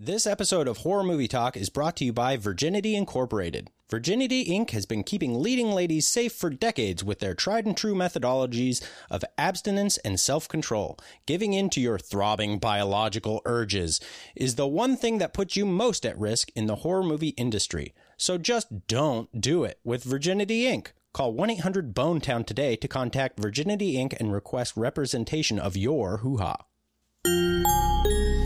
[0.00, 3.68] This episode of Horror Movie Talk is brought to you by Virginity Incorporated.
[3.90, 4.70] Virginity Inc.
[4.70, 8.80] has been keeping leading ladies safe for decades with their tried and true methodologies
[9.10, 11.00] of abstinence and self control.
[11.26, 13.98] Giving in to your throbbing biological urges
[14.36, 17.92] is the one thing that puts you most at risk in the horror movie industry.
[18.16, 20.92] So just don't do it with Virginity Inc.
[21.12, 24.14] Call 1 800 Bone Town today to contact Virginity Inc.
[24.20, 26.66] and request representation of your hoo ha.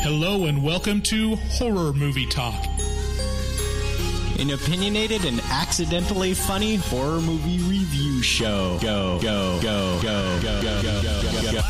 [0.02, 2.66] Hello and welcome to Horror Movie Talk.
[4.40, 8.80] An opinionated and accidentally funny horror movie review show.
[8.82, 11.52] Go, go, go, go, go, go, go, go, go.
[11.52, 11.60] go.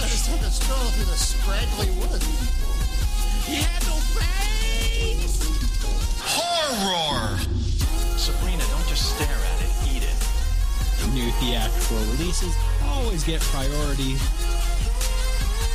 [0.00, 2.24] Just took a stroll through the scraggly woods.
[3.46, 5.36] He had no face!
[6.18, 7.38] Horror!
[8.16, 9.63] Sabrina, don't just stare at it.
[11.12, 14.16] New theatrical releases always get priority.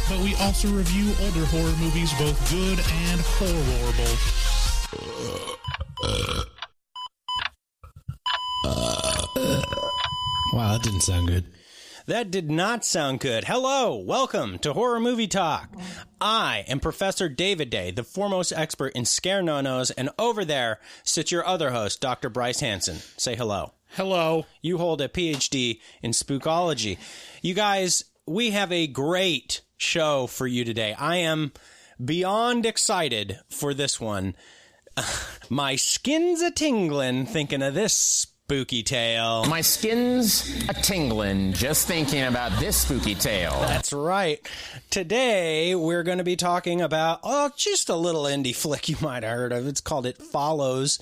[0.09, 4.15] But we also review older horror movies, both good and horrible.
[10.54, 11.45] Wow, that didn't sound good.
[12.07, 13.43] That did not sound good.
[13.43, 15.70] Hello, welcome to Horror Movie Talk.
[16.20, 21.32] I am Professor David Day, the foremost expert in scare no-nos, and over there sits
[21.32, 22.29] your other host, Dr.
[22.29, 22.98] Bryce Hanson.
[23.17, 23.73] Say hello.
[23.93, 24.45] Hello.
[24.62, 26.99] You hold a PhD in spookology.
[27.41, 30.93] You guys, we have a great show for you today.
[30.93, 31.54] I am
[32.04, 34.35] beyond excited for this one.
[35.49, 39.45] My skin's a tingling thinking of this spooky tale.
[39.45, 43.60] My skin's a tingling just thinking about this spooky tale.
[43.62, 44.40] That's right.
[44.91, 49.23] Today we're going to be talking about oh, just a little indie flick you might
[49.23, 49.67] have heard of.
[49.67, 50.99] It's called It Follows.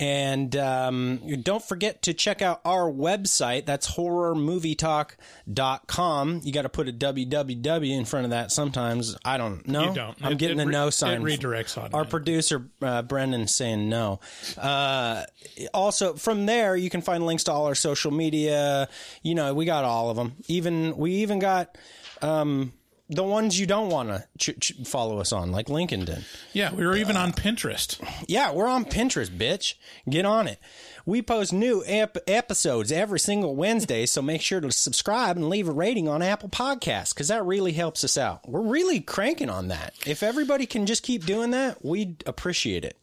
[0.00, 3.66] And um, don't forget to check out our website.
[3.66, 6.40] That's horrormovietalk.com.
[6.42, 9.16] You got to put a www in front of that sometimes.
[9.24, 9.88] I don't know.
[9.90, 10.16] You don't.
[10.22, 11.22] I'm It- getting it a no it sign.
[11.22, 14.20] redirects on Our producer, uh, Brendan, saying no.
[14.58, 15.24] Uh,
[15.72, 18.88] also, from there, you can find links to all our social media.
[19.22, 20.34] You know, we got all of them.
[20.48, 21.76] Even We even got.
[22.22, 22.72] Um,
[23.08, 26.24] the ones you don't want to ch- ch- follow us on, like LinkedIn.
[26.52, 27.98] Yeah, we were even on Pinterest.
[28.26, 29.74] Yeah, we're on Pinterest, bitch.
[30.08, 30.58] Get on it.
[31.06, 35.68] We post new ep- episodes every single Wednesday, so make sure to subscribe and leave
[35.68, 38.48] a rating on Apple Podcasts because that really helps us out.
[38.48, 39.92] We're really cranking on that.
[40.06, 42.96] If everybody can just keep doing that, we'd appreciate it.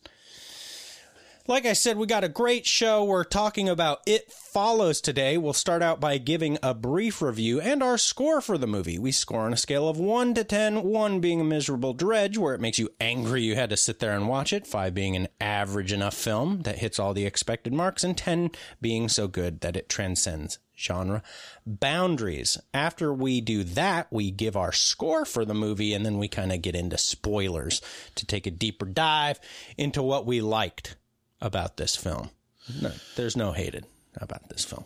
[1.48, 3.04] Like I said, we got a great show.
[3.04, 5.40] We're talking about It Follows today.
[5.40, 9.00] We'll start out by giving a brief review and our score for the movie.
[9.00, 12.54] We score on a scale of 1 to 10, 1 being a miserable dredge where
[12.54, 15.30] it makes you angry you had to sit there and watch it, 5 being an
[15.40, 19.76] average enough film that hits all the expected marks, and 10 being so good that
[19.76, 21.24] it transcends genre
[21.66, 22.60] boundaries.
[22.72, 26.52] After we do that, we give our score for the movie and then we kind
[26.52, 27.82] of get into spoilers
[28.16, 29.40] to take a deeper dive
[29.76, 30.96] into what we liked
[31.42, 32.30] about this film.
[32.82, 33.86] No, there's no hated
[34.16, 34.86] about this film.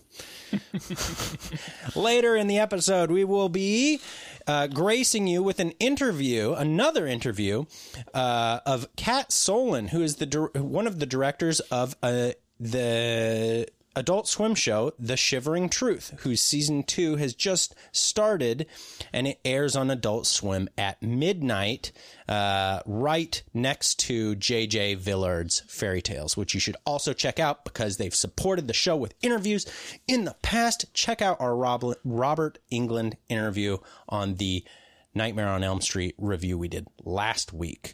[1.95, 3.99] Later in the episode, we will be
[4.47, 7.65] uh, gracing you with an interview, another interview
[8.13, 14.27] uh, of Cat Solen, who is the one of the directors of uh, the Adult
[14.27, 18.65] Swim show, The Shivering Truth, whose season two has just started,
[19.13, 21.91] and it airs on Adult Swim at midnight,
[22.27, 24.95] uh, right next to J.J.
[24.95, 29.15] Villard's Fairy Tales, which you should also check out because they've supported the show with
[29.21, 29.65] interviews
[30.07, 30.93] in the past.
[30.93, 33.77] Check out our Rob- Robert Englund interview
[34.09, 34.65] on the
[35.13, 37.93] Nightmare on Elm Street review we did last week.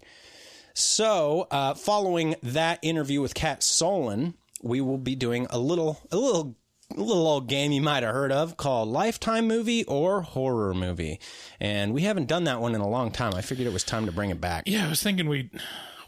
[0.73, 6.17] So, uh, following that interview with Cat Solen, we will be doing a little, a
[6.17, 6.55] little,
[6.95, 11.19] a little old game you might have heard of called Lifetime Movie or Horror Movie,
[11.59, 13.33] and we haven't done that one in a long time.
[13.33, 14.63] I figured it was time to bring it back.
[14.67, 15.49] Yeah, I was thinking we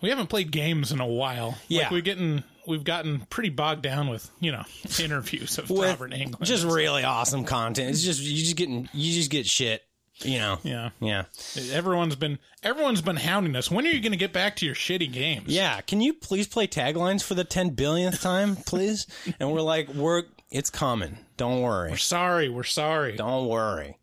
[0.02, 1.58] we haven't played games in a while.
[1.68, 1.84] Yeah.
[1.84, 4.64] like we getting we've gotten pretty bogged down with you know
[5.00, 6.42] interviews of Robert Englund.
[6.42, 7.90] just really awesome content.
[7.90, 9.82] It's just you just getting you just get shit.
[10.20, 10.60] You know.
[10.64, 11.24] yeah, Yeah.
[11.72, 13.70] everyone's been everyone's been hounding us.
[13.72, 15.48] When are you going to get back to your shitty games?
[15.48, 19.08] Yeah, can you please play taglines for the 10 billionth time, please?
[19.40, 21.18] and we're like, we're it's coming.
[21.36, 21.90] Don't worry.
[21.92, 22.48] we're sorry.
[22.48, 23.16] We're sorry.
[23.18, 23.98] Don't worry.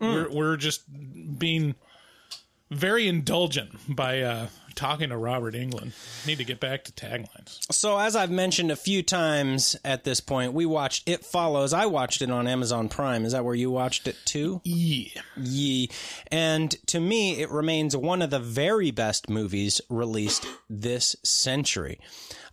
[0.00, 0.82] We're we're just
[1.38, 1.74] being
[2.70, 4.46] very indulgent by uh,
[4.76, 5.92] talking to Robert Englund.
[6.26, 7.60] Need to get back to taglines.
[7.72, 11.72] So, as I've mentioned a few times at this point, we watched It Follows.
[11.72, 13.24] I watched it on Amazon Prime.
[13.24, 14.60] Is that where you watched it too?
[14.64, 15.22] Yeah.
[15.36, 15.90] Ye.
[16.30, 21.98] And to me, it remains one of the very best movies released this century.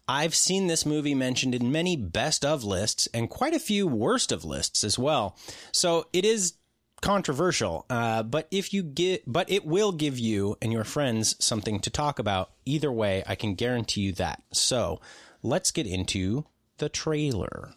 [0.08, 4.32] I've seen this movie mentioned in many best of lists and quite a few worst
[4.32, 5.38] of lists as well.
[5.72, 6.54] So it is
[7.04, 11.82] controversial, uh, but if you get, but it will give you and your friends something
[11.82, 12.52] to talk about.
[12.66, 14.42] Either way, I can guarantee you that.
[14.54, 15.02] So
[15.42, 16.46] let's get into
[16.78, 17.74] the trailer.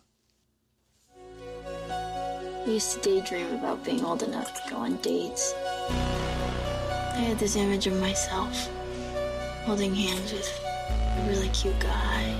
[1.90, 5.52] I used to daydream about being old enough to go on dates.
[5.90, 8.70] I had this image of myself
[9.64, 10.48] holding hands with
[11.18, 12.32] a really cute guy,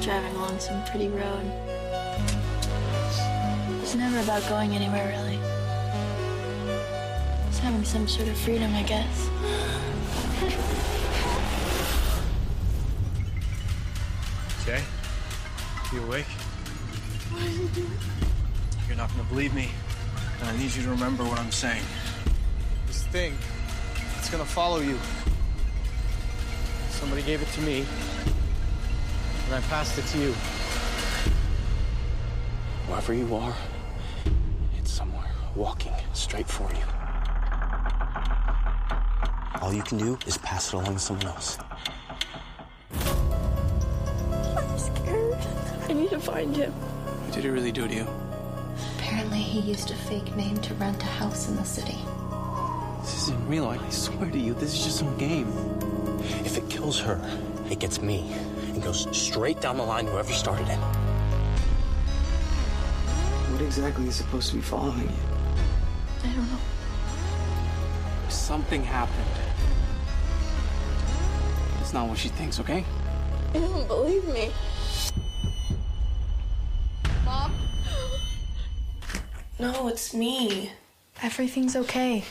[0.00, 1.63] driving along some pretty road.
[3.94, 5.38] It's never about going anywhere, really.
[7.46, 9.30] It's having some sort of freedom, I guess.
[14.66, 14.82] Jay?
[15.92, 16.26] You awake?
[18.88, 19.70] You're not gonna believe me,
[20.40, 21.84] and I need you to remember what I'm saying.
[22.88, 23.38] This thing,
[24.18, 24.98] it's gonna follow you.
[26.90, 27.86] Somebody gave it to me,
[29.46, 30.32] and I passed it to you.
[32.88, 33.54] Wherever you are,
[34.84, 36.84] it's somewhere walking straight for you.
[39.62, 41.56] All you can do is pass it along to someone else.
[43.00, 45.38] I'm scared.
[45.88, 46.70] I need to find him.
[46.72, 48.06] What did he really do to you?
[48.98, 51.96] Apparently, he used a fake name to rent a house in the city.
[53.00, 53.64] This isn't real.
[53.64, 55.50] I swear to you, this is just some game.
[56.44, 57.18] If it kills her,
[57.70, 58.34] it gets me
[58.74, 61.03] and goes straight down the line whoever started it.
[63.54, 65.08] What exactly is supposed to be following you?
[66.24, 66.58] I don't know.
[68.28, 69.30] Something happened.
[71.80, 72.84] It's not what she thinks, okay?
[73.54, 74.50] You don't believe me.
[77.24, 77.54] Mom?
[79.60, 80.72] No, it's me.
[81.22, 82.24] Everything's okay.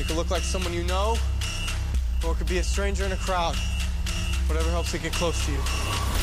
[0.00, 1.18] It could look like someone you know,
[2.24, 3.56] or it could be a stranger in a crowd.
[4.46, 6.13] Whatever helps it get close to you.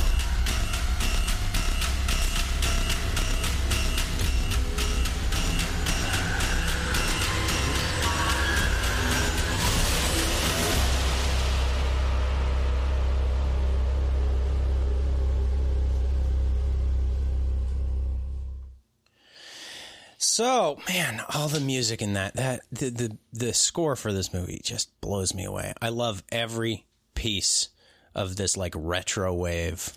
[20.42, 24.60] So, man, all the music in that that the the the score for this movie
[24.64, 25.72] just blows me away.
[25.80, 27.70] I love every piece
[28.16, 29.94] of this like retro wave.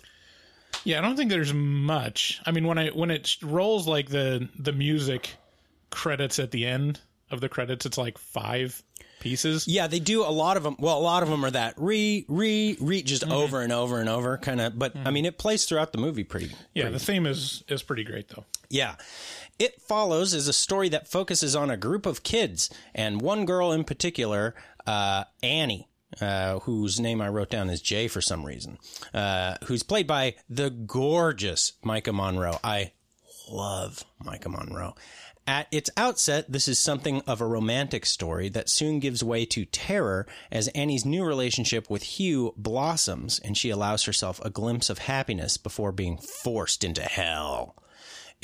[0.83, 2.39] Yeah, I don't think there's much.
[2.45, 5.35] I mean, when I when it rolls like the the music
[5.89, 6.99] credits at the end
[7.31, 8.83] of the credits, it's like five
[9.21, 9.67] pieces.
[9.67, 10.75] Yeah, they do a lot of them.
[10.77, 13.31] Well, a lot of them are that re re re just Mm-hmm.
[13.31, 14.77] over and over and over kind of.
[14.77, 16.51] But I mean, it plays throughout the movie pretty.
[16.75, 18.45] Yeah, pretty the theme is is pretty great though.
[18.69, 18.95] Yeah.
[19.57, 23.71] It Follows is a story that focuses on a group of kids, and one girl
[23.71, 24.53] in particular,
[24.85, 25.87] uh, Annie,
[26.19, 28.77] uh, whose name I wrote down as Jay for some reason,
[29.13, 32.59] uh, who's played by the gorgeous Maika Monroe.
[32.65, 32.91] I
[33.49, 34.95] love Maika Monroe.
[35.47, 39.63] At its outset, this is something of a romantic story that soon gives way to
[39.63, 44.97] terror as Annie's new relationship with Hugh blossoms and she allows herself a glimpse of
[44.97, 47.75] happiness before being forced into hell.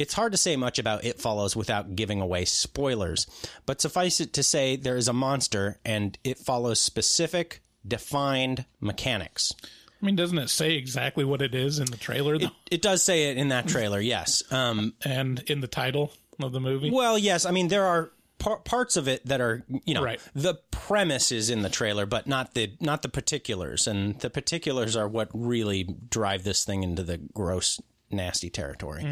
[0.02, 3.28] It's hard to say much about It Follows without giving away spoilers,
[3.66, 9.54] but suffice it to say there is a monster and it follows specific, defined mechanics.
[10.02, 12.50] I mean, doesn't it say exactly what it is in the trailer though?
[12.72, 14.42] It does say it in that trailer, yes.
[14.52, 16.12] Um, and in the title
[16.42, 16.90] of the movie?
[16.90, 17.46] Well, yes.
[17.46, 20.20] I mean, there are par- parts of it that are, you know, Right.
[20.34, 24.96] the premise is in the trailer, but not the not the particulars, and the particulars
[24.96, 29.06] are what really drive this thing into the gross, nasty territory.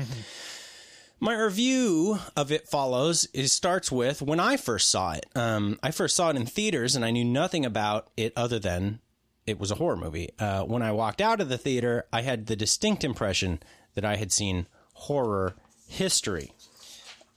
[1.21, 3.27] My review of it follows.
[3.33, 5.25] It starts with when I first saw it.
[5.35, 8.99] Um, I first saw it in theaters, and I knew nothing about it other than
[9.45, 10.29] it was a horror movie.
[10.39, 13.61] Uh, when I walked out of the theater, I had the distinct impression
[13.95, 15.55] that I had seen horror
[15.89, 16.53] history.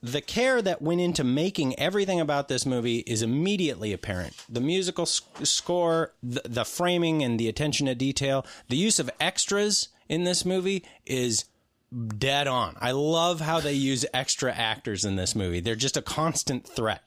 [0.01, 4.35] The care that went into making everything about this movie is immediately apparent.
[4.49, 8.45] The musical sc- score, the, the framing, and the attention to detail.
[8.69, 11.45] The use of extras in this movie is
[12.19, 12.77] dead on.
[12.81, 15.61] I love how they use extra actors in this movie.
[15.61, 17.03] They're just a constant threat.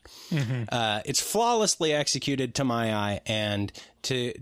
[0.72, 3.72] Uh, it's flawlessly executed to my eye, and
[4.04, 4.34] to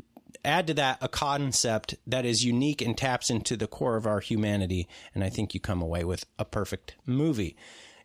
[0.45, 4.19] add to that a concept that is unique and taps into the core of our
[4.19, 4.87] humanity.
[5.15, 7.55] And I think you come away with a perfect movie.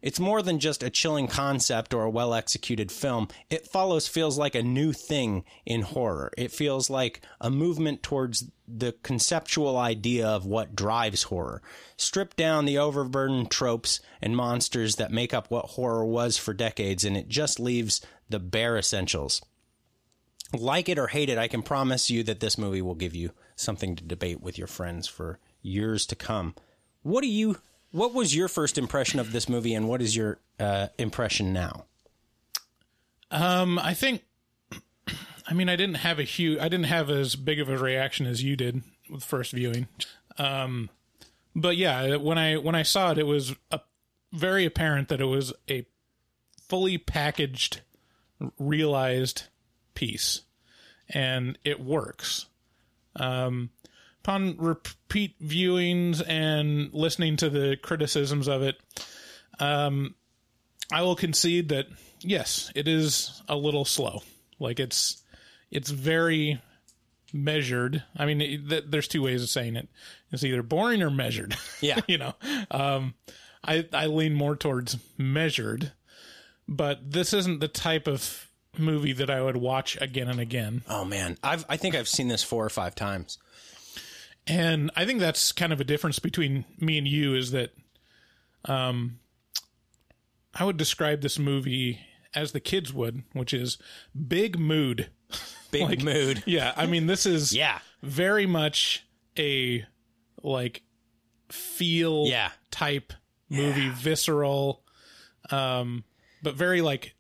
[0.01, 3.29] It's more than just a chilling concept or a well executed film.
[3.51, 6.33] It follows feels like a new thing in horror.
[6.39, 11.63] It feels like a movement towards the conceptual idea of what drives horror.
[11.97, 17.05] Strip down the overburdened tropes and monsters that make up what horror was for decades,
[17.05, 19.43] and it just leaves the bare essentials.
[20.57, 23.33] like it or hate it, I can promise you that this movie will give you
[23.57, 26.55] something to debate with your friends for years to come.
[27.03, 27.59] What do you?
[27.91, 31.85] What was your first impression of this movie, and what is your uh, impression now?
[33.31, 34.25] Um, I think.
[35.47, 36.59] I mean, I didn't have a huge.
[36.59, 39.89] I didn't have as big of a reaction as you did with first viewing.
[40.37, 40.91] Um,
[41.57, 43.81] but yeah, when I when I saw it, it was a,
[44.33, 45.87] very apparent that it was a
[46.69, 47.81] fully packaged,
[48.59, 49.45] realized
[49.95, 50.43] piece,
[51.09, 52.47] and it works.
[53.17, 53.71] Um,
[54.29, 58.77] upon repeat viewings and listening to the criticisms of it,
[59.59, 60.15] um,
[60.93, 61.87] I will concede that
[62.21, 64.23] yes, it is a little slow.
[64.59, 65.23] Like it's
[65.71, 66.61] it's very
[67.33, 68.05] measured.
[68.17, 69.89] I mean, it, th- there's two ways of saying it.
[70.31, 71.57] It's either boring or measured.
[71.81, 72.01] Yeah.
[72.07, 72.35] you know,
[72.71, 73.15] um,
[73.65, 75.93] I I lean more towards measured,
[76.69, 80.83] but this isn't the type of movie that I would watch again and again.
[80.87, 83.39] Oh man, I've I think I've seen this four or five times.
[84.49, 87.71] And I think that's kind of a difference between me and you is that
[88.65, 89.19] um
[90.55, 92.01] I would describe this movie
[92.35, 93.79] as the kids would, which is
[94.27, 95.11] big mood.
[95.71, 96.43] Big Like, mood.
[96.47, 97.79] Yeah, I mean this is Yeah.
[98.03, 99.05] very much
[99.39, 99.85] a
[100.43, 100.83] like
[101.51, 102.51] feel Yeah.
[102.71, 103.13] type
[103.51, 104.83] movie, visceral
[105.51, 106.05] um
[106.43, 107.15] but very like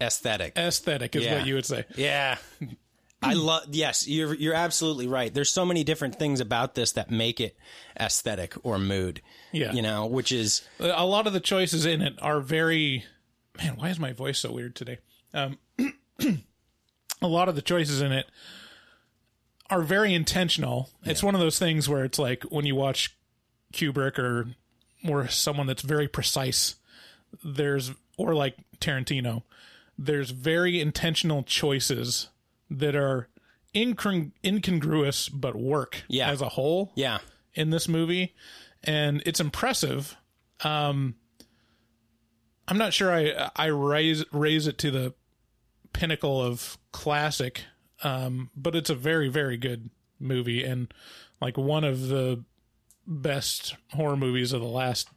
[0.00, 0.56] Aesthetic.
[0.56, 1.34] aesthetic is Yeah.
[1.38, 1.84] what you would say.
[1.96, 2.38] Yeah.
[3.22, 5.32] I love yes, you're you're absolutely right.
[5.32, 7.56] There's so many different things about this that make it
[7.98, 9.20] aesthetic or mood.
[9.52, 9.72] Yeah.
[9.72, 13.04] You know, which is a lot of the choices in it are very
[13.62, 14.98] man why is my voice so weird today
[15.34, 15.58] um
[17.22, 18.26] a lot of the choices in it
[19.68, 23.16] are very intentional it's one of those things where it's like when you watch
[23.72, 24.48] kubrick or
[25.08, 26.76] or someone that's very precise
[27.44, 29.42] there's or like tarantino
[29.96, 32.28] there's very intentional choices
[32.70, 33.28] that are
[33.74, 36.30] incongru- incongruous but work Yeah.
[36.30, 37.18] as a whole yeah.
[37.54, 38.34] in this movie,
[38.84, 40.16] and it's impressive.
[40.62, 41.14] Um,
[42.68, 45.14] I'm not sure I I raise raise it to the
[45.92, 47.64] pinnacle of classic,
[48.04, 50.92] um, but it's a very very good movie and
[51.40, 52.44] like one of the
[53.06, 55.08] best horror movies of the last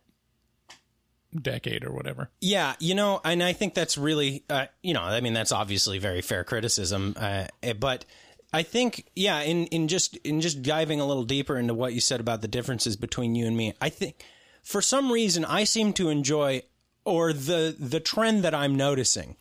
[1.41, 2.29] decade or whatever.
[2.41, 5.99] Yeah, you know, and I think that's really, uh, you know, I mean, that's obviously
[5.99, 8.05] very fair criticism, uh, eh, but
[8.53, 11.99] I think, yeah, in in just in just diving a little deeper into what you
[11.99, 14.23] said about the differences between you and me, I think
[14.61, 16.61] for some reason I seem to enjoy,
[17.03, 19.37] or the the trend that I'm noticing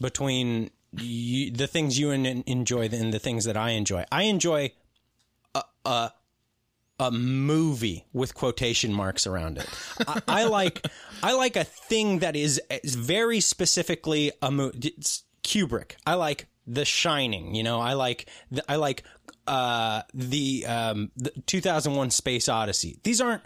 [0.00, 4.04] between you, the things you en- enjoy and the things that I enjoy.
[4.10, 4.72] I enjoy
[6.98, 9.68] a movie with quotation marks around it.
[10.06, 10.86] I, I like
[11.22, 14.94] I like a thing that is, is very specifically a movie.
[15.42, 15.92] Kubrick.
[16.06, 17.54] I like The Shining.
[17.54, 19.04] You know, I like the, I like
[19.46, 22.98] uh, the um, the 2001 Space Odyssey.
[23.02, 23.42] These aren't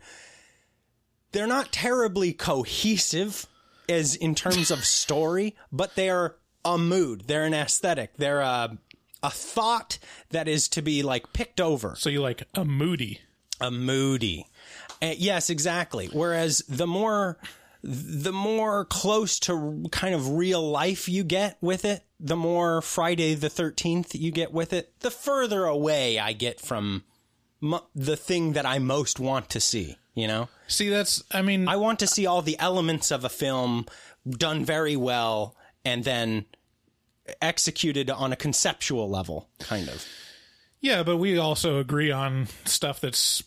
[1.32, 3.47] they're not terribly cohesive
[3.88, 7.25] as in terms of story, but they're a mood.
[7.26, 8.16] They're an aesthetic.
[8.16, 8.78] They're a
[9.23, 9.99] a thought
[10.30, 11.94] that is to be like picked over.
[11.97, 13.21] So you like a moody,
[13.62, 14.47] a moody.
[15.00, 16.09] Uh, yes, exactly.
[16.12, 17.38] Whereas the more
[17.83, 23.35] the more close to kind of real life you get with it, the more Friday
[23.35, 27.02] the 13th you get with it, the further away I get from
[27.95, 30.49] the thing that I most want to see, you know?
[30.69, 33.87] See, that's, I mean, I want to see all the elements of a film
[34.28, 36.47] done very well and then
[37.40, 40.07] executed on a conceptual level, kind of.
[40.81, 43.42] Yeah, but we also agree on stuff that's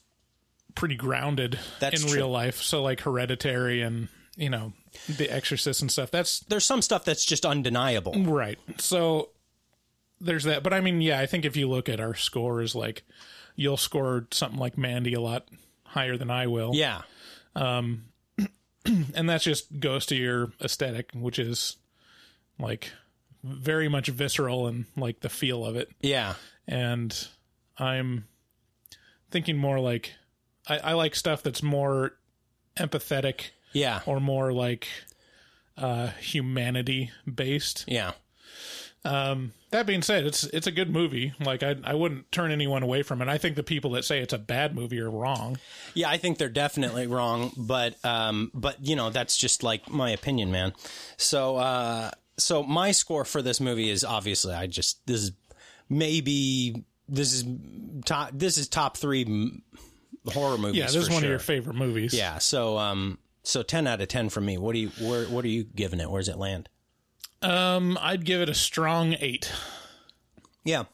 [0.75, 2.17] pretty grounded That's in true.
[2.17, 2.61] real life.
[2.61, 4.73] So like Hereditary and you know
[5.07, 6.11] The Exorcist and stuff.
[6.11, 8.13] That's There's some stuff that's just undeniable.
[8.25, 8.59] right.
[8.77, 9.29] So
[10.21, 10.63] there's that.
[10.63, 13.03] But I mean, yeah, I think if you look at our scores, like
[13.55, 15.47] you'll score something like Mandy a lot
[15.83, 16.71] higher than I will.
[16.73, 17.01] Yeah.
[17.55, 18.05] Um,
[18.85, 21.77] and that just goes to your aesthetic, which is
[22.59, 22.91] like
[23.43, 25.89] very much visceral and like the feel of it.
[26.01, 26.33] Yeah.
[26.67, 27.15] And
[27.77, 28.25] I'm
[29.31, 30.13] thinking more like
[30.67, 32.13] I, I like stuff that's more
[32.77, 34.01] empathetic Yeah.
[34.05, 34.87] or more like
[35.77, 37.85] uh humanity based.
[37.87, 38.13] Yeah.
[39.03, 41.33] Um that being said, it's it's a good movie.
[41.39, 43.27] Like I I wouldn't turn anyone away from it.
[43.27, 45.57] I think the people that say it's a bad movie are wrong.
[45.93, 50.09] Yeah, I think they're definitely wrong, but um, but you know that's just like my
[50.11, 50.73] opinion, man.
[51.17, 55.31] So uh, so my score for this movie is obviously I just this is
[55.89, 57.43] maybe this is
[58.05, 59.61] top this is top three
[60.31, 60.77] horror movies.
[60.77, 62.13] Yeah, this is one of your favorite movies.
[62.13, 64.57] Yeah, so um, so ten out of ten for me.
[64.57, 66.09] What do you where what are you giving it?
[66.09, 66.69] Where's it land?
[67.41, 69.51] Um I'd give it a strong 8.
[70.63, 70.85] Yeah,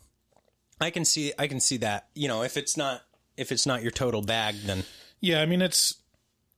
[0.82, 1.32] I can see.
[1.40, 2.08] I can see that.
[2.14, 3.02] You know, if it's not
[3.38, 4.84] if it's not your total bag, then
[5.22, 5.96] Yeah, I mean it's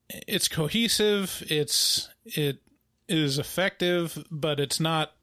[0.09, 1.43] it's cohesive.
[1.47, 2.59] It's it
[3.07, 5.13] is effective, but it's not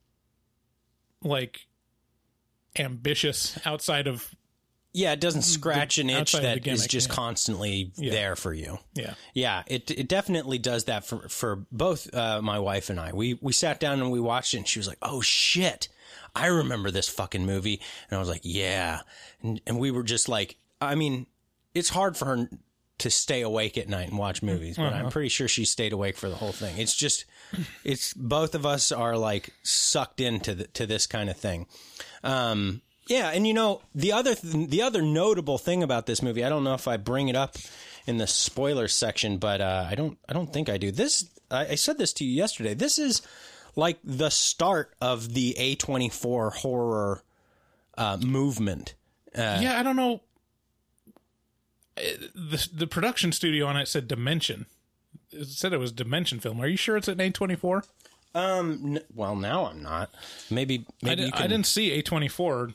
[1.23, 1.67] like
[2.79, 4.35] ambitious outside of
[4.93, 7.15] yeah, it doesn't scratch an itch the that is just yeah.
[7.15, 8.11] constantly Yeah.
[8.13, 8.79] there for you.
[8.95, 9.15] yeah.
[9.35, 13.13] Yeah, it it definitely does that for for both uh, my wife and I.
[13.13, 15.89] We we sat down and we watched it, and she was like, "Oh shit,
[16.35, 17.81] I remember this fucking movie,"
[18.11, 19.01] and I was like, "Yeah,"
[19.43, 21.27] and and we were just like, I mean,
[21.75, 22.49] it's hard for her
[22.99, 26.19] to stay awake at night and watch movies, but I'm pretty sure she stayed awake
[26.19, 26.77] for the whole thing.
[26.77, 27.25] It's just,
[27.83, 31.67] it's both of us are like sucked into the, to this kind of thing.
[32.23, 36.45] Um, yeah, and you know the other th- the other notable thing about this movie,
[36.45, 37.57] I don't know if I bring it up
[38.07, 40.91] in the spoiler section, but uh, I don't I don't think I do.
[40.91, 42.73] This I, I said this to you yesterday.
[42.75, 43.21] This is
[43.77, 47.23] like the start of the A24 horror
[47.99, 48.95] uh, movement.
[49.37, 50.21] yeah, I don't know.
[51.97, 52.03] Uh,
[52.35, 54.67] The the production studio on it said Dimension.
[55.33, 56.61] It said it was Dimension Film.
[56.61, 57.85] Are you sure it's at A twenty four?
[58.35, 60.11] Um, n- well, now I'm not.
[60.51, 61.43] Maybe maybe I, didn't, can.
[61.43, 62.71] I didn't see A twenty four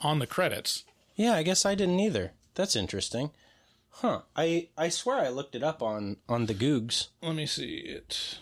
[0.00, 0.84] on the credits.
[1.14, 2.32] Yeah, I guess I didn't either.
[2.54, 3.30] That's interesting.
[3.90, 4.22] Huh.
[4.36, 7.08] I I swear I looked it up on on the Googs.
[7.22, 8.38] Let me see it.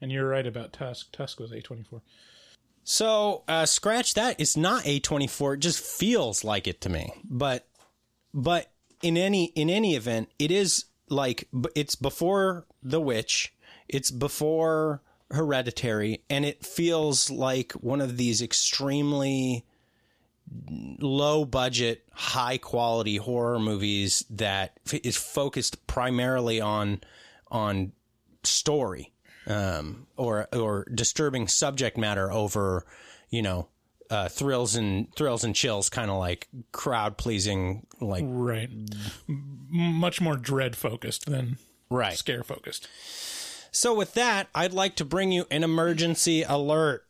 [0.00, 1.12] And you're right about Tusk.
[1.12, 2.02] Tusk was A twenty four.
[2.84, 4.40] So uh, scratch that.
[4.40, 5.54] It's not a twenty four.
[5.54, 7.12] It just feels like it to me.
[7.24, 7.66] But
[8.32, 8.70] but
[9.02, 13.54] in any in any event, it is like it's before The Witch.
[13.88, 19.64] It's before Hereditary, and it feels like one of these extremely
[21.00, 27.00] low budget, high quality horror movies that f- is focused primarily on
[27.50, 27.92] on
[28.44, 29.12] story
[29.46, 32.84] um, or or disturbing subject matter over
[33.30, 33.68] you know
[34.10, 38.68] uh, thrills and thrills and chills, kind of like crowd pleasing, like Right.
[39.26, 41.56] Much more dread focused than
[41.88, 42.12] right.
[42.12, 42.88] scare focused.
[43.70, 47.06] So, with that, I'd like to bring you an emergency alert.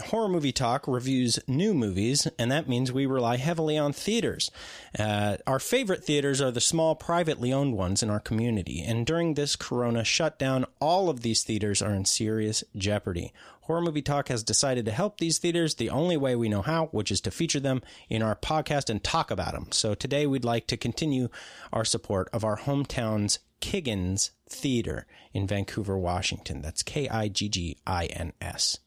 [0.00, 4.50] Horror Movie Talk reviews new movies, and that means we rely heavily on theaters.
[4.98, 9.34] Uh, our favorite theaters are the small, privately owned ones in our community, and during
[9.34, 13.32] this corona shutdown, all of these theaters are in serious jeopardy.
[13.62, 16.86] Horror Movie Talk has decided to help these theaters the only way we know how,
[16.86, 19.68] which is to feature them in our podcast and talk about them.
[19.70, 21.28] So today we'd like to continue
[21.72, 26.60] our support of our hometown's Kiggins Theater in Vancouver, Washington.
[26.60, 28.80] That's K I G G I N S.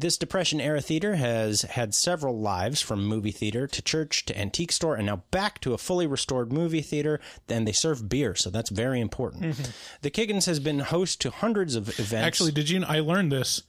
[0.00, 4.70] This Depression era theater has had several lives from movie theater to church to antique
[4.70, 7.18] store and now back to a fully restored movie theater.
[7.48, 9.72] Then they serve beer, so that's very important.
[10.02, 12.12] The Kiggins has been host to hundreds of events.
[12.14, 12.84] Actually, did you?
[12.86, 13.62] I learned this.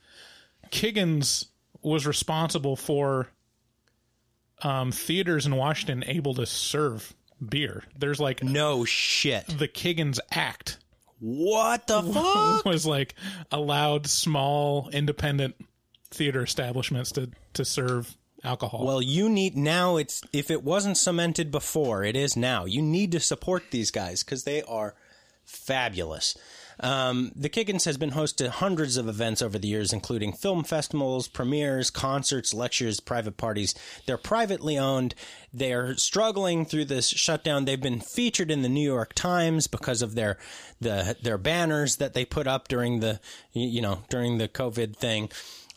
[0.70, 1.48] Kiggins
[1.82, 3.30] was responsible for
[4.62, 7.84] um, theaters in Washington able to serve beer.
[7.98, 9.48] There's like no shit.
[9.48, 10.78] the Kiggins Act
[11.20, 12.66] What the fuck?
[12.66, 13.16] was like
[13.52, 15.56] allowed small independent
[16.12, 18.86] theater establishments to to serve alcohol.
[18.86, 19.98] Well, you need now.
[19.98, 22.66] It's if it wasn't cemented before, it is now.
[22.66, 24.96] You need to support these guys because they are
[25.46, 26.38] fabulous.
[26.82, 30.64] Um, the Kiggins has been host to hundreds of events over the years, including film
[30.64, 33.76] festivals, premieres, concerts, lectures, private parties.
[34.06, 35.14] They're privately owned.
[35.54, 37.66] They're struggling through this shutdown.
[37.66, 40.38] They've been featured in the New York Times because of their
[40.80, 43.20] the their banners that they put up during the
[43.52, 45.30] you know during the COVID thing.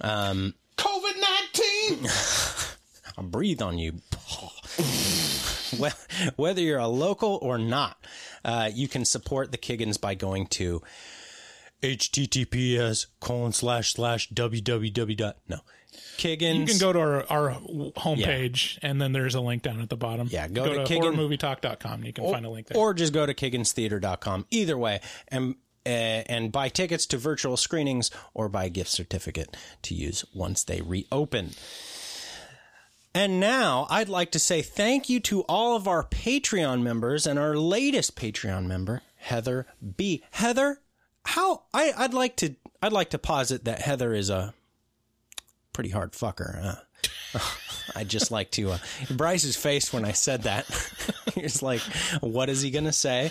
[0.03, 1.21] Um, COVID
[1.97, 2.07] 19!
[3.19, 3.95] I'll breathe on you.
[5.79, 5.93] well,
[6.37, 7.97] whether you're a local or not,
[8.45, 10.83] uh, you can support the Kiggins by going to
[11.83, 15.59] https colon slash slash www dot no
[16.17, 16.59] Kiggins.
[16.61, 17.51] you can go to our, our
[17.97, 20.29] homepage and then there's a link down at the bottom.
[20.31, 22.79] Yeah, go go to to, Kiggin- horrormovietalk.com and you can find a link there.
[22.81, 24.47] or just go to kigginstheater.com.
[24.51, 29.95] Either way, and and buy tickets to virtual screenings or buy a gift certificate to
[29.95, 31.51] use once they reopen.
[33.15, 37.39] And now I'd like to say thank you to all of our Patreon members and
[37.39, 39.67] our latest Patreon member, Heather
[39.97, 40.23] B.
[40.31, 40.81] Heather,
[41.27, 44.55] how I, I'd like to I'd like to posit that Heather is a
[45.73, 46.65] pretty hard fucker.
[46.65, 46.75] Uh,
[47.97, 48.79] I'd just like to uh,
[49.11, 50.67] Bryce's face when I said that.
[51.35, 51.81] he was like,
[52.21, 53.31] "What is he gonna say?"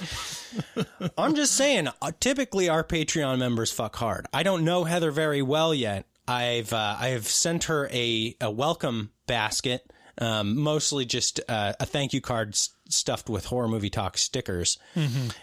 [1.17, 1.87] I'm just saying.
[2.01, 4.27] Uh, typically, our Patreon members fuck hard.
[4.33, 6.05] I don't know Heather very well yet.
[6.27, 12.13] I've uh, I've sent her a, a welcome basket, um, mostly just uh, a thank
[12.13, 14.77] you card s- stuffed with horror movie talk stickers,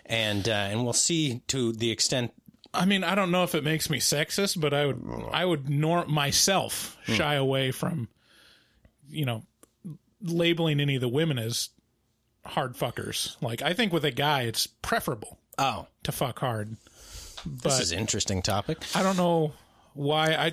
[0.07, 2.33] and uh, and we'll see to the extent.
[2.75, 5.71] I mean, I don't know if it makes me sexist, but I would I would
[5.71, 7.15] nor myself Hmm.
[7.15, 8.09] shy away from
[9.09, 9.43] you know
[10.23, 11.71] labeling any of the women as
[12.45, 13.37] hard fuckers.
[13.43, 16.77] Like I think with a guy, it's preferable Oh, to fuck hard.
[17.45, 18.79] this is an interesting topic.
[18.95, 19.53] I don't know
[19.95, 20.53] why I.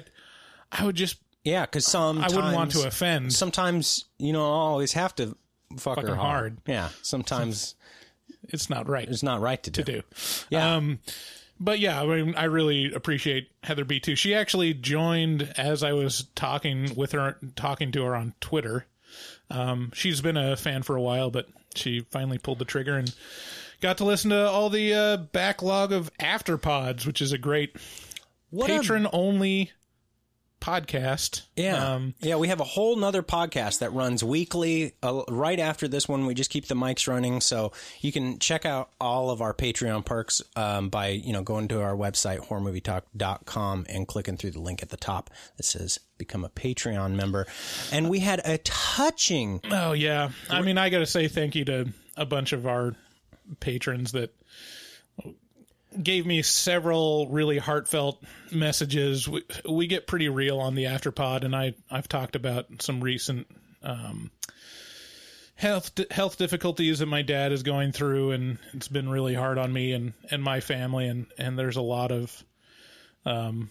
[0.71, 1.17] I would just.
[1.43, 3.31] Yeah, because some I wouldn't want to offend.
[3.33, 5.37] Sometimes you don't always have to
[5.77, 6.17] fuck, her hard.
[6.17, 6.57] hard.
[6.65, 7.75] Yeah, sometimes
[8.49, 9.83] It's not right it's not right to do.
[9.83, 10.01] to do.
[10.49, 10.75] Yeah.
[10.75, 10.99] Um,
[11.59, 14.15] but yeah, I mean, I really appreciate Heather B too.
[14.15, 18.85] She actually joined as I was talking with her, talking to her on Twitter.
[19.49, 23.13] Um, she's been a fan for a while, but she finally pulled the trigger and
[23.81, 27.75] got to listen to all the uh, backlog of afterpods, which is a great
[28.65, 29.71] patron only
[30.65, 31.43] podcast.
[31.55, 31.93] Yeah.
[31.93, 36.09] Um, yeah, we have a whole nother podcast that runs weekly uh, right after this
[36.09, 36.25] one.
[36.25, 37.39] We just keep the mics running.
[37.41, 41.67] So you can check out all of our Patreon perks um, by, you know, going
[41.67, 46.43] to our website, horrormovietalk.com and clicking through the link at the top that says become
[46.43, 47.45] a Patreon member.
[47.91, 50.29] And we had a touching Oh yeah.
[50.49, 52.95] I mean, I got to say thank you to a bunch of our
[53.59, 54.33] patrons that
[56.01, 59.27] gave me several really heartfelt messages.
[59.27, 63.47] We, we get pretty real on the afterpod, and I I've talked about some recent
[63.83, 64.31] um,
[65.55, 69.71] health health difficulties that my dad is going through, and it's been really hard on
[69.71, 72.43] me and and my family, and and there's a lot of
[73.25, 73.69] um,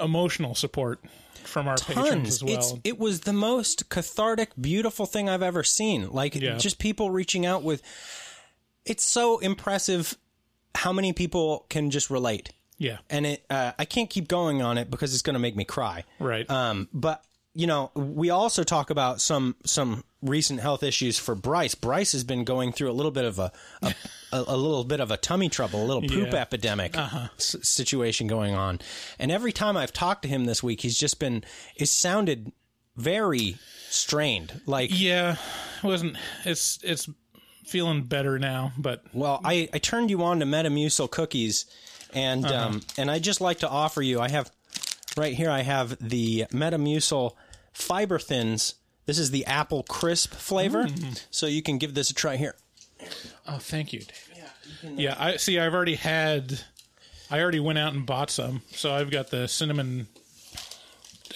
[0.00, 1.00] emotional support
[1.44, 2.28] from our patrons tons.
[2.28, 2.54] as well.
[2.54, 6.10] It's, it was the most cathartic, beautiful thing I've ever seen.
[6.10, 6.56] Like Yeah.
[6.56, 7.82] just people reaching out with.
[8.86, 10.16] It's so impressive
[10.74, 12.50] how many people can just relate.
[12.78, 12.98] yeah.
[13.10, 15.64] and it uh, I can't keep going on it because it's going to make me
[15.64, 16.04] cry.
[16.18, 16.48] Right.
[16.50, 17.22] Um, but
[17.54, 21.74] you know, we also talk about some some recent health issues for Bryce.
[21.74, 23.50] Bryce has been going through a little bit of a
[23.82, 23.94] a,
[24.32, 26.24] a, a little bit of a tummy trouble, a little poop Yeah.
[26.28, 26.36] Uh-huh.
[26.36, 28.78] epidemic s- situation going on.
[29.18, 31.42] And every time I've talked to him this week, he's just been
[31.76, 32.52] it sounded
[32.96, 33.56] very
[33.88, 34.60] strained.
[34.66, 35.36] Like Yeah,
[35.82, 36.16] it wasn't.
[36.44, 37.08] It's it's
[37.70, 41.66] feeling better now, but Well, I, I turned you on to Metamucil cookies,
[42.12, 42.66] and Uh-huh.
[42.66, 44.20] um, and I just like to offer you.
[44.20, 44.50] I have
[45.16, 45.50] right here.
[45.50, 47.32] I have the Metamucil
[47.72, 48.74] fiber thins.
[49.06, 51.20] This is the apple crisp flavor, Mm.
[51.30, 52.56] so you can give this a try here.
[53.48, 54.26] oh, thank you, Dave.
[54.96, 55.58] Yeah, I see.
[55.58, 56.60] I've already had.
[57.30, 60.08] I already went out and bought some, so I've got the cinnamon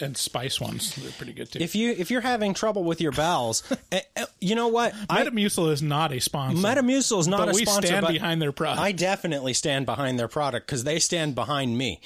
[0.00, 0.94] and spice ones.
[0.96, 1.58] They're pretty good too.
[1.60, 4.94] If you if you're having trouble with your bowels, eh, eh, you know what?
[5.08, 6.66] I, Metamucil is not a sponsor.
[6.66, 8.80] Metamucil is not but a we sponsor, stand but behind their product.
[8.80, 12.00] I definitely stand behind their product because they stand behind me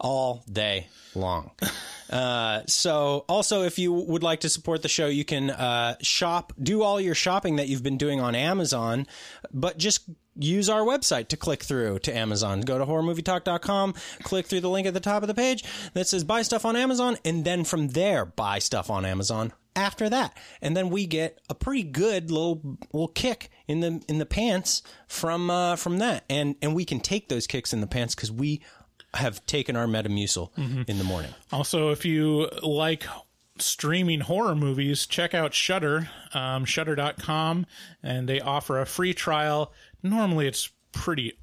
[0.00, 1.50] all day long.
[2.12, 6.52] Uh, so, also, if you would like to support the show, you can uh, shop,
[6.62, 9.06] do all your shopping that you've been doing on Amazon,
[9.52, 10.02] but just
[10.36, 12.60] use our website to click through to Amazon.
[12.60, 16.22] Go to horrormovietalk.com, click through the link at the top of the page that says
[16.22, 20.36] buy stuff on Amazon, and then from there, buy stuff on Amazon after that.
[20.60, 24.82] And then we get a pretty good little little kick in the in the pants
[25.06, 26.24] from uh, from that.
[26.28, 28.60] And and we can take those kicks in the pants cuz we
[29.14, 30.50] have taken our Metamucil
[30.88, 31.32] in the morning.
[31.52, 33.04] Also, if you like
[33.58, 37.66] streaming horror movies, check out Shudder, um, Shudder.com,
[38.02, 39.72] and they offer a free trial.
[40.02, 41.34] Normally, it's pretty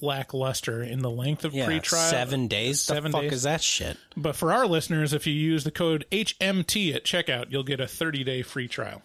[0.00, 2.10] lackluster in the length of Yeah, free trial.
[2.10, 2.80] 7 days.
[2.82, 3.32] Seven the fuck days.
[3.32, 3.96] is that shit?
[4.16, 7.86] But for our listeners, if you use the code HMT at checkout, you'll get a
[7.86, 9.02] 30 day free trial.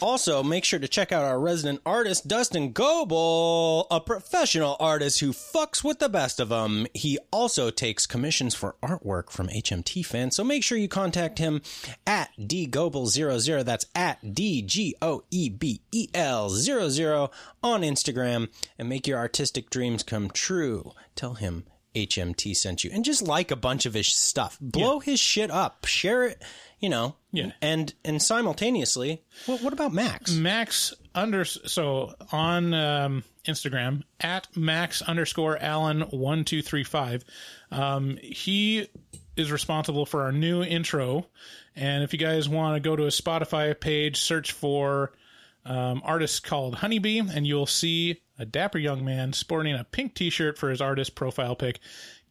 [0.00, 5.32] Also, make sure to check out our resident artist, Dustin Goebel, a professional artist who
[5.32, 6.86] fucks with the best of them.
[6.94, 11.62] He also takes commissions for artwork from HMT fans, so make sure you contact him
[12.06, 13.64] at dgoebel00.
[13.64, 17.30] That's at D G O E B E L 00
[17.62, 20.92] on Instagram and make your artistic dreams come true.
[21.14, 21.64] Tell him
[21.94, 24.58] HMT sent you and just like a bunch of his stuff.
[24.60, 25.84] Blow his shit up.
[25.84, 26.42] Share it,
[26.82, 27.16] you know.
[27.30, 27.52] Yeah.
[27.62, 30.32] And and simultaneously, what, what about Max?
[30.32, 37.24] Max under so on um, Instagram at Max underscore Allen one two three five.
[37.70, 38.88] Um, he
[39.34, 41.26] is responsible for our new intro,
[41.74, 45.12] and if you guys want to go to a Spotify page, search for
[45.64, 50.58] um, artist called Honeybee, and you'll see a dapper young man sporting a pink T-shirt
[50.58, 51.78] for his artist profile pic.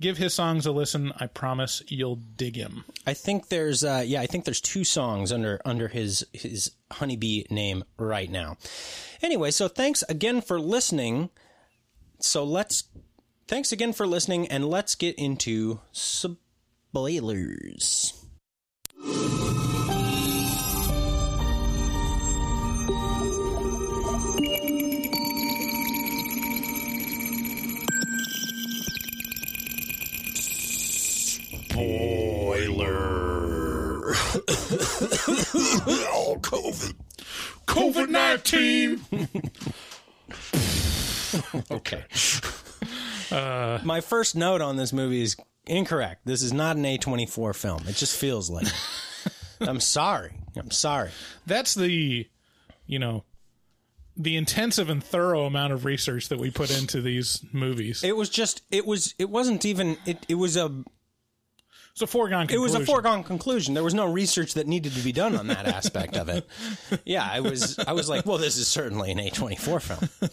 [0.01, 1.13] Give his songs a listen.
[1.17, 2.83] I promise you'll dig him.
[3.05, 7.43] I think there's uh yeah, I think there's two songs under under his his honeybee
[7.51, 8.57] name right now.
[9.21, 11.29] Anyway, so thanks again for listening.
[12.19, 12.85] So let's
[13.47, 16.53] thanks again for listening and let's get into spoilers.
[34.55, 36.05] Boiler.
[36.13, 36.93] oh, COVID.
[37.67, 39.01] COVID nineteen.
[41.71, 42.03] okay.
[43.31, 45.35] Uh, My first note on this movie is
[45.65, 46.21] incorrect.
[46.25, 47.83] This is not an A24 film.
[47.87, 48.73] It just feels like it.
[49.61, 50.33] I'm sorry.
[50.57, 51.11] I'm sorry.
[51.45, 52.27] That's the,
[52.87, 53.23] you know,
[54.17, 58.03] the intensive and thorough amount of research that we put into these movies.
[58.03, 60.83] It was just it was it wasn't even it it was a
[61.93, 62.47] It's a foregone.
[62.49, 63.73] it was a foregone conclusion.
[63.73, 66.47] There was no research that needed to be done on that aspect of it.
[67.05, 70.29] Yeah, I was I was like, well, this is certainly an A24 film.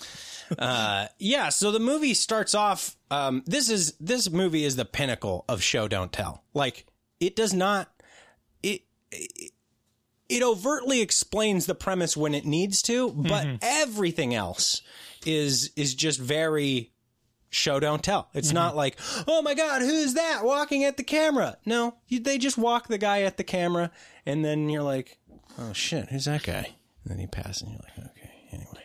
[0.59, 2.97] Uh, yeah, so the movie starts off.
[3.11, 6.43] Um, this is this movie is the pinnacle of show don't tell.
[6.55, 6.87] Like
[7.21, 7.89] it does not
[8.63, 8.83] it.
[9.13, 9.53] it
[10.29, 14.83] it overtly explains the premise when it needs to, but everything else
[15.27, 16.93] is is just very
[17.51, 18.29] show don't tell.
[18.35, 18.79] It's not mm-hmm.
[18.79, 21.57] like, oh my god, who's that walking at the camera?
[21.65, 23.91] No, you, they just walk the guy at the camera,
[24.27, 25.19] and then you're like,
[25.59, 26.75] oh shit, who's that guy?
[27.05, 28.85] And then he passes, and you're like, okay, anyway.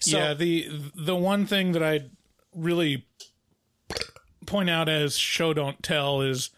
[0.00, 2.10] So, yeah, the the one thing that I
[2.54, 3.06] really
[4.46, 6.50] point out as show don't tell is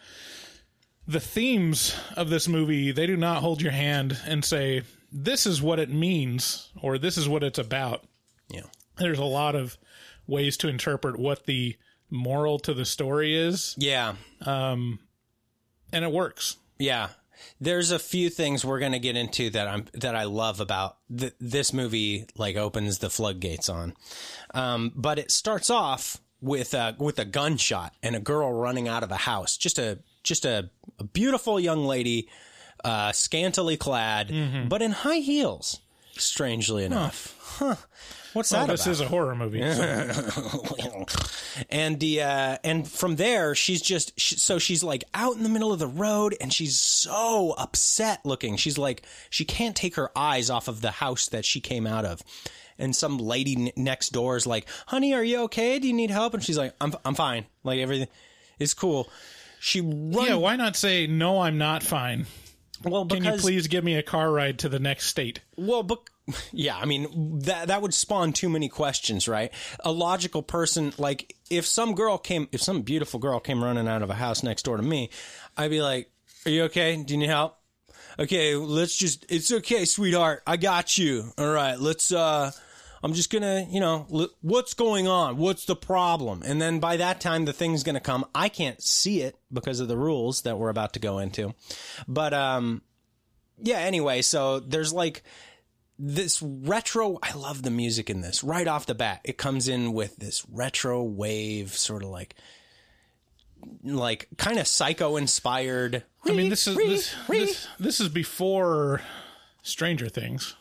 [1.07, 2.92] the themes of this movie.
[2.92, 7.16] They do not hold your hand and say this is what it means or this
[7.16, 8.05] is what it's about.
[8.48, 8.62] yeah,
[8.98, 9.79] There's a lot of
[10.26, 11.76] ways to interpret what the
[12.10, 14.98] moral to the story is, yeah, and
[15.92, 16.56] it works.
[16.78, 17.08] yeah.
[17.60, 21.34] There's a few things we're gonna get into that I'm that I love about th-
[21.38, 22.26] this movie.
[22.36, 23.94] Like opens the floodgates on,
[24.54, 29.02] um, but it starts off with a with a gunshot and a girl running out
[29.02, 29.58] of a house.
[29.58, 32.26] Just a just a, a beautiful young lady,
[32.82, 34.32] uh, scantily clad,
[34.68, 35.80] but in high heels.
[36.18, 37.76] Strangely enough, huh?
[38.33, 38.92] What's Well, that this about?
[38.92, 39.61] is a horror movie.
[39.62, 41.07] so-
[41.70, 45.48] and the uh, and from there she's just she, so she's like out in the
[45.48, 50.11] middle of the road and she's so upset looking she's like she can't take her
[50.16, 52.22] eyes off of the house that she came out of
[52.79, 56.11] and some lady n- next door is like honey are you okay do you need
[56.11, 58.09] help and she's like i'm, I'm fine like everything
[58.59, 59.09] is cool
[59.61, 61.40] she runs yeah, why not say no?
[61.40, 62.26] I'm not fine.
[62.82, 65.40] Well Can you please give me a car ride to the next state?
[65.56, 66.00] Well, but
[66.52, 69.52] yeah, I mean that that would spawn too many questions, right?
[69.80, 74.02] A logical person, like if some girl came, if some beautiful girl came running out
[74.02, 75.10] of a house next door to me,
[75.56, 76.10] I'd be like,
[76.44, 76.96] "Are you okay?
[77.02, 77.58] Do you need help?"
[78.18, 79.26] Okay, let's just.
[79.28, 80.42] It's okay, sweetheart.
[80.46, 81.32] I got you.
[81.36, 82.12] All right, let's.
[82.12, 82.50] uh
[83.06, 85.36] I'm just gonna, you know, l- what's going on?
[85.36, 86.42] What's the problem?
[86.44, 88.24] And then by that time, the thing's gonna come.
[88.34, 91.54] I can't see it because of the rules that we're about to go into,
[92.08, 92.82] but um,
[93.62, 93.78] yeah.
[93.78, 95.22] Anyway, so there's like
[95.98, 99.94] this retro i love the music in this right off the bat it comes in
[99.94, 102.34] with this retro wave sort of like
[103.82, 109.00] like kind of psycho inspired I mean, this is this, this, this is before
[109.62, 110.56] Stranger Things.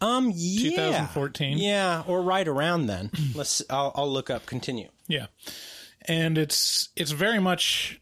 [0.00, 1.58] Um yeah 2014.
[1.58, 2.02] yeah.
[2.06, 3.10] Or right around then.
[3.34, 4.88] Let's I'll, I'll look up continue.
[5.06, 5.26] Yeah,
[6.02, 8.00] and it's it's very much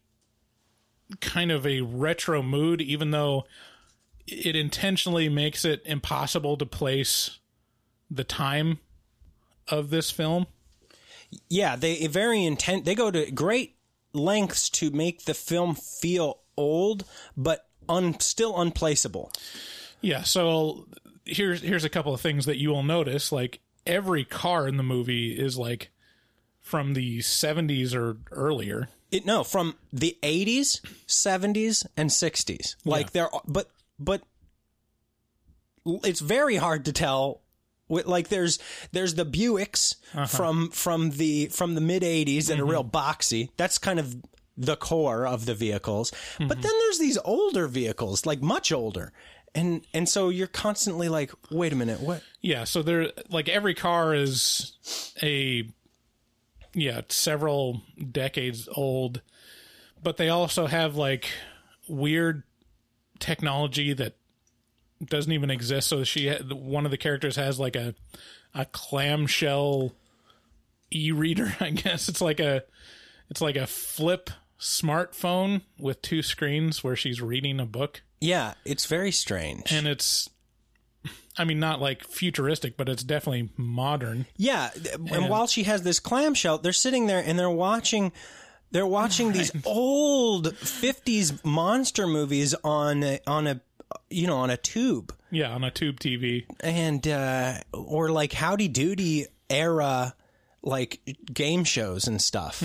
[1.20, 3.44] kind of a retro mood, even though
[4.26, 7.38] it intentionally makes it impossible to place
[8.10, 8.78] the time
[9.68, 10.46] of this film.
[11.48, 13.76] yeah they very intent they go to great
[14.12, 17.04] lengths to make the film feel old
[17.36, 19.30] but un, still unplaceable.
[20.00, 20.86] Yeah, so
[21.26, 23.32] here's here's a couple of things that you will notice.
[23.32, 25.90] Like every car in the movie is like
[26.60, 28.88] from the 70s or earlier.
[29.10, 32.76] It no, from the 80s, 70s and 60s.
[32.84, 34.22] Like there but but
[36.04, 37.42] it's very hard to tell
[37.88, 38.58] like there's
[38.92, 40.26] there's the Buicks uh-huh.
[40.26, 42.70] from from the from the mid 80s that are mm-hmm.
[42.70, 43.50] real boxy.
[43.56, 44.16] That's kind of
[44.56, 46.12] the core of the vehicles.
[46.38, 46.60] But mm-hmm.
[46.60, 49.12] then there's these older vehicles, like much older.
[49.56, 52.22] And and so you're constantly like, wait a minute, what?
[52.42, 54.72] Yeah, so there like every car is
[55.22, 55.66] a
[56.74, 57.80] yeah, several
[58.12, 59.22] decades old,
[60.02, 61.26] but they also have like
[61.88, 62.42] weird
[63.18, 64.16] technology that
[65.02, 65.88] doesn't even exist.
[65.88, 67.94] So she one of the characters has like a
[68.54, 69.92] a clamshell
[70.92, 72.10] e-reader, I guess.
[72.10, 72.64] It's like a
[73.30, 74.28] it's like a flip
[74.60, 79.72] smartphone with two screens where she's reading a book Yeah, it's very strange.
[79.72, 80.28] and it's
[81.38, 84.26] I mean not like futuristic, but it's definitely modern.
[84.36, 88.12] Yeah, th- and while she has this clamshell, they're sitting there and they're watching
[88.72, 93.60] they're watching these old 50s monster movies on a, on a
[94.10, 95.14] you know, on a tube.
[95.30, 96.44] Yeah, on a tube TV.
[96.60, 100.14] And uh or like Howdy Doody era
[100.62, 101.00] like
[101.32, 102.62] game shows and stuff.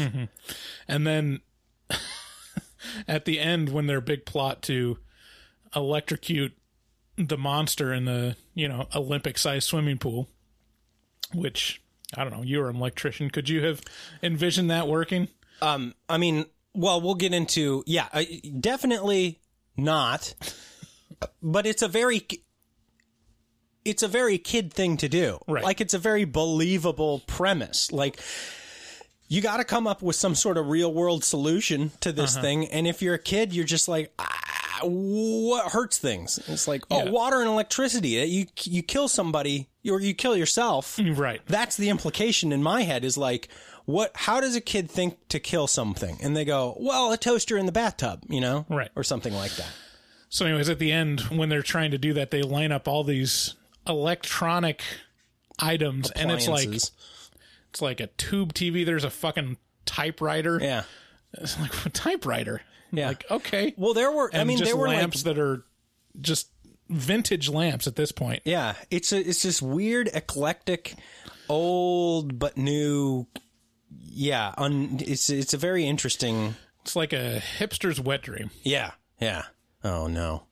[0.88, 1.42] And then
[3.08, 4.98] at the end when their big plot to
[5.76, 6.54] electrocute
[7.18, 10.28] the monster in the you know Olympic sized swimming pool,
[11.34, 11.82] which
[12.16, 12.44] I don't know.
[12.44, 13.30] You're an electrician.
[13.30, 13.82] Could you have
[14.24, 15.28] envisioned that working?
[15.62, 19.40] Um, I mean, well, we'll get into yeah, I, definitely
[19.78, 20.34] not.
[21.44, 22.26] But it's a very
[23.86, 25.40] it's a very kid thing to do.
[25.48, 25.64] Right.
[25.64, 27.92] Like it's a very believable premise.
[27.92, 28.20] Like
[29.28, 32.42] you got to come up with some sort of real world solution to this Uh-huh.
[32.44, 32.68] thing.
[32.68, 34.51] And if you're a kid, you're just like, ah,
[34.84, 36.40] what hurts things?
[36.48, 37.10] It's like, oh, Yeah.
[37.12, 38.22] water and electricity.
[38.22, 41.00] Uh, you you kill somebody or you kill yourself.
[41.04, 41.42] Right.
[41.48, 43.04] That's the implication in my head.
[43.06, 43.48] Is like,
[43.86, 44.12] what?
[44.16, 46.18] How does a kid think to kill something?
[46.22, 48.90] And they go, well, a toaster in the bathtub, you know, Right.
[48.96, 49.70] or something like that.
[50.30, 53.04] So, anyways, at the end, when they're trying to do that, they line up all
[53.04, 53.56] these
[53.88, 54.82] electronic
[55.60, 56.92] items, and it's like it's
[57.82, 58.86] like a tube TV.
[58.86, 60.60] There's a fucking typewriter.
[60.62, 60.84] yeah,
[61.34, 62.62] It's like a typewriter.
[62.92, 63.10] Yeah.
[63.10, 63.74] Like okay.
[63.78, 64.30] Well, there were.
[64.34, 65.64] I mean, there were lamps like that are
[66.20, 66.50] just
[66.90, 68.42] vintage lamps at this point.
[68.46, 70.96] Yeah, it's a, it's this weird, eclectic,
[71.50, 73.28] old but new.
[73.90, 76.56] Yeah, un, it's it's a very interesting.
[76.82, 78.52] It's like a hipster's wet dream.
[78.64, 79.44] Yeah, yeah.
[79.84, 80.44] Oh no.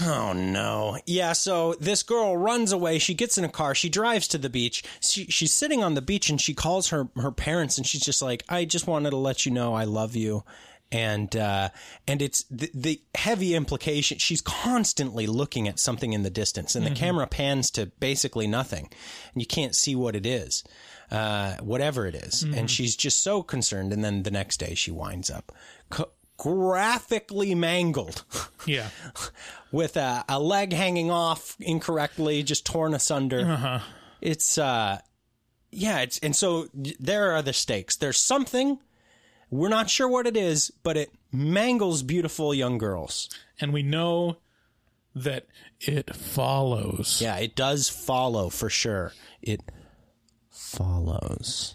[0.00, 0.98] Oh no.
[1.06, 2.98] Yeah, so this girl runs away.
[2.98, 3.74] She gets in a car.
[3.74, 4.84] She drives to the beach.
[5.00, 8.22] She, she's sitting on the beach and she calls her her parents and she's just
[8.22, 10.44] like, "I just wanted to let you know I love you."
[10.90, 11.68] And uh
[12.06, 14.18] and it's the, the heavy implication.
[14.18, 18.88] She's constantly looking at something in the distance and the camera pans to basically nothing.
[19.34, 20.64] And you can't see what it is.
[21.10, 22.42] Uh whatever it is.
[22.42, 25.52] And she's just so concerned and then the next day she winds up
[25.90, 28.24] co- graphically mangled.
[28.66, 28.88] Yeah.
[29.72, 33.82] with a, a leg hanging off incorrectly, just torn asunder.
[34.20, 35.00] It's uh,
[35.70, 36.00] yeah.
[36.00, 37.96] It's and so there are the stakes.
[37.96, 38.78] There's something
[39.50, 43.28] we're not sure what it is, but it mangles beautiful young girls.
[43.60, 44.36] and we know
[45.14, 45.46] that
[45.80, 47.20] it follows.
[47.20, 49.12] Yeah, it does follow for sure.
[49.42, 49.60] It
[50.50, 51.74] follows.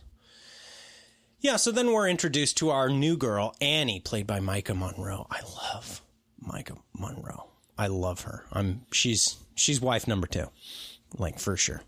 [1.41, 5.27] Yeah, so then we're introduced to our new girl, Annie, played by Maika Monroe.
[5.29, 6.01] I love
[6.41, 7.49] Maika Monroe.
[7.77, 8.45] I love her.
[8.53, 10.47] I'm she's she's wife number two.
[11.17, 11.81] Like for sure.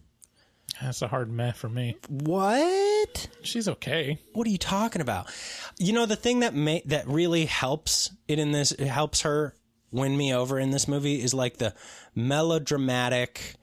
[0.82, 1.96] That's a hard meh for me.
[2.10, 3.28] What?
[3.42, 4.20] She's okay.
[4.34, 5.32] What are you talking about?
[5.80, 9.56] You know the thing that ma- that really helps it in this it helps her
[9.92, 11.74] win me over in this movie is like the
[12.14, 13.56] melodramatic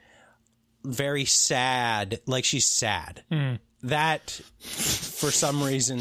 [0.85, 3.23] very sad like she's sad.
[3.31, 3.55] Hmm.
[3.83, 6.01] That for some reason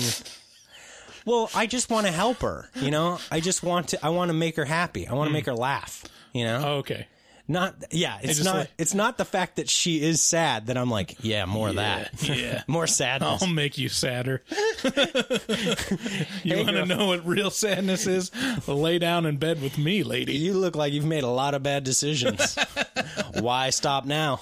[1.26, 3.20] well, I just want to help her, you know?
[3.32, 5.08] I just want to I want to make her happy.
[5.08, 5.34] I want to hmm.
[5.34, 6.62] make her laugh, you know?
[6.64, 7.08] Oh, okay.
[7.52, 10.90] Not yeah, it's not like- it's not the fact that she is sad that I'm
[10.90, 12.12] like, yeah, more of that.
[12.24, 12.64] yeah.
[12.68, 13.42] more sadness.
[13.44, 14.42] I'll make you sadder.
[14.84, 18.32] you Hey, want to know what real sadness is?
[18.68, 20.34] Lay down in bed with me, lady.
[20.34, 22.56] You look like you've made a lot of bad decisions.
[23.40, 24.40] Why stop now?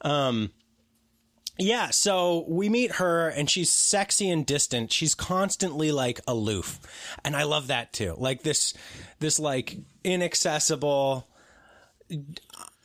[0.00, 0.50] um,
[1.58, 4.92] yeah, so we meet her and she's sexy and distant.
[4.92, 6.80] She's constantly like aloof.
[7.24, 8.14] And I love that too.
[8.16, 8.72] Like this
[9.18, 11.26] this like inaccessible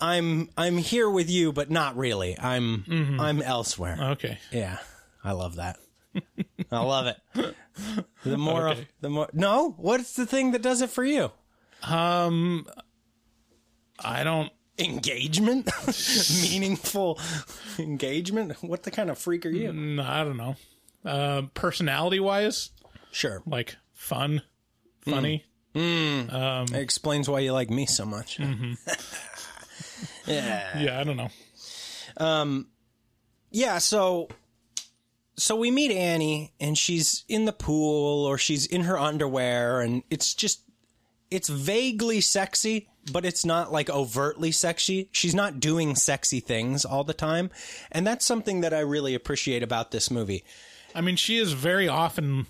[0.02, 2.38] I'm I'm here with you but not really.
[2.40, 3.98] I'm I'm elsewhere.
[4.12, 4.38] Okay.
[4.52, 4.78] Yeah.
[5.24, 5.78] I love that.
[6.72, 7.56] I love it.
[8.24, 8.88] The more Okay.
[9.02, 11.30] the more No, what's the thing that does it for you?
[11.84, 12.66] Um,
[14.00, 14.50] I don't.
[14.80, 15.70] engagement
[16.42, 17.20] meaningful
[17.80, 20.56] engagement what the kind of freak are you mm, I don't know.
[21.04, 22.72] Uh, personality wise,
[23.12, 24.42] sure like fun,
[25.02, 25.44] funny.
[25.76, 28.38] Um, it explains why you like me so much.
[28.38, 28.74] Mm-hmm.
[30.28, 30.80] Yeah.
[30.80, 31.30] Yeah, I don't know.
[32.18, 32.68] Um,
[33.56, 34.28] yeah so
[35.38, 40.04] so we meet annie and she's in the pool or she's in her underwear and
[40.10, 40.62] it's just
[41.32, 45.10] it's vaguely sexy but it's not like overtly sexy.
[45.12, 47.52] She's not doing sexy things all the time
[47.92, 50.44] and that's something that i really appreciate about this movie.
[50.94, 52.48] I mean, she is very often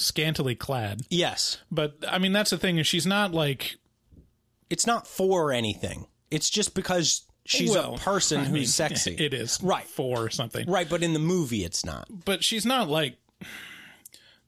[0.00, 3.76] scantily clad, yes but I mean, that's the thing is she's not like
[4.70, 6.06] it's not for anything.
[6.30, 9.14] It's just because she's well, a person I who's mean, sexy.
[9.18, 9.84] It is Right.
[9.86, 12.06] for or something, Right, but in the movie it's not.
[12.24, 13.16] but she's not like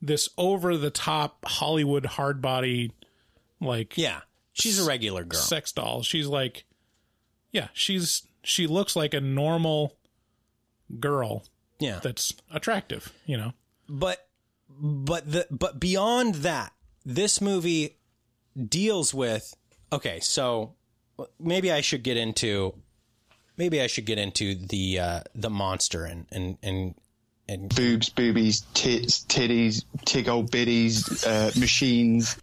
[0.02, 2.92] this over the top Hollywood hard body
[3.60, 4.20] like Yeah.
[4.52, 5.40] She's a regular girl.
[5.40, 6.02] sex doll.
[6.02, 6.64] She's like,
[7.52, 9.96] yeah, she's she looks like a normal
[10.98, 11.44] girl
[11.78, 12.00] Yeah.
[12.02, 13.12] that's attractive.
[13.26, 13.52] You know,
[13.88, 14.26] But
[14.80, 16.72] but the but beyond that,
[17.04, 17.98] this movie
[18.56, 19.54] deals with
[19.92, 20.74] okay, so
[21.38, 22.74] maybe I should get into
[23.56, 26.94] maybe I should get into the uh the monster and and and
[27.48, 32.36] and boobs, boobies, tits, titties, tig old biddies, uh, machines.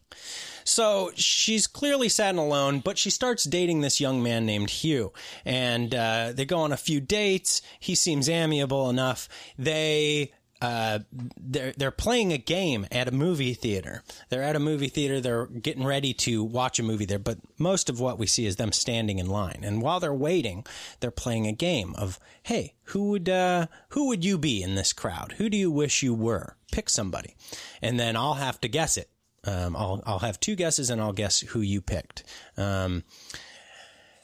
[0.65, 5.13] So she's clearly sad and alone, but she starts dating this young man named Hugh,
[5.45, 7.61] and uh, they go on a few dates.
[7.79, 9.29] He seems amiable enough.
[9.57, 10.99] They uh,
[11.37, 14.03] they're they're playing a game at a movie theater.
[14.29, 15.21] They're at a movie theater.
[15.21, 18.55] They're getting ready to watch a movie there, but most of what we see is
[18.55, 19.59] them standing in line.
[19.63, 20.65] And while they're waiting,
[20.99, 24.93] they're playing a game of, "Hey, who would uh, who would you be in this
[24.93, 25.35] crowd?
[25.37, 26.55] Who do you wish you were?
[26.71, 27.35] Pick somebody,
[27.81, 29.09] and then I'll have to guess it.
[29.43, 32.23] Um, I'll I'll have two guesses, and I'll guess who you picked."
[32.57, 33.03] Um,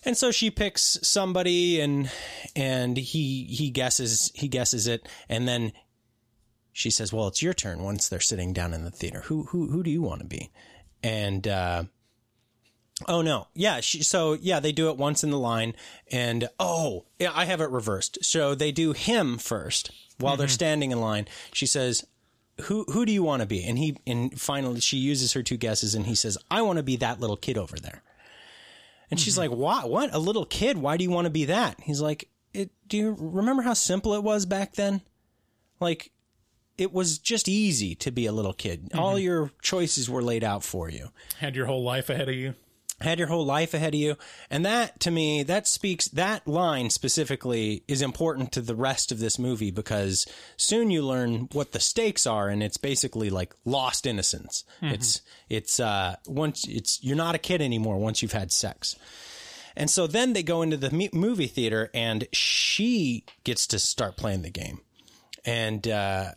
[0.05, 2.11] and so she picks somebody and
[2.55, 5.71] and he he guesses he guesses it and then
[6.74, 9.69] she says, "Well, it's your turn." Once they're sitting down in the theater, who who
[9.69, 10.51] who do you want to be?
[11.01, 11.84] And uh,
[13.07, 13.80] oh no, yeah.
[13.80, 15.76] She, so yeah, they do it once in the line,
[16.11, 18.26] and oh, yeah, I have it reversed.
[18.26, 21.28] So they do him first while they're standing in line.
[21.53, 22.05] She says.
[22.65, 23.65] Who who do you want to be?
[23.65, 26.84] And he and finally she uses her two guesses and he says, I want to
[26.84, 28.03] be that little kid over there.
[29.13, 29.89] And she's like, What?
[29.89, 30.13] What?
[30.13, 30.78] A little kid?
[30.78, 31.80] Why do you want to be that?
[31.82, 35.01] He's like, it, Do you remember how simple it was back then?
[35.80, 36.11] Like,
[36.78, 38.91] it was just easy to be a little kid.
[38.95, 41.09] All your choices were laid out for you.
[41.38, 42.55] Had your whole life ahead of you.
[43.01, 44.15] Had your whole life ahead of you.
[44.49, 49.19] And that, to me, that speaks, that line specifically is important to the rest of
[49.19, 50.26] this movie because
[50.57, 54.63] soon you learn what the stakes are and it's basically like lost innocence.
[54.82, 58.95] It's, it's, uh, once, it's, you're not a kid anymore once you've had sex.
[59.76, 64.43] And so then they go into the movie theater and she gets to start playing
[64.43, 64.80] the game.
[65.43, 66.34] And, uh,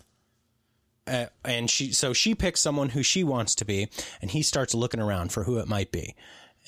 [1.07, 3.89] uh, and she so she picks someone who she wants to be
[4.21, 6.15] and he starts looking around for who it might be.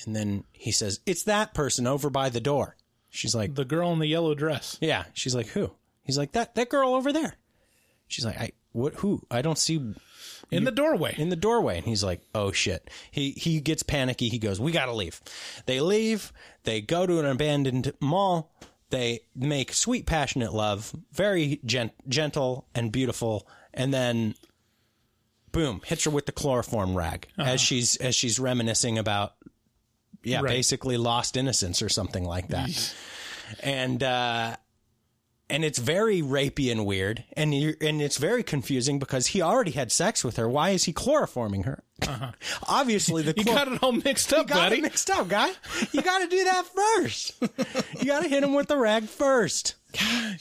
[0.05, 2.75] And then he says it's that person over by the door.
[3.09, 4.77] She's like The girl in the yellow dress.
[4.81, 5.05] yeah.
[5.13, 5.71] She's like who?
[6.03, 7.35] He's like that that girl over there.
[8.07, 9.23] She's like i what who?
[9.31, 9.93] I don't see
[10.51, 11.15] In the doorway.
[11.17, 11.77] in the doorway.
[11.77, 12.89] And he's like oh shit.
[13.11, 14.29] He he gets panicky.
[14.29, 15.21] He goes we gotta leave.
[15.65, 16.31] They leave.
[16.63, 18.53] They go to an abandoned mall.
[18.91, 20.95] They make sweet passionate love.
[21.11, 24.35] Very gent- gentle and beautiful and then
[25.51, 29.33] boom hits her with the chloroform rag as she's as she's reminiscing about
[30.23, 30.49] yeah Right.
[30.49, 32.93] basically lost innocence or something like that.
[33.63, 34.55] And uh
[35.49, 39.91] and it's very rapey and weird, and and it's very confusing because he already had
[39.91, 40.47] sex with her.
[40.47, 41.83] Why is he chloroforming her?
[42.67, 43.39] Obviously, the Uh-huh.
[43.39, 44.77] You got it all mixed up, you got buddy.
[44.77, 45.51] it mixed up, guy.
[45.91, 47.33] You got to do that first.
[47.99, 49.75] you got to hit him with the rag first.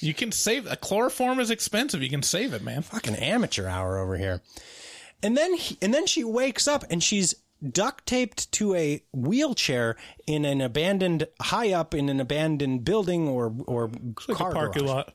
[0.00, 2.02] You can save a chloroform is expensive.
[2.02, 2.82] You can save it, man.
[2.82, 4.42] Fucking amateur hour over here.
[5.22, 7.34] And then he, and then she wakes up and she's
[7.66, 9.96] duct taped to a wheelchair
[10.26, 13.90] in an abandoned high up in an abandoned building or or
[14.28, 14.94] Like car a parking garage.
[15.06, 15.14] lot.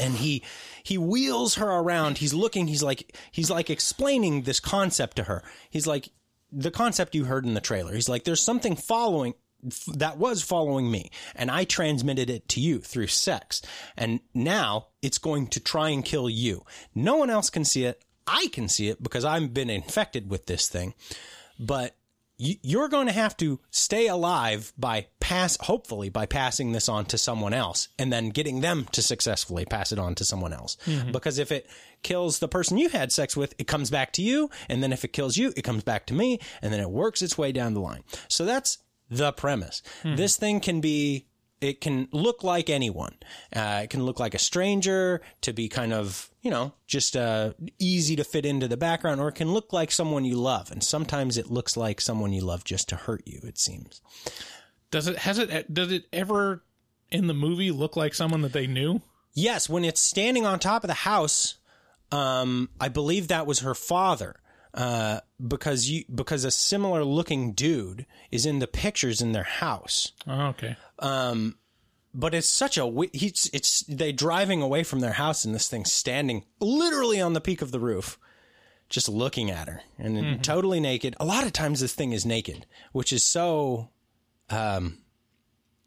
[0.00, 0.42] and he
[0.82, 2.18] he wheels her around.
[2.18, 2.66] He's looking.
[2.66, 5.42] He's like he's like explaining this concept to her.
[5.70, 6.08] He's like
[6.52, 7.94] the concept you heard in the trailer.
[7.94, 9.34] He's like there's something following
[9.88, 13.60] that was following me and i transmitted it to you through sex.
[13.96, 16.64] And now it's going to try and kill you.
[16.94, 18.02] No one else can see it.
[18.26, 20.94] I can see it because i've been infected with this thing
[21.60, 21.94] but
[22.42, 27.18] you're going to have to stay alive by pass hopefully by passing this on to
[27.18, 30.78] someone else and then getting them to successfully pass it on to someone else.
[31.12, 31.68] Because if it
[32.02, 34.48] kills the person you had sex with it comes back to you.
[34.70, 36.40] And then if it kills you it comes back to me.
[36.62, 38.04] And then it works its way down the line.
[38.28, 38.78] So that's
[39.10, 39.82] the premise.
[40.16, 41.26] This thing can be
[41.60, 43.16] it can look like anyone.
[43.54, 47.52] Uh, it can look like a stranger to be kind of, you know, just uh,
[47.78, 50.70] easy to fit into the background, or it can look like someone you love.
[50.70, 54.00] And sometimes it looks like someone you love just to hurt you, it seems.
[54.90, 56.62] Does it has it does it ever
[57.10, 59.02] in the movie look like someone that they knew?
[59.34, 61.56] Yes, when it's standing on top of the house,
[62.10, 64.36] um, I believe that was her father.
[64.72, 70.12] Uh, because you because a similar looking dude is in the pictures in their house.
[70.28, 70.76] Oh, okay.
[72.12, 75.84] But it's such a he's it's they driving away from their house and this thing
[75.84, 78.18] standing literally on the peak of the roof
[78.88, 81.14] just looking at her and then totally naked.
[81.20, 83.90] A lot of times this thing is naked which is so
[84.50, 84.98] um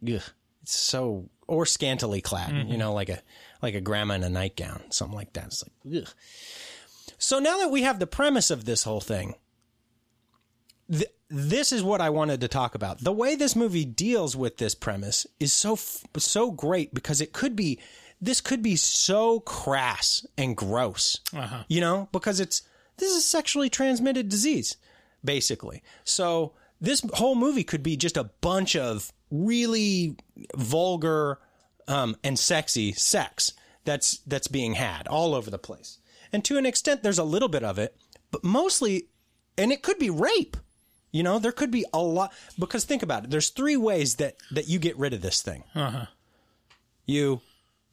[0.03, 0.21] ugh,
[0.61, 3.21] it's so or scantily clad you know like a
[3.61, 5.47] like a grandma in a nightgown something like that.
[5.47, 6.09] It's like ugh.
[7.17, 9.35] so now that we have the premise of this whole thing
[10.89, 13.03] th- this is what I wanted to talk about.
[13.03, 15.75] The way this movie deals with this premise is so
[16.17, 17.79] so great because it could be
[18.21, 21.19] this could be so crass and gross.
[21.67, 22.61] You know, because it's
[22.97, 24.77] this is a sexually transmitted disease
[25.25, 25.81] basically.
[26.03, 30.15] So this whole movie could be just a bunch of really
[30.55, 31.39] vulgar
[31.87, 33.53] um, and sexy sex
[33.85, 35.97] that's that's being had all over the place.
[36.31, 37.95] And to an extent there's a little bit of it,
[38.29, 39.07] but mostly
[39.57, 40.57] and it could be rape.
[41.13, 43.29] You know, there could be a lot because think about it.
[43.29, 45.63] There's three ways that that you get rid of this thing.
[45.73, 46.07] Uh-huh.
[47.05, 47.39] You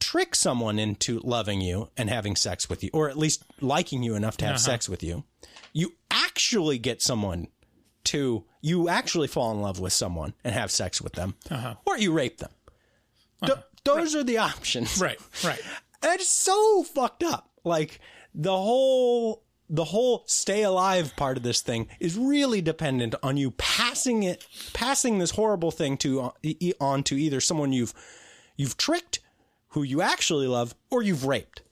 [0.01, 4.15] trick someone into loving you and having sex with you, or at least liking you
[4.15, 4.65] enough to have Uh-huh.
[4.73, 5.25] sex with you.
[5.73, 7.49] You actually get someone
[8.05, 11.75] to you actually fall in love with someone and have sex with them, Uh-huh.
[11.87, 12.51] or you rape them.
[13.45, 14.99] Th- those are the options.
[15.01, 15.61] Right, right.
[16.01, 17.51] That's so fucked up.
[17.65, 18.01] Like
[18.35, 23.53] the whole the whole stay alive part of this thing is really dependent on you
[23.53, 26.31] passing it passing this horrible thing to uh,
[26.81, 27.95] on to either someone you've
[28.57, 29.21] you've tricked
[29.69, 31.63] who you actually love or you've raped.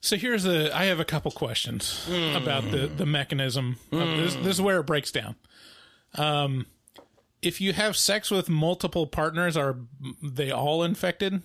[0.00, 0.76] So here's a.
[0.76, 3.78] I have a couple questions about the the mechanism.
[3.90, 5.34] Of this, this is where it breaks down.
[6.14, 6.66] Um,
[7.42, 9.78] if you have sex with multiple partners, are
[10.22, 11.42] they all infected?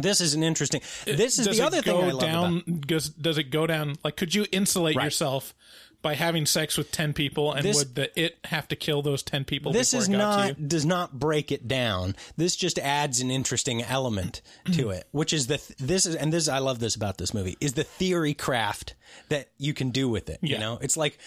[0.00, 0.80] This is an interesting.
[1.06, 2.86] Uh, this is does the other thing I love down, about.
[2.86, 3.96] Does, does it go down?
[4.04, 5.04] Like, could you insulate Right.
[5.04, 5.54] yourself
[6.02, 9.22] by having sex with ten people, and This- would the it have to kill those
[9.22, 9.72] ten people?
[9.72, 12.16] This is it got to not does not break it down.
[12.36, 14.90] This just adds an interesting element to mm-hmm.
[14.92, 17.56] it, which is the th- this is and this I love this about this movie
[17.60, 18.94] is the theory craft
[19.28, 20.38] that you can do with it.
[20.42, 21.18] You know, it's like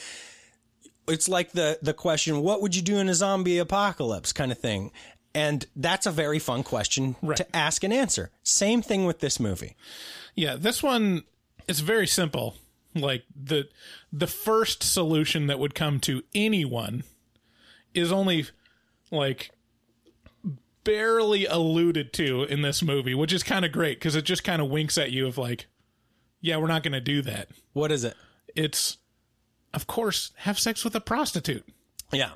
[1.07, 4.57] it's like the the question, what would you do in a zombie apocalypse kind of
[4.57, 4.91] thing.
[5.35, 8.29] And that's a very fun question to ask and answer.
[8.43, 9.75] Same thing with this movie.
[10.35, 11.23] Yeah, this one
[11.67, 12.55] is very simple.
[12.95, 13.67] Like the
[14.11, 17.03] the first solution that would come to anyone
[17.95, 18.45] is only
[19.09, 19.49] like
[20.83, 24.61] barely alluded to in this movie, which is kind of great because it just kind
[24.61, 25.65] of winks at you of like,
[26.41, 27.49] yeah, we're not going to do that.
[27.73, 28.15] What is it?
[28.55, 28.97] It's
[29.73, 31.65] of course have sex with a prostitute.
[32.11, 32.33] Yeah.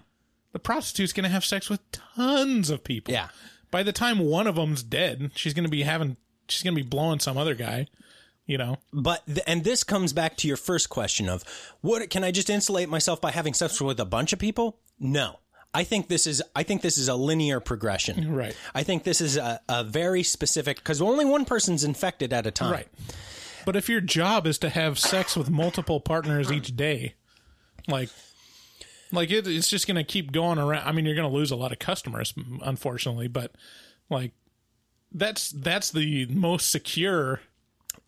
[0.58, 3.14] The prostitute's going to have sex with tons of people.
[3.14, 3.28] Yeah.
[3.70, 6.84] By the time one of them's dead, she's going to be having she's going to
[6.84, 7.86] be blowing some other guy,
[8.48, 8.78] you know.
[8.92, 11.44] But th- and this comes back to your first question of
[11.82, 14.80] what can I just insulate myself by having sex with a bunch of people?
[15.00, 15.38] No.
[15.76, 18.34] I think this is I think this is a linear progression.
[18.34, 18.58] Right.
[18.74, 22.52] I think this is a, a very specific because only one person's infected at a
[22.52, 22.72] time.
[22.72, 22.88] Right.
[23.64, 27.14] But if your job is to have sex with multiple partners each day,
[27.88, 28.10] like,
[29.12, 30.88] like it, it's just going to keep going around.
[30.88, 33.52] I mean, you're going to lose a lot of customers, unfortunately, but
[34.10, 34.34] like,
[35.12, 37.42] that's that's the most secure.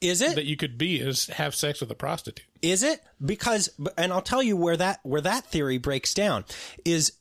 [0.02, 2.46] Is it that you could be is have sex with a prostitute?
[2.62, 3.02] Is it?
[3.24, 6.46] Because and I'll tell you where that where that theory breaks down
[6.86, 7.14] is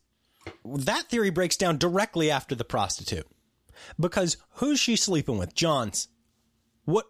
[0.64, 3.26] that theory breaks down directly after the prostitute.
[3.98, 5.54] Because who's she sleeping with?
[5.54, 6.08] John's.
[6.84, 7.06] What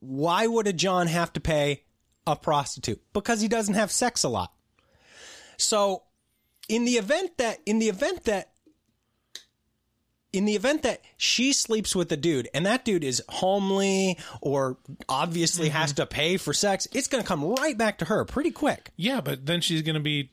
[0.00, 1.84] why would a John have to pay
[2.26, 3.00] a prostitute?
[3.12, 4.52] Because he doesn't have sex a lot.
[5.56, 6.02] So
[6.68, 8.50] in the event that in the event that
[10.32, 14.78] in the event that she sleeps with a dude and that dude is homely or
[15.08, 16.02] obviously has mm-hmm.
[16.02, 18.90] to pay for sex, it's going to come right back to her pretty quick.
[18.96, 20.32] Yeah, but then she's going to be,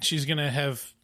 [0.00, 0.94] she's going to have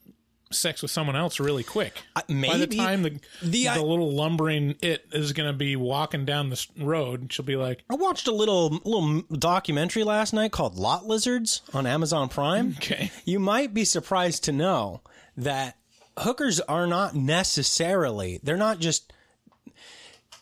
[0.55, 2.03] sex with someone else really quick.
[2.29, 3.11] Maybe By the time the
[3.43, 7.45] The- the, uh, little lumbering it is going to be walking down the road, she'll
[7.45, 12.29] be like, I watched a little little documentary last night called Lot Lizards on Amazon
[12.29, 12.75] Prime.
[12.79, 13.11] Okay.
[13.25, 15.01] You might be surprised to know
[15.37, 15.77] that
[16.19, 19.13] hookers are not necessarily they're not just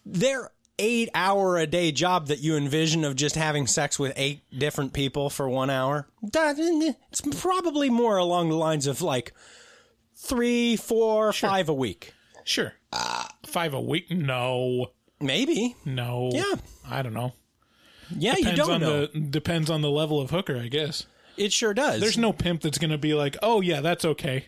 [0.05, 4.41] their 8 hour a day job that you envision of just having sex with eight
[4.57, 6.09] different people for 1 hour.
[7.11, 9.33] It's probably more along the lines of like
[10.23, 12.15] three, four, five a week.
[12.45, 12.73] Sure.
[12.93, 14.11] Uh, five a week?
[14.11, 14.89] No.
[15.21, 15.77] Maybe.
[15.85, 16.31] No.
[16.33, 16.55] Yeah.
[16.89, 17.33] I don't know.
[18.17, 19.07] Yeah, depends you don't on know.
[19.07, 21.07] The, depends on the level of hooker, I guess.
[21.37, 22.01] It sure does.
[22.01, 24.47] There's no pimp that's going to be like, oh, yeah, that's okay.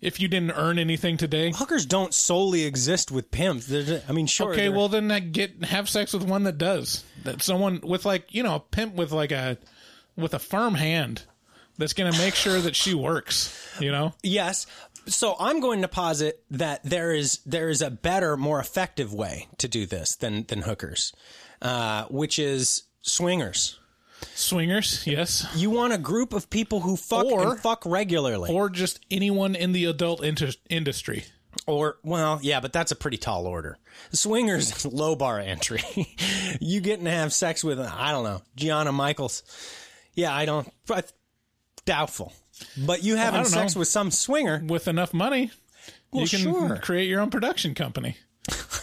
[0.00, 1.52] If you didn't earn anything today.
[1.54, 3.66] Hookers don't solely exist with pimps.
[3.66, 4.52] They're- I mean, sure.
[4.52, 7.04] okay, well, then that get have sex with one that does.
[7.24, 9.58] That someone with like, you know, a pimp with like a
[10.16, 11.24] with a firm hand
[11.78, 14.14] that's going to make sure that she works, you know?
[14.22, 14.66] Yes.
[15.06, 19.48] So I'm going to posit that there is there is a better, more effective way
[19.58, 21.12] to do this than than hookers,
[21.60, 23.78] uh, which is swingers.
[24.36, 25.46] Swingers, yes.
[25.56, 29.56] You want a group of people who fuck Or- and fuck regularly, Or just anyone
[29.56, 31.24] in the adult inter- industry.
[31.66, 33.78] or well, yeah, but that's a pretty tall order.
[34.12, 35.82] Swingers low bar entry.
[36.60, 39.42] you getting to have sex with I don't know Gianna Michaels.
[40.14, 40.72] Yeah, I don't.
[40.88, 41.02] I,
[41.84, 42.32] doubtful.
[42.86, 43.80] But you having don't sex know.
[43.80, 45.50] with some swinger With enough money,
[46.12, 46.76] Well, you can sure.
[46.82, 48.16] create your own production company.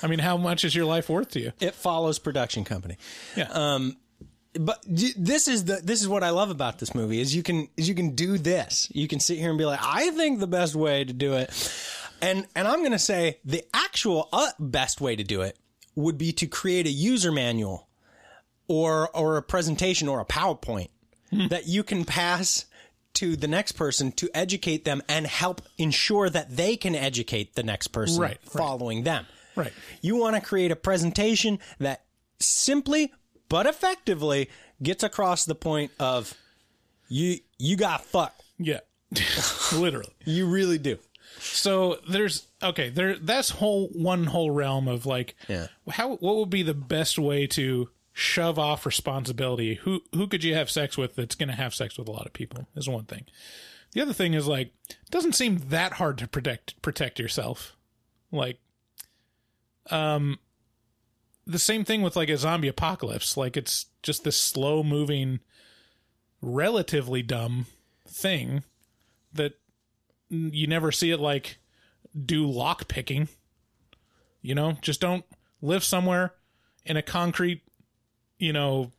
[0.02, 1.52] I mean, how much is your life worth to you?
[1.60, 2.98] it follows production company.
[3.36, 3.50] Yeah.
[3.52, 3.98] Um,
[4.60, 7.68] but this is the this is what I love about this movie is you can
[7.78, 8.90] is you can do this.
[8.94, 11.50] You can sit here and be like, I think the best way to do it,
[12.22, 15.58] and and I'm going to say the actual uh, best way to do it
[15.96, 17.88] would be to create a user manual
[18.68, 20.90] or or a presentation or a PowerPoint
[21.50, 22.66] that you can pass
[23.16, 27.64] to the next person to educate them and help ensure that they can educate the
[27.64, 28.42] next person Right, right.
[28.52, 29.26] following them.
[29.56, 29.74] Right.
[30.02, 32.04] You want to create a presentation that
[32.40, 33.12] simply
[33.50, 34.50] but effectively
[34.82, 36.34] gets across the point of
[37.10, 38.42] you you got fucked.
[38.58, 38.80] Yeah.
[39.74, 40.14] Literally.
[40.26, 41.00] You really do.
[41.40, 45.68] So there's okay, there that's whole one whole realm of like Yeah.
[45.90, 47.90] how what would be the best way to
[48.20, 49.76] shove off responsibility?
[49.76, 52.26] Who who could you have sex with that's going to have sex with a lot
[52.26, 52.68] of people?
[52.76, 53.26] Is one thing.
[53.94, 57.76] The other thing is like it doesn't seem that hard to protect protect yourself.
[58.32, 58.60] Like
[59.90, 60.40] um
[61.48, 63.36] the same thing with like a zombie apocalypse.
[63.36, 65.40] Like it's just this slow moving
[66.42, 67.66] relatively dumb
[68.08, 68.64] thing
[69.34, 69.54] that
[70.30, 71.58] you never see it like
[72.26, 73.30] do lock picking.
[74.42, 75.26] You know, just don't
[75.62, 76.34] live somewhere
[76.86, 77.62] in a concrete,
[78.40, 78.92] you know,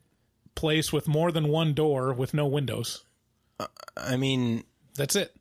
[0.54, 3.04] place with more than one door with no windows.
[3.96, 4.62] I mean,
[4.94, 5.34] That's it.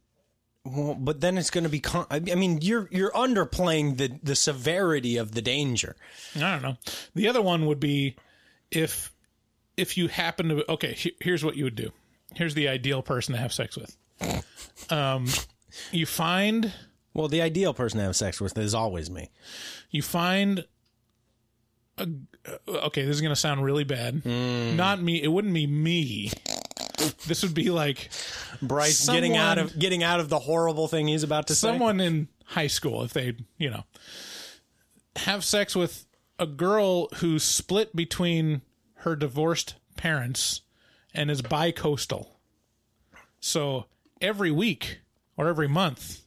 [0.66, 1.80] well, but then it's going to be.
[1.80, 5.95] Con- I I mean, you're you're underplaying the the severity of the danger.
[6.36, 6.78] I don't know.
[7.16, 8.16] The other one would be
[8.72, 9.14] if
[9.78, 11.91] if you happen to okay, here's what you would do.
[12.36, 13.95] Here's the ideal person to have sex with.
[14.89, 15.28] Um,
[15.91, 16.74] you find
[17.14, 19.30] Well, the ideal person to have sex with is always me.
[19.91, 20.66] you find
[21.97, 22.08] a,
[22.48, 24.22] Uh, okay this is going to sound really bad.
[24.24, 24.76] Hmm.
[24.76, 26.32] Not me it wouldn't be me.
[27.28, 28.10] This would be like
[28.62, 31.68] Bryce getting out of getting out of the horrible thing he's about to say.
[31.70, 33.84] someone in high school if they you know.
[35.16, 36.06] Have sex with
[36.38, 38.62] a girl who's split between
[38.96, 40.62] her divorced parents
[41.14, 42.40] and is bi-coastal.
[43.40, 43.86] So
[44.22, 45.02] every week
[45.36, 46.22] or every month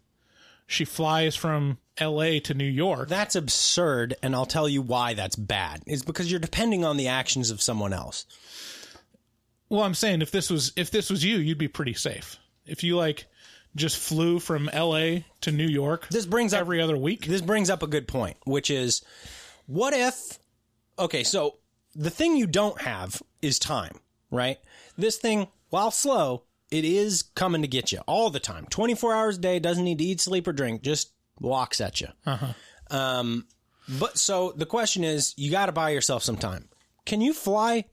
[0.66, 5.36] she flies from LA to New York That's absurd, and I'll tell you why that's
[5.36, 5.82] bad.
[5.86, 8.26] Is because you're depending on the actions of someone else.
[9.68, 12.38] Well, I'm saying if this was if this was you, you'd be pretty safe.
[12.66, 13.26] If you like
[13.74, 15.24] just flew from L.A.
[15.40, 17.26] to New York, This brings up every other week.
[17.26, 19.02] This brings up a good point, which is
[19.66, 20.38] what if
[20.98, 21.58] Okay, so
[21.94, 23.98] the thing you don't have is time,
[24.30, 24.58] right?
[24.96, 28.66] This thing, while slow, it is coming to get you all the time.
[28.70, 32.08] 24 hours a day, doesn't need to eat, sleep, or drink, just walks at you.
[32.26, 32.52] Uh-huh.
[32.96, 33.46] Um,
[33.88, 36.68] but so the question is, you got to buy yourself some time.
[37.04, 37.84] Can you fly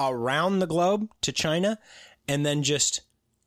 [0.00, 1.78] around the globe to China
[2.26, 3.02] and then just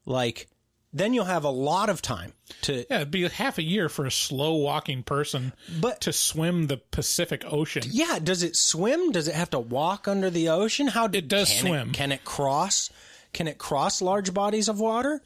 [0.05, 0.47] like,
[0.93, 4.05] then you'll have a lot of time to Yeah, it'd be half a year for
[4.05, 5.51] a slow walking person,
[5.81, 7.83] But- to swim the Pacific Ocean.
[7.91, 9.11] Yeah, does it swim?
[9.11, 10.87] Does it have to walk under the ocean?
[10.87, 11.91] How It does can swim.
[11.91, 12.89] can it cross?
[13.33, 15.21] Can it cross large bodies of water?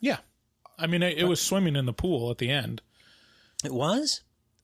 [0.00, 0.18] Yeah,
[0.78, 2.82] I mean, it, it was swimming in the pool at the end.
[3.64, 4.20] It was.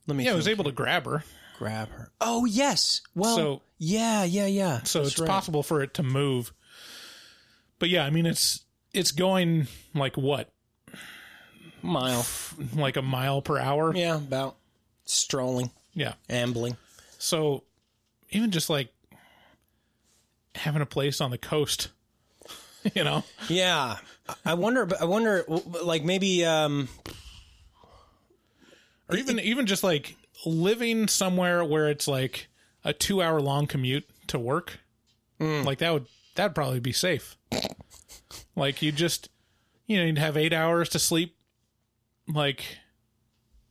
[0.07, 0.25] Let me.
[0.25, 1.25] Yeah, it was able to grab her,
[1.59, 2.11] grab her.
[2.21, 3.01] Oh yes.
[3.15, 3.37] Well.
[3.37, 4.83] So- yeah, yeah, yeah.
[4.85, 5.29] so That's it's right.
[5.29, 6.53] possible for it to move.
[7.79, 8.65] But yeah, I mean, it's
[8.95, 10.51] it's going like what,
[11.83, 12.25] Mile.
[12.75, 13.95] like a mile per hour.
[13.95, 14.57] Yeah, about
[15.05, 16.15] strolling, yeah.
[16.31, 16.77] ambling.
[17.19, 17.65] So
[18.31, 18.89] even just like
[20.55, 21.89] having a place on the coast,
[22.95, 23.97] you know, Yeah,
[24.47, 24.89] I wonder.
[24.99, 25.45] I wonder.
[25.83, 26.45] Like maybe.
[26.45, 26.89] um
[29.09, 32.49] or even even just like living somewhere where it's like
[32.85, 34.81] a two hour long commute to work,
[35.39, 35.63] hmm.
[35.63, 37.37] like that would that'd probably be safe.
[38.57, 39.29] like you just
[39.87, 41.37] you know you'd have eight hours to sleep.
[42.29, 42.79] Like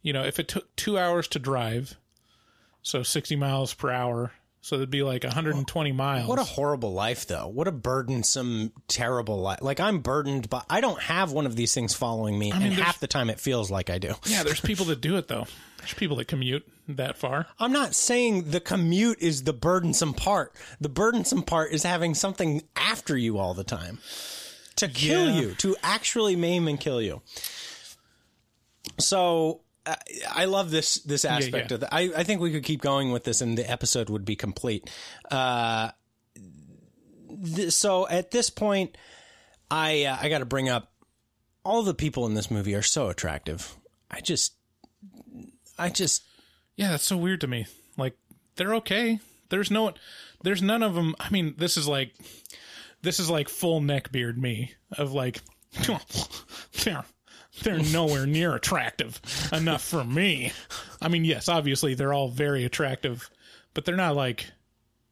[0.02, 1.98] you know if it took two hours to drive,
[2.82, 6.28] so sixty miles per hour, so it'd be like 120 miles.
[6.28, 7.48] What a horrible life, though.
[7.48, 9.60] What a burdensome, terrible life.
[9.62, 12.68] Like I'm burdened, but I don't have one of these things following me, I mean,
[12.72, 14.14] and half the time it feels like I do.
[14.26, 15.48] Yeah, there's people that do it though.
[15.80, 17.46] There's people that commute that far.
[17.60, 20.54] I'm not saying the commute is the burdensome part.
[20.80, 24.00] The burdensome part is having something after you all the time
[24.78, 25.42] to kill Yeah.
[25.42, 27.22] you, to actually maim and kill you.
[29.00, 29.98] So I,
[30.30, 31.76] I love this this aspect yeah.
[31.76, 31.94] of the.
[31.94, 34.90] I, I think we could keep going with this, and the episode would be complete.
[35.30, 35.92] Uh,
[37.56, 38.98] th- so at this point,
[39.70, 40.92] I uh, I got to bring up
[41.66, 43.76] all the people in this movie are so attractive.
[44.12, 44.54] I just,
[45.78, 46.24] I just
[46.76, 47.66] Yeah, that's so weird to me.
[47.98, 48.18] Like
[48.56, 49.20] they're okay.
[49.50, 49.94] There's no
[50.44, 51.16] there's none of them.
[51.20, 52.14] I mean, this is like
[53.02, 55.42] this is like full neck beard me of like
[56.84, 57.04] they're
[57.64, 59.20] they're nowhere near attractive
[59.52, 60.52] enough for me.
[61.02, 63.30] I mean, yes, obviously they're all very attractive,
[63.74, 64.52] but they're not like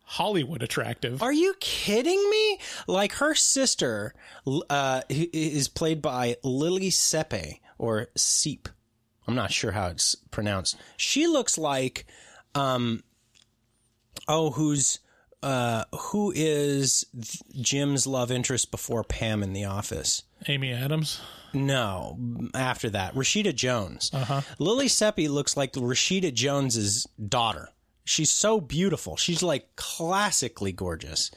[0.03, 1.23] Hollywood attractive.
[1.23, 2.59] Are you kidding me?
[2.87, 4.13] Like her sister
[4.69, 8.67] uh, is played by Lili Sepe or Seep.
[9.27, 10.77] I'm not sure how it's pronounced.
[10.97, 12.05] She looks like,
[12.55, 13.03] um,
[14.27, 14.99] oh, who's
[15.43, 17.05] uh, who is
[17.59, 20.23] Jim's love interest before Pam in The Office?
[20.47, 21.21] Amy Adams.
[21.53, 22.17] No,
[22.53, 24.09] after that, Rashida Jones.
[24.13, 24.41] Uh-huh.
[24.59, 27.69] Lili Seppi looks like Rashida Jones's daughter.
[28.03, 29.15] She's so beautiful.
[29.17, 31.31] She's like classically gorgeous.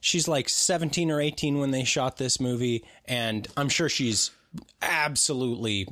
[0.00, 4.30] She's like 17 or 18 when they shot this movie, and I'm sure she's
[4.82, 5.88] absolutely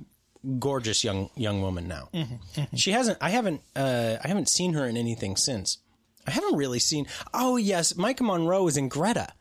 [0.59, 2.09] gorgeous young young woman now.
[2.75, 3.19] She hasn't.
[3.21, 3.63] I haven't.
[3.75, 5.79] Uh, I haven't seen her in anything since.
[6.27, 7.07] I haven't really seen.
[7.33, 9.33] Oh yes, Maika Monroe is in Greta.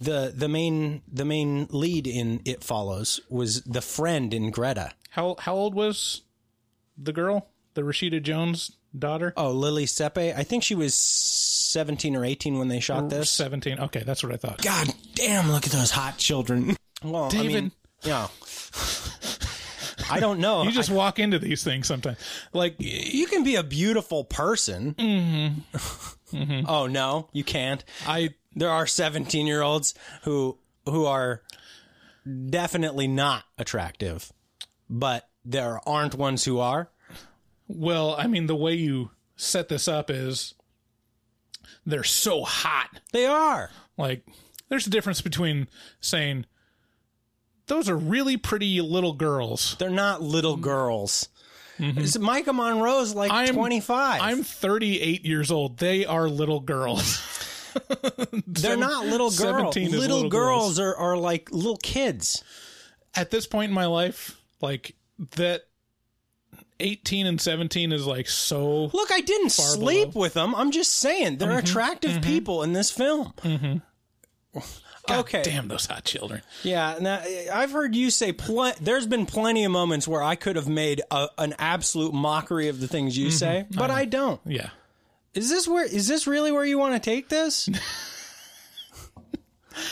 [0.00, 4.92] The the main the main lead in It Follows was the friend in Greta.
[5.10, 6.22] How how old was
[6.98, 7.48] the girl?
[7.74, 9.32] The Rashida Jones daughter?
[9.36, 10.36] Oh, Lili Sepe.
[10.36, 13.30] I think she was 17 or 18 when they shot this.
[13.30, 13.80] 17.
[13.80, 14.62] Okay, that's what I thought.
[14.62, 16.76] God damn, look at those hot children.
[17.02, 17.72] Well, I mean,
[18.02, 18.28] yeah.
[20.10, 20.62] I don't know.
[20.66, 22.18] You just walk into these things sometimes.
[22.52, 24.94] Like you can be a beautiful person.
[24.94, 26.60] Mm-hmm.
[26.68, 27.84] oh no, you can't.
[28.06, 31.42] I There are 17 year olds who who are
[32.48, 34.32] definitely not attractive,
[34.88, 36.90] but there aren't ones who are.
[37.68, 40.54] well, I mean the way you set this up is
[41.84, 43.00] they're so hot.
[43.12, 43.70] They are.
[43.98, 44.24] Like
[44.68, 45.68] there's a difference between
[46.00, 46.46] saying
[47.66, 49.76] those are really pretty little girls.
[49.78, 51.28] They're not little girls.
[51.78, 51.98] Mm-hmm.
[51.98, 54.22] Is Maika Monroe's like I'm 25?
[54.22, 55.76] I'm 38 years old.
[55.76, 57.20] They are little girls.
[58.46, 59.76] They're not little girls.
[59.76, 60.80] Little, little girls, girls.
[60.80, 62.42] are, are like little kids.
[63.14, 64.94] At this point in my life, like
[65.36, 65.62] that
[66.80, 70.22] 18 and 17 is like so Look, I didn't sleep below.
[70.22, 70.54] with them.
[70.54, 71.58] I'm just saying they're mm-hmm.
[71.58, 72.20] attractive mm-hmm.
[72.20, 73.32] people in this film.
[73.38, 73.78] Mm-hmm.
[75.06, 75.42] God okay.
[75.42, 76.42] damn those hot children.
[76.62, 77.22] Yeah, now
[77.52, 81.02] I've heard you say pl- there's been plenty of moments where I could have made
[81.10, 84.40] a, an absolute mockery of the things you say, but I don't.
[84.44, 84.70] Yeah.
[85.36, 87.68] Is this where is this really where you want to take this?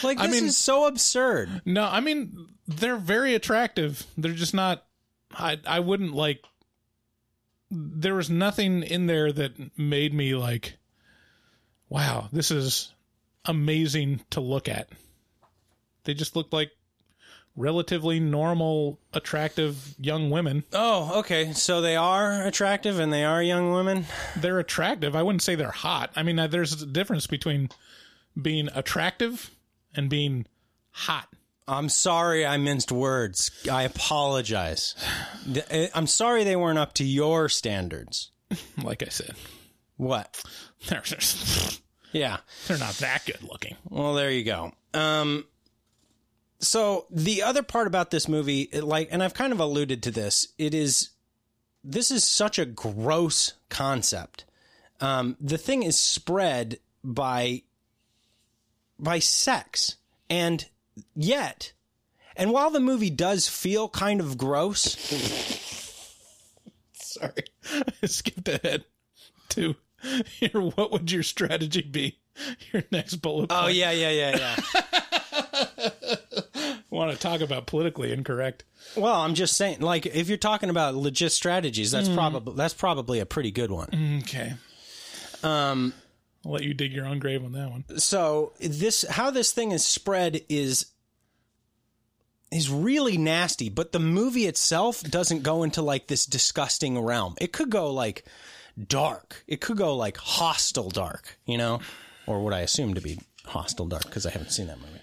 [0.03, 1.63] like this I mean- is so absurd.
[1.65, 4.05] No, I mean they're very attractive.
[4.17, 4.85] They're just not.
[5.33, 6.43] I I wouldn't like.
[7.71, 10.79] There was nothing in there that made me like,
[11.89, 12.93] wow, this is
[13.45, 14.89] amazing to look at.
[16.05, 16.71] They just looked like
[17.57, 20.65] relatively normal, attractive young women.
[20.73, 21.53] Oh, okay.
[21.53, 24.07] So they are attractive and they are young women.
[24.37, 25.15] They're attractive.
[25.15, 26.11] I wouldn't say they're hot.
[26.17, 27.69] I mean, uh, there's a difference between
[28.41, 29.51] being attractive
[29.95, 30.47] and being
[30.91, 31.29] hot.
[31.67, 33.51] I'm sorry I minced words.
[33.71, 34.95] I apologize.
[35.71, 38.31] Eh, I'm sorry they weren't up to your standards.
[38.83, 39.35] Like I said,
[39.97, 40.43] What?
[40.89, 41.03] they're,
[42.13, 42.39] Yeah.
[42.67, 43.77] they're not that good looking.
[43.89, 44.73] Well, there you go.
[44.93, 45.47] Um,
[46.65, 50.49] so the other part about this movie, like, and I've kind of alluded to this,
[50.59, 51.11] it is
[51.83, 54.45] this is such a gross concept.
[55.01, 57.63] Um, the thing is spread by
[58.99, 59.97] by sex,
[60.31, 60.65] and
[61.15, 61.73] yet,
[62.37, 64.97] and while the movie does feel kind of gross,
[67.15, 67.45] Sorry,
[68.03, 68.85] I skipped ahead
[69.51, 69.77] to
[70.41, 70.63] your.
[70.63, 72.19] What would your strategy be?
[72.73, 73.51] Your next bullet.
[73.51, 74.57] oh yeah, yeah, yeah, yeah.
[76.95, 78.65] want to talk about politically incorrect?
[78.97, 83.21] well, I'm just saying, like, if you're talking about legit strategies, that's probably that's probably
[83.21, 84.23] a pretty good one.
[84.25, 84.55] Okay.
[85.43, 85.93] Um,
[86.47, 87.85] I'll let you dig your own grave on that one.
[87.99, 90.87] so this how this thing is spread is
[92.51, 97.53] is really nasty but the movie itself doesn't go into like this disgusting realm it
[97.53, 98.25] could go like
[98.89, 101.81] dark it could go like Hostel dark you know
[102.27, 105.01] or what i assume to be Hostel dark because i haven't seen that movie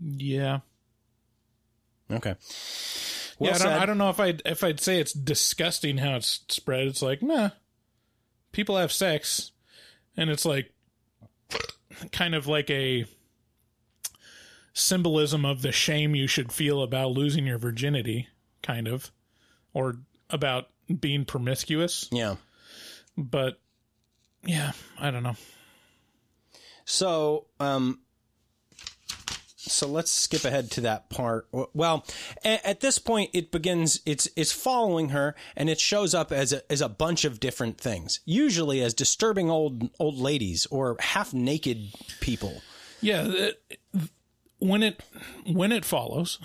[0.00, 0.60] Yeah.
[2.10, 2.34] okay
[3.38, 3.82] well yeah, I don't.
[3.82, 6.86] I don't know if I'd if I'd say it's disgusting how it's spread.
[6.86, 7.50] It's like, nah,
[8.52, 9.52] people have sex,
[10.16, 10.72] and it's like
[12.12, 13.04] kind of like a
[14.72, 18.28] symbolism of the shame you should feel about losing your virginity,
[18.62, 19.10] kind of,
[19.74, 19.96] or
[20.30, 20.68] about
[21.00, 22.08] being promiscuous.
[22.10, 22.36] yeah
[23.16, 23.58] But
[24.44, 25.36] yeah, I don't know.
[26.84, 28.00] So, um,
[29.66, 31.48] so let's skip ahead to that part.
[31.74, 32.04] Well,
[32.44, 34.00] at this point, it begins.
[34.06, 37.78] It's it's following her, and it shows up as a as a bunch of different
[37.78, 38.20] things.
[38.24, 42.62] Usually as disturbing old old ladies or half naked people.
[43.00, 43.50] Yeah,
[44.58, 45.02] when it
[45.46, 46.38] when it follows,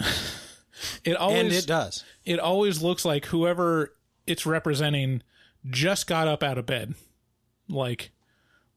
[1.04, 2.04] it always and it does.
[2.26, 3.94] it always looks like whoever
[4.28, 5.24] it's representing
[5.70, 6.96] just got up out of bed,
[7.70, 8.12] like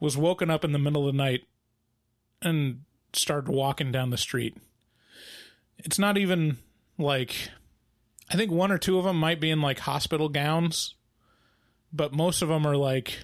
[0.01, 1.45] was woken up in the middle of the night
[2.43, 2.83] and
[3.17, 4.57] started walking down the street.
[5.79, 6.59] It's not even
[6.99, 7.51] like
[8.31, 10.95] I think one or two of them might be in like hospital gowns,
[11.93, 13.19] but most of them are like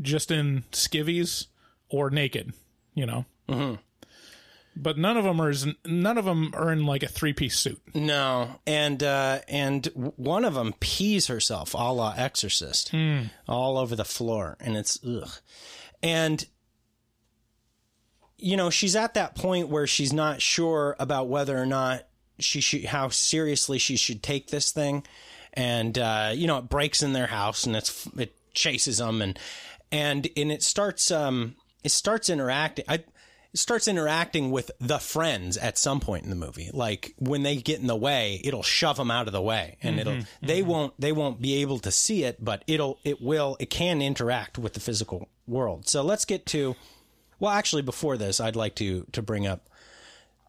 [0.00, 1.46] just in skivvies
[1.88, 2.52] or naked,
[2.94, 3.24] you know.
[3.48, 3.74] Mm-hmm.
[4.80, 5.52] But none of them are
[5.84, 7.80] none of them are in like a three piece suit.
[7.94, 9.86] No, and uh, and
[10.16, 12.94] one of them pees herself, a la Exorcist,
[13.48, 15.30] all over the floor, and it's ugh.
[16.00, 16.46] And
[18.38, 22.06] you know, she's at that point where she's not sure about whether or not
[22.38, 25.04] she should, how seriously she should take this thing,
[25.52, 29.38] and uh, you know, it breaks in their house and it's it chases them, and
[29.90, 32.84] and and it starts um it starts interacting.
[32.88, 32.94] I
[33.52, 36.70] it starts interacting with the friends at some point in the movie.
[36.72, 39.98] Like when they get in the way, it'll shove them out of the way, and
[39.98, 43.70] it'll they won't they won't be able to see it, but it'll it will it
[43.70, 45.88] can interact with the physical world.
[45.88, 46.76] So let's get to
[47.40, 49.68] well, actually, before this, I'd like to to bring up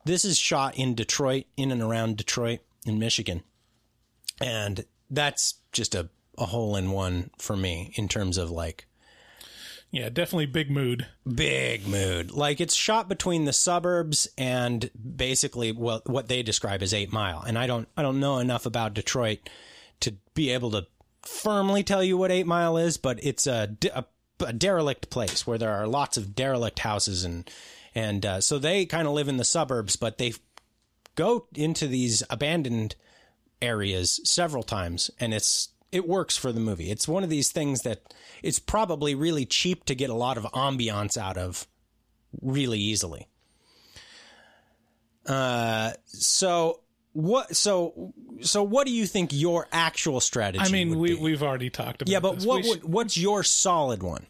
[0.06, 3.44] this is shot in Detroit, in and around Detroit, in Michigan,
[4.42, 8.88] and that's just a a hole in one for me in terms of like
[9.92, 11.06] Yeah, definitely big mood.
[11.28, 12.32] big mood.
[12.32, 17.44] Like it's shot between the suburbs and basically well what they describe as 8 Mile.
[17.46, 19.50] And I don't I don't know enough about Detroit
[20.00, 20.88] to be able to
[21.24, 24.06] firmly tell you what 8 Mile is, but it's a, a,
[24.42, 27.50] a derelict place where there are lots of derelict houses and
[27.96, 30.34] and uh, so they kind of live in the suburbs, but they
[31.16, 32.96] go into these abandoned
[33.62, 36.92] areas several times and it's it works for the movie.
[36.92, 38.14] It's one of these things that
[38.44, 41.68] it's probably really cheap to get a lot of ambiance out of
[42.42, 43.28] really easily.
[45.26, 46.82] Uh so
[47.14, 51.20] what so so what do you think your actual strategy I mean, we be?
[51.22, 52.12] we've already talked about.
[52.12, 52.45] Yeah, but this.
[52.45, 54.26] what We would, what's your solid one?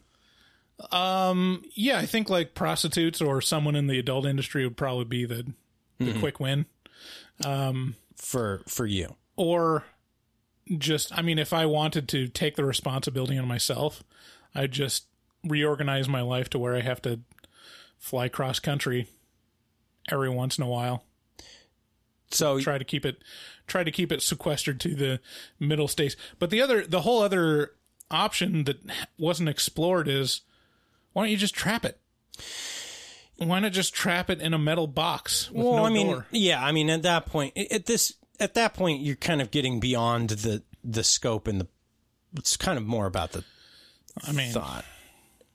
[0.90, 5.24] Um, yeah, I think like prostitutes or someone in the adult industry would probably be
[5.26, 5.52] the
[5.98, 6.20] the Mhm.
[6.20, 6.64] quick win.
[7.44, 9.16] Um for for you.
[9.36, 9.84] Or
[10.78, 14.02] just, I mean, if I wanted to take the responsibility on myself,
[14.54, 15.06] I'd just
[15.44, 17.20] reorganize my life to where I have to
[17.98, 19.08] fly cross country
[20.10, 21.04] every once in a while.
[22.30, 23.22] So try to keep it
[23.66, 25.20] try to keep it sequestered to the
[25.58, 26.16] middle states.
[26.38, 27.72] But the other the whole other
[28.10, 28.78] option that
[29.18, 30.42] wasn't explored is
[31.12, 31.98] why don't you just trap it?
[33.36, 36.26] Why not just trap it in a metal box with well, no I mean, door?
[36.30, 39.80] yeah, I mean, at that point, at this, at that point, you're kind of getting
[39.80, 41.66] beyond the the scope and the.
[42.36, 43.44] It's kind of more about the.
[44.26, 44.84] I mean, thought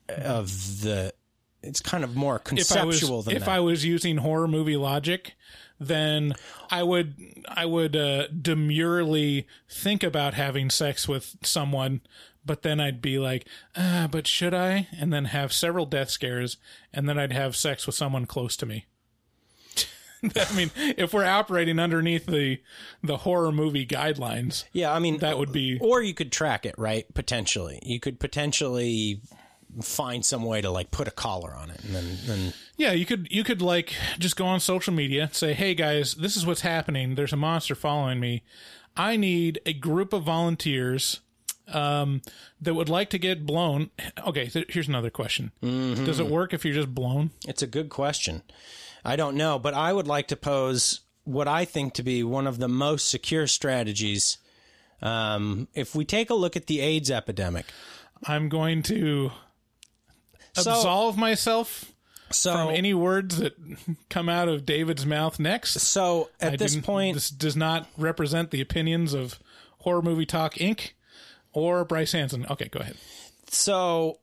[0.08, 1.14] of the.
[1.62, 3.50] It's kind of more if I was conceptual than if that.
[3.50, 5.34] I was using horror movie logic,
[5.78, 6.34] then
[6.70, 7.14] I would
[7.48, 12.00] I would uh, demurely think about having sex with someone,
[12.44, 13.46] but then I'd be like,
[13.76, 14.88] ah, but should I?
[14.98, 16.56] And then have several death scares,
[16.92, 18.86] and then I'd have sex with someone close to me.
[20.36, 22.60] I mean, if we're operating underneath the
[23.02, 26.74] the horror movie guidelines, yeah, I mean, that would be or you could track it,
[26.78, 27.12] right?
[27.14, 29.20] Potentially, you could potentially
[29.82, 33.06] find some way to like put a collar on it, and then, then Yeah, you
[33.06, 36.62] could you could like just go on social media, say, "Hey guys, this is what's
[36.62, 37.14] happening.
[37.14, 38.42] There's a monster following me.
[38.96, 41.20] I need a group of volunteers
[41.68, 42.22] um,
[42.60, 43.90] that would like to get blown."
[44.26, 47.30] Okay, th- here's another question: Does it work if you're just blown?
[47.46, 48.42] It's a good question.
[49.04, 52.46] I don't know, but I would like to pose what I think to be one
[52.46, 54.38] of the most secure strategies.
[55.02, 57.66] Um, if we take a look at the AIDS epidemic,
[58.24, 59.30] I'm going to
[60.62, 61.92] So- absolve myself
[62.30, 63.54] so from any words that
[64.08, 65.80] come out of David's mouth next.
[65.80, 69.38] So at I this point, this does not represent the opinions of
[69.80, 70.92] Horror Movie Talk Inc.
[71.52, 72.46] or Bryce Hanson.
[72.50, 72.96] Okay, go ahead.
[73.48, 74.18] So,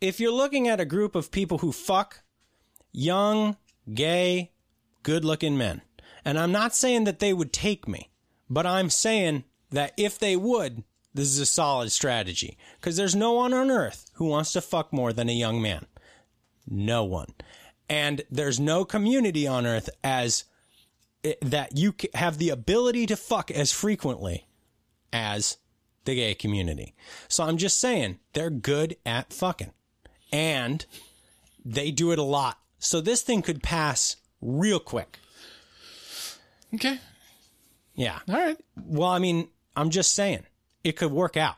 [0.00, 2.22] if you're looking at a group of people who fuck
[2.92, 3.56] young,
[3.94, 4.50] gay,
[5.04, 5.82] good looking men,
[6.24, 8.10] and I'm not saying that they would take me,
[8.50, 10.82] but I'm saying that if they would,
[11.16, 12.56] this is a solid strategy.
[12.80, 15.86] Because there's no one on earth who wants to fuck more than a young man.
[16.68, 17.34] No one.
[17.88, 20.44] And there's no community on earth as
[21.24, 24.46] eh, that you have the ability to fuck as frequently
[25.12, 25.58] as
[26.04, 26.94] the gay community.
[27.28, 29.72] So I'm just saying they're good at fucking
[30.32, 30.84] and
[31.64, 32.58] they do it a lot.
[32.78, 35.18] So this thing could pass real quick.
[36.74, 36.98] Okay.
[37.94, 38.18] Yeah.
[38.28, 38.58] All right.
[38.76, 40.44] Well, I mean, I'm just saying
[40.86, 41.56] it could work out.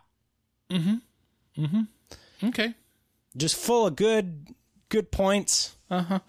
[0.71, 1.63] Mm-hmm.
[1.63, 2.49] Mm-hmm.
[2.49, 2.75] Okay.
[3.37, 4.49] Just full of good
[4.89, 5.77] good points.
[5.91, 6.21] Uh-huh.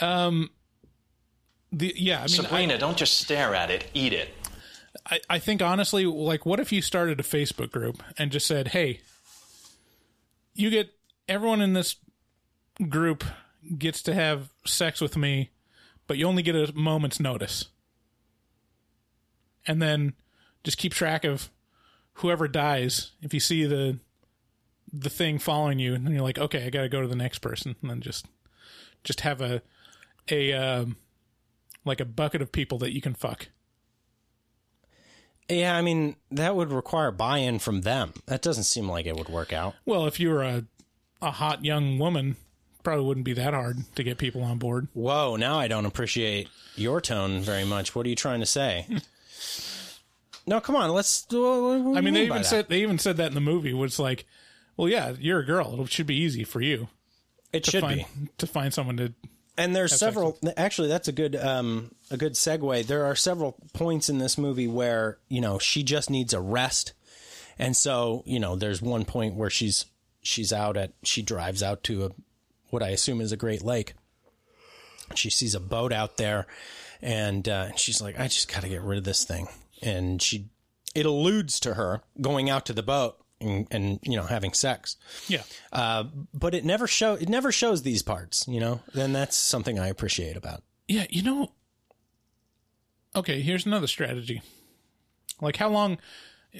[0.00, 0.50] Um
[1.70, 4.30] the yeah, I mean Sabrina, don't just stare at it, eat it.
[5.06, 8.68] I, I think honestly, like, what if you started a Facebook group and just said,
[8.68, 9.00] "Hey,
[10.54, 10.90] you get
[11.28, 11.96] everyone in this
[12.88, 13.22] group
[13.78, 15.50] gets to have sex with me,
[16.06, 17.66] but you only get a moment's notice,"
[19.66, 20.14] and then
[20.64, 21.50] just keep track of
[22.14, 23.12] whoever dies.
[23.22, 23.98] If you see the
[24.92, 27.38] the thing following you, and you're like, okay, I got to go to the next
[27.38, 28.26] person, and then just
[29.04, 29.62] just have a
[30.30, 30.96] a um,
[31.84, 33.48] like a bucket of people that you can fuck.
[35.48, 38.14] Yeah, I mean that would require buy-in from them.
[38.26, 39.74] That doesn't seem like it would work out.
[39.84, 40.64] Well, if you were a
[41.22, 42.36] a hot young woman,
[42.82, 44.88] probably wouldn't be that hard to get people on board.
[44.94, 47.94] Whoa, now I don't appreciate your tone very much.
[47.94, 48.86] What are you trying to say?
[50.50, 51.26] no, come on, let's.
[51.30, 53.72] What, what I mean, they by even said they even said that in the movie.
[53.72, 54.26] Was like,
[54.76, 55.80] well, yeah, you're a girl.
[55.80, 56.88] It should be easy for you.
[57.52, 58.28] It to should find, be.
[58.38, 59.14] to find someone to.
[59.56, 64.08] and there's several actually that's a good um a good segue there are several points
[64.08, 66.94] in this movie where you know she just needs a rest
[67.58, 69.86] and so you know there's one point where she's
[70.22, 72.10] she's out at she drives out to a
[72.70, 73.94] what i assume is a great lake
[75.16, 76.46] she sees a boat out there
[77.02, 79.48] and uh, she's like i just gotta get rid of this thing
[79.82, 80.48] and she
[80.94, 84.96] it alludes to her going out to the boat and, and you know having sex
[85.28, 85.42] Yeah.
[85.72, 86.04] uh,
[86.34, 88.80] but it never show it never shows these parts, you know.
[88.94, 90.62] And that's something I appreciate about.
[90.88, 91.52] Yeah, you know.
[93.14, 94.42] Okay, here's another strategy.
[95.40, 95.98] Like how long?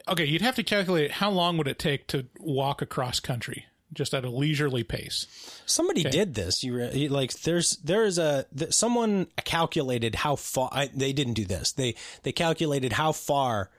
[0.08, 4.14] Okay, you'd have to calculate how long would it take to walk across country just
[4.14, 5.26] at a leisurely pace.
[5.66, 6.10] Somebody Okay.
[6.10, 6.62] did this.
[6.62, 11.44] You, re- like there's there's a th- someone calculated how far I, they didn't do
[11.44, 11.72] this.
[11.72, 13.70] They they calculated how far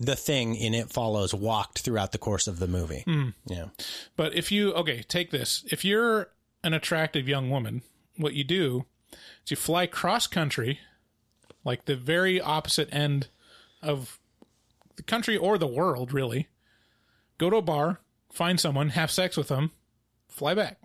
[0.00, 3.02] the thing in it follows walked throughout the course of the movie.
[3.04, 3.28] Hmm.
[3.46, 3.66] Yeah.
[4.16, 5.64] But if you okay, take this.
[5.70, 6.30] If you're
[6.64, 7.82] an attractive young woman,
[8.16, 8.84] what you do
[9.44, 10.80] is you fly cross country,
[11.64, 13.28] like the very opposite end
[13.82, 14.18] of
[14.96, 16.48] the country or the world, really.
[17.38, 18.00] Go to a bar,
[18.32, 19.72] find someone, have sex with them,
[20.28, 20.78] fly back.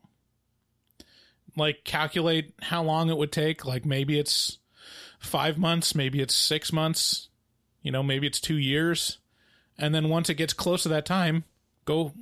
[1.55, 3.65] Like calculate how long it would take.
[3.65, 4.57] Like maybe it's
[5.19, 7.29] five months, maybe it's six months,
[7.81, 9.19] you know, maybe it's two years.
[9.77, 11.43] And then once it gets close to that time,
[11.85, 12.13] go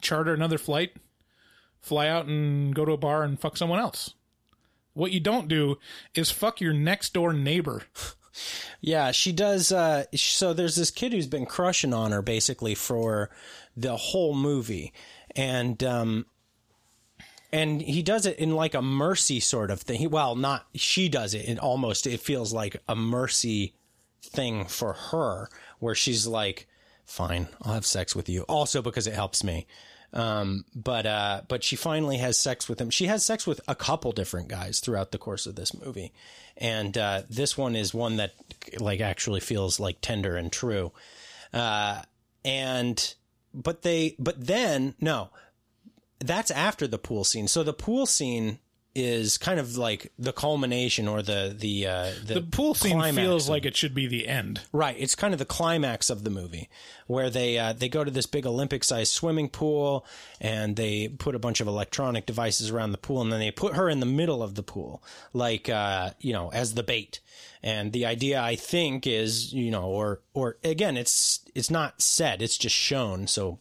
[0.00, 0.96] charter another flight,
[1.80, 4.14] fly out and go to a bar and fuck someone else.
[4.92, 5.78] What you don't do
[6.14, 7.82] is fuck your next door neighbor.
[8.80, 9.72] Yeah, she does.
[9.72, 13.30] Uh, so there's this kid who's been crushing on her basically for
[13.76, 14.92] the whole movie,
[15.34, 16.26] and um,
[17.52, 19.98] and he does it in like a mercy sort of thing.
[19.98, 21.48] He, well, not she does it.
[21.48, 23.74] It almost it feels like a mercy
[24.22, 25.48] thing for her,
[25.78, 26.66] where she's like,
[27.04, 29.66] "Fine, I'll have sex with you," also because it helps me.
[30.12, 32.90] Um, but uh, but she finally has sex with him.
[32.90, 36.12] She has sex with a couple different guys throughout the course of this movie,
[36.56, 38.34] and uh, this one is one that
[38.78, 40.92] like actually feels like tender and true.
[41.52, 42.02] Uh,
[42.44, 43.14] and
[43.54, 45.30] but they but then no,
[46.18, 47.48] that's after the pool scene.
[47.48, 48.58] So the pool scene
[48.94, 53.44] is kind of like the culmination or the the uh, the, The pool scene feels
[53.44, 54.62] of- like it should be the end.
[54.72, 56.68] Right, it's kind of the climax of the movie
[57.06, 60.04] where they uh, they go to this big Olympic-sized swimming pool
[60.40, 63.74] and they put a bunch of electronic devices around the pool and then they put
[63.76, 67.20] her in the middle of the pool, like uh, you know, as the bait.
[67.62, 72.42] And the idea, I think, is you know, or or again, it's it's not said,
[72.42, 73.58] it's just shown, so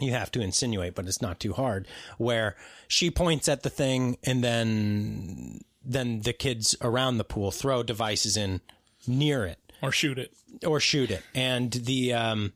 [0.00, 1.86] you have to insinuate, but it's not too hard.
[2.18, 2.56] Where
[2.88, 8.36] she points at the thing, and then then the kids around the pool throw devices
[8.36, 8.60] in
[9.06, 10.32] near it Or shoot it.
[10.66, 11.22] or shoot it.
[11.34, 12.52] And the um,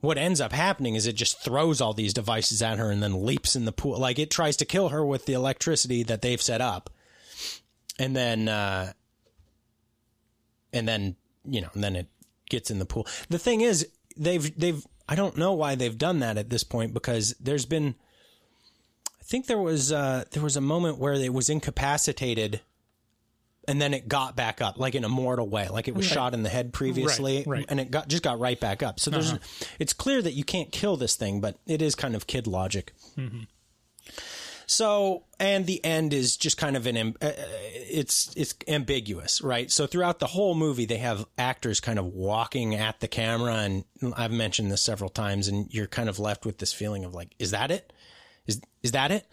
[0.00, 3.24] what ends up happening is it just throws all these devices at her and then
[3.26, 3.98] leaps in the pool.
[3.98, 6.90] Like it tries to kill her with the electricity that they've set up,
[7.98, 8.92] and then uh,
[10.72, 12.06] and then you know, and then it
[12.48, 13.06] gets in the pool.
[13.28, 16.94] The thing is, they've they've I don't know why they've done that at this point
[16.94, 17.94] because there's been.
[19.20, 22.60] I think there was uh, there was a moment where it was incapacitated,
[23.68, 26.14] and then it got back up like in a mortal way, like it was Right.
[26.14, 27.64] shot in the head previously, Right, right.
[27.68, 28.98] and it got just got right back up.
[28.98, 29.34] So there's,
[29.78, 32.92] it's clear that you can't kill this thing, but it is kind of kid logic.
[34.72, 37.32] So, and the end is just kind of an uh,
[37.90, 39.70] it's it's ambiguous, right?
[39.70, 43.84] So throughout the whole movie, they have actors kind of walking at the camera, and
[44.16, 47.34] I've mentioned this several times, and you're kind of left with this feeling of like,
[47.38, 47.92] is that it?
[48.46, 49.26] Is is that it?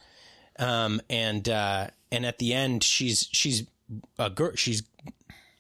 [0.59, 3.65] Um, and uh, and at the end, she's she's
[4.17, 4.51] a girl.
[4.55, 4.83] She's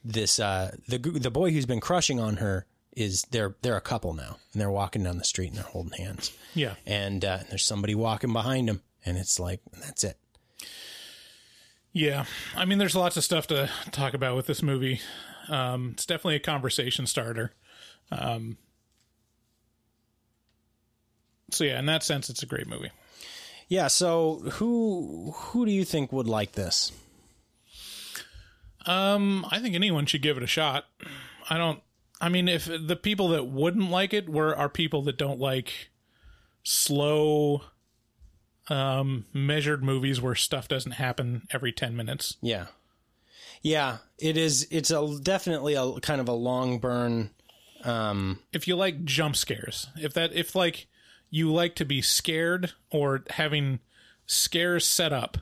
[0.03, 2.65] this uh, the the boy who's been crushing on her
[2.95, 5.93] is they're they're a couple now, and they're walking down the street and they're holding
[6.03, 6.73] hands Yeah.
[6.85, 10.17] and uh, there's somebody walking behind him, and it's like that's it.
[11.91, 12.25] Yeah.
[12.55, 15.01] I mean, there's lots of stuff to talk about with this movie.
[15.47, 17.53] Um, it's definitely a conversation starter.
[18.11, 18.57] Um,
[21.51, 22.91] so yeah, in that sense, it's a great movie.
[23.67, 23.87] Yeah.
[23.87, 26.91] So who who do you think would like this?
[28.85, 30.85] Um, I think anyone should give it a shot.
[31.49, 31.81] I don't.
[32.21, 35.89] I mean, if the people that wouldn't like it were are people that don't like
[36.63, 37.63] slow,
[38.69, 42.37] um, measured movies where stuff doesn't happen every ten minutes.
[42.41, 42.67] Yeah.
[43.61, 44.67] Yeah, it is.
[44.71, 47.31] It's a definitely a kind of a long burn.
[47.83, 50.87] Um, if you like jump scares, if that, if like
[51.29, 53.79] you like to be scared or having
[54.25, 55.37] scares set up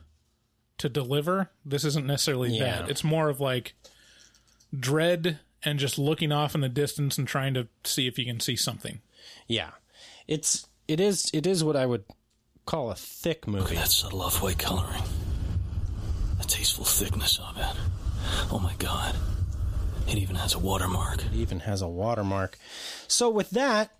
[0.78, 2.82] to deliver, this isn't necessarily Yeah.
[2.82, 2.90] that.
[2.90, 3.74] It's more of like
[4.78, 8.40] dread and just looking off in the distance and trying to see if you can
[8.40, 9.00] see something.
[9.46, 9.70] yeah,
[10.26, 12.04] it's it is it is what I would
[12.68, 13.76] call a thick movie.
[13.76, 15.02] That subtle off-white coloring.
[16.36, 17.74] The tasteful thickness of it.
[18.52, 19.16] Oh my god.
[20.06, 21.24] It even has a watermark.
[21.24, 22.58] It even has a watermark.
[23.06, 23.90] So with that,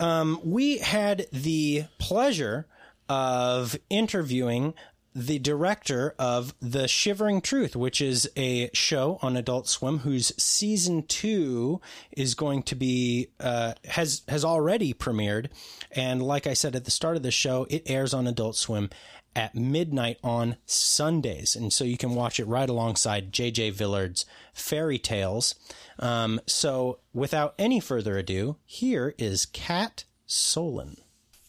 [0.00, 2.66] um, we had the pleasure
[3.08, 4.74] of interviewing
[5.16, 11.04] the director of The Shivering Truth, which is a show on Adult Swim whose season
[11.04, 11.80] two
[12.12, 15.48] is going to be uh, has has already premiered,
[15.92, 18.90] and like I said at the start of the show, it airs on Adult Swim
[19.34, 23.70] at midnight on Sundays, and so you can watch it right alongside J.J.
[23.70, 25.54] Villard's Fairy Tales.
[25.98, 30.98] Um, so, without any further ado, here is Cat Solen,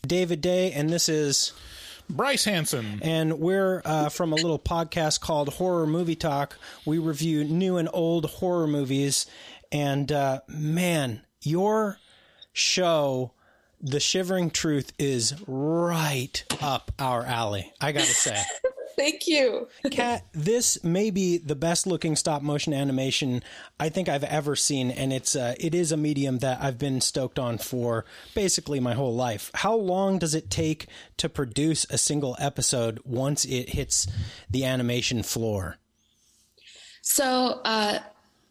[0.04, 1.52] David Day, and this is
[2.10, 3.00] Bryce Hanson.
[3.02, 6.58] and we're uh, from a little podcast called Horror Movie Talk.
[6.86, 9.26] We review new and old horror movies,
[9.72, 12.00] and uh, man, your
[12.54, 13.34] show,
[13.82, 17.72] The Shivering Truth, is right up our alley.
[17.82, 18.42] I gotta say.
[18.98, 19.68] Thank you.
[19.92, 23.44] Cat, this may be the best looking stop motion animation
[23.80, 27.00] I think I've ever seen, and it's uh, it is a medium that I've been
[27.00, 29.52] stoked on for basically my whole life.
[29.54, 30.88] How long does it take
[31.18, 34.08] to produce a single episode once it hits
[34.50, 35.78] the animation floor?
[37.04, 38.00] So uh,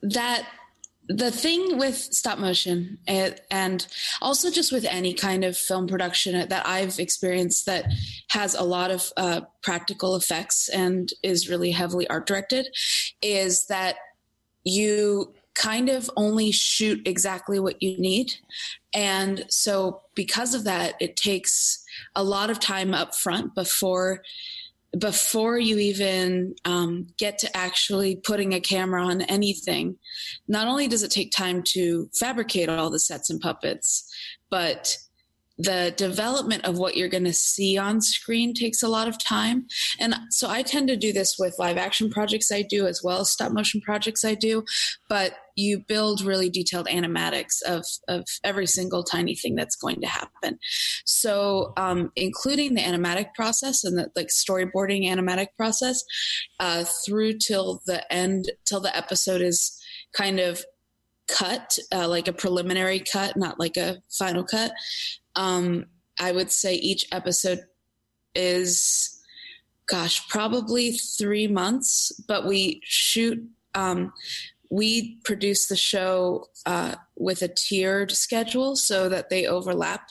[0.02, 0.46] that
[1.08, 3.86] the thing with stop motion and,
[4.22, 7.86] also just with any kind of film production that I've experienced that
[8.30, 12.68] has a lot of uh, practical effects and is really heavily art directed
[13.22, 13.96] is that
[14.64, 18.34] you kind of only shoot exactly what you need.
[18.94, 21.82] And so because of that, it takes
[22.14, 24.22] a lot of time up front before
[24.98, 29.96] before you even um, get to actually putting a camera on anything,
[30.48, 34.08] not only does it take time to fabricate all the sets and puppets,
[34.50, 34.96] but
[35.58, 39.66] the development of what you're going to see on screen takes a lot of time.
[39.98, 43.20] And so I tend to do this with live action projects I do as well
[43.20, 44.64] as stop motion projects I do.
[45.08, 50.06] But you build really detailed animatics of, of every single tiny thing that's going to
[50.06, 50.58] happen.
[51.06, 56.04] So, um, including the animatic process and the like storyboarding animatic process
[56.60, 59.80] uh, through till the end, till the episode is
[60.12, 60.62] kind of
[61.28, 64.72] cut, uh, like a preliminary cut, not like a final cut.
[65.36, 65.86] Um,
[66.18, 67.60] I would say each episode
[68.34, 69.20] is,
[69.86, 73.42] gosh, probably three months, but we shoot.
[73.74, 74.12] Um,
[74.70, 80.08] we produce the show uh, with a tiered schedule so that they overlap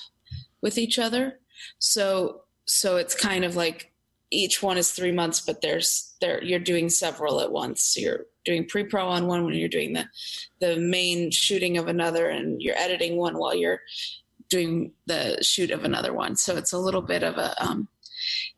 [0.61, 1.39] with each other.
[1.79, 3.91] So so it's kind of like
[4.31, 7.95] each one is three months, but there's there you're doing several at once.
[7.97, 10.05] You're doing pre-pro on one when you're doing the
[10.59, 13.81] the main shooting of another, and you're editing one while you're
[14.49, 16.35] doing the shoot of another one.
[16.35, 17.87] So it's a little bit of a um,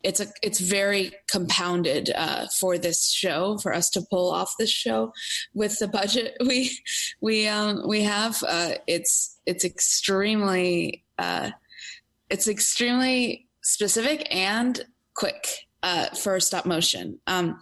[0.03, 4.69] it's a it's very compounded uh, for this show for us to pull off this
[4.69, 5.11] show
[5.53, 6.77] with the budget we
[7.21, 8.43] we um, we have.
[8.47, 11.51] Uh, it's it's extremely uh,
[12.29, 14.85] it's extremely specific and
[15.15, 15.47] quick
[15.83, 17.19] uh, for stop motion.
[17.27, 17.59] Um,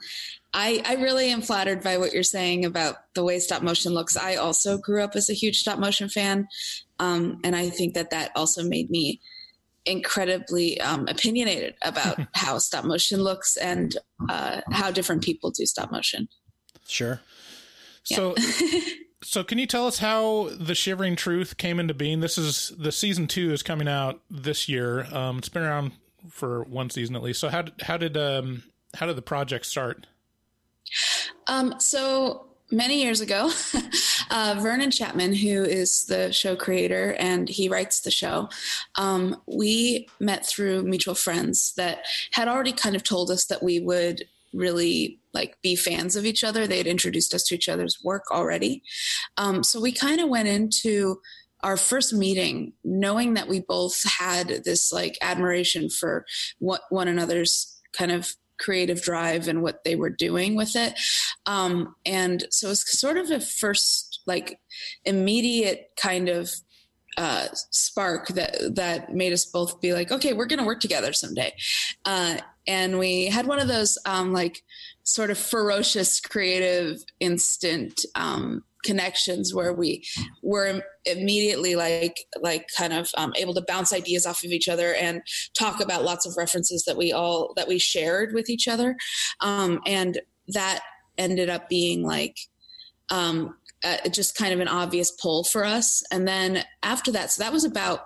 [0.54, 4.16] I, I really am flattered by what you're saying about the way stop motion looks.
[4.16, 6.48] I also grew up as a huge stop motion fan,
[7.00, 9.22] um, and I think that that also made me
[9.86, 13.98] incredibly um, opinionated about how stop motion looks and
[14.30, 16.28] uh, how different people do stop motion.
[16.88, 17.22] Sure.
[18.04, 18.36] So,
[19.24, 22.20] so can you tell us how the Shivering Truth came into being?
[22.20, 25.06] This is the season two is coming out this year.
[25.14, 25.92] Um, it's been around
[26.30, 27.40] for one season at least.
[27.40, 28.64] So how did how did um
[28.96, 30.08] how did the project start?
[31.48, 33.52] Um, so many years ago,
[34.32, 38.50] uh, Vernon Chatman, who is the show creator and he writes the show,
[38.98, 43.80] um, we met through mutual friends that had already kind of told us that we
[43.80, 44.24] would
[44.54, 46.66] really like be fans of each other.
[46.66, 48.84] They had introduced us to each other's work already.
[49.38, 51.18] Um, so we kind of went into
[51.62, 56.26] our first meeting knowing that we both had this like admiration for
[56.60, 60.94] what one another's kind of creative drive and what they were doing with it.
[61.45, 64.60] Um, and so it's sort of a first like
[65.03, 66.52] immediate kind of
[67.18, 71.14] uh, spark that that made us both be like, okay, we're going to work together
[71.14, 71.53] someday.
[72.03, 72.38] Uh,
[72.68, 74.64] and we had one of those um, like
[75.03, 80.03] sort of ferocious creative instant um, connections where we
[80.41, 84.94] were immediately like like kind of um, able to bounce ideas off of each other
[84.94, 85.22] and
[85.57, 88.95] talk about lots of references that we all that we shared with each other.
[89.41, 90.82] Um, and that
[91.18, 92.38] ended up being like
[93.10, 96.03] um, uh, just kind of an obvious pull for us.
[96.12, 98.02] And then after that so that was about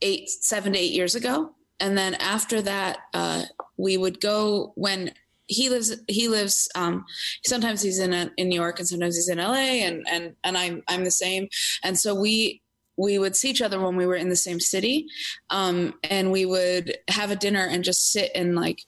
[0.00, 1.54] eight seven to eight years ago.
[1.78, 3.44] And then after that uh,
[3.76, 5.12] we would go when
[5.52, 7.04] he lives he lives um,
[7.44, 10.82] sometimes he's in in New York and sometimes he's in LA and and and I'm
[10.88, 11.48] I'm the same.
[11.82, 12.62] And so we
[12.96, 15.06] we would see each other when we were in the same city
[15.50, 18.82] um, and we would have a dinner and just sit and like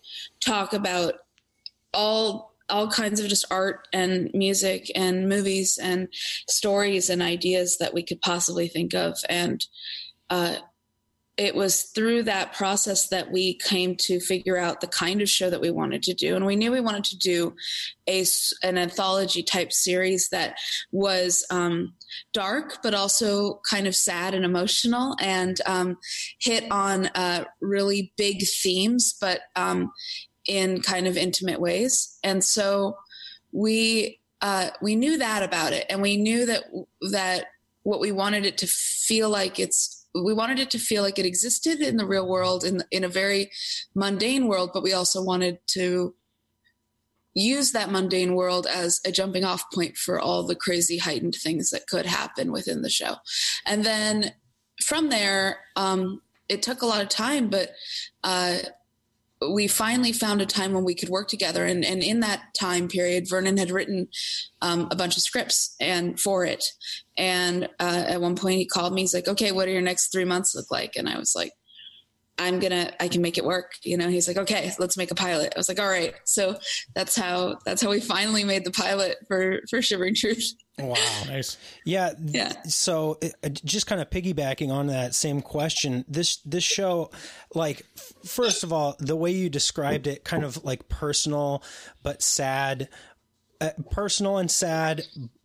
[0.45, 1.15] talk about
[1.95, 6.09] all all kinds of just art and music and movies and
[6.49, 9.19] stories and ideas that we could possibly think of.
[9.29, 9.65] And
[10.31, 10.57] uh,
[11.37, 15.51] it was through that process that we came to figure out the kind of show
[15.51, 16.37] that we wanted to do.
[16.37, 17.55] And we knew we wanted to do
[18.09, 18.25] a
[18.63, 20.57] an anthology type series that
[20.93, 21.95] was um,
[22.33, 25.97] dark but also kind of sad and emotional and um,
[26.39, 29.91] hit on uh, really big themes but um,
[30.47, 32.19] in kind of intimate ways.
[32.23, 32.97] And so
[33.53, 35.87] we uh, we knew that about it.
[35.89, 36.65] And we knew that
[37.11, 37.47] that
[37.83, 41.27] what we wanted it to feel like it's we wanted it to feel like it
[41.27, 43.51] existed in the real world in in a very
[43.95, 46.15] mundane world but we also wanted to
[47.35, 51.71] use that mundane world as a jumping off point for all the crazy heightened things
[51.71, 53.17] that could happen within the show.
[53.67, 54.33] And then
[54.85, 57.71] from there um, it took a lot of time but
[58.23, 58.59] uh,
[59.53, 61.65] we finally found a time when we could work together.
[61.65, 64.09] And, and in that time period vernon had written
[64.63, 66.65] um, a bunch of scripts and for it.
[67.17, 69.03] And uh, at one point he called me.
[69.03, 70.97] He's like okay what do your next three months look like?
[70.97, 71.53] And i was like
[72.37, 73.73] i'm gonna i can make it work.
[73.83, 75.53] You know he's like okay let's make a pilot.
[75.55, 76.15] I was like all right.
[76.25, 76.57] So
[76.95, 80.95] that's how that's how we finally made the pilot for for shivering truth Wow.
[81.27, 81.57] Nice.
[81.85, 82.13] Yeah.
[82.23, 82.53] Yeah.
[82.65, 87.11] So uh, just kind of piggybacking on that same question, this, this show,
[87.55, 87.87] like,
[88.25, 91.63] first of all, the way you described it, kind of like personal,
[92.03, 92.89] but sad,
[93.61, 95.05] uh, personal and sad,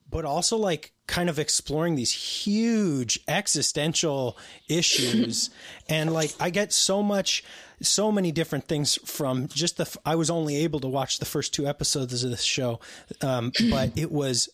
[0.10, 4.38] but also like kind of exploring these huge existential
[4.68, 5.50] issues.
[5.90, 7.44] and like, I get so much,
[7.82, 11.54] so many different things from just the, I was only able to watch the first
[11.54, 12.80] two episodes of this show.
[13.22, 14.50] Um, but it was,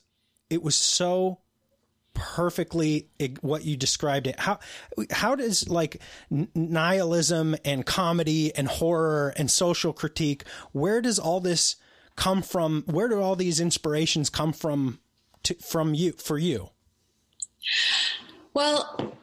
[0.55, 1.39] it was so
[2.13, 3.09] perfectly
[3.41, 4.57] what you described it how
[5.11, 6.01] how does like
[6.55, 11.75] nihilism and comedy and horror and social critique where does all this
[12.15, 14.97] come from where do all these inspirations come from
[15.43, 16.69] to, from you for you
[18.53, 19.13] well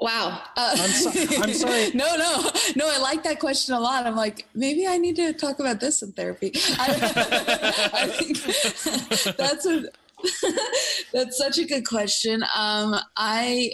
[0.00, 0.40] Wow.
[0.56, 1.10] Uh, I'm, so,
[1.42, 1.90] I'm, sorry.
[1.94, 2.88] no, no, no.
[2.88, 4.06] I like that question a lot.
[4.06, 6.52] I'm like, maybe I need to talk about this in therapy.
[6.78, 9.88] I, I think that's a
[11.12, 12.42] That's such a good question.
[12.56, 13.72] Um, I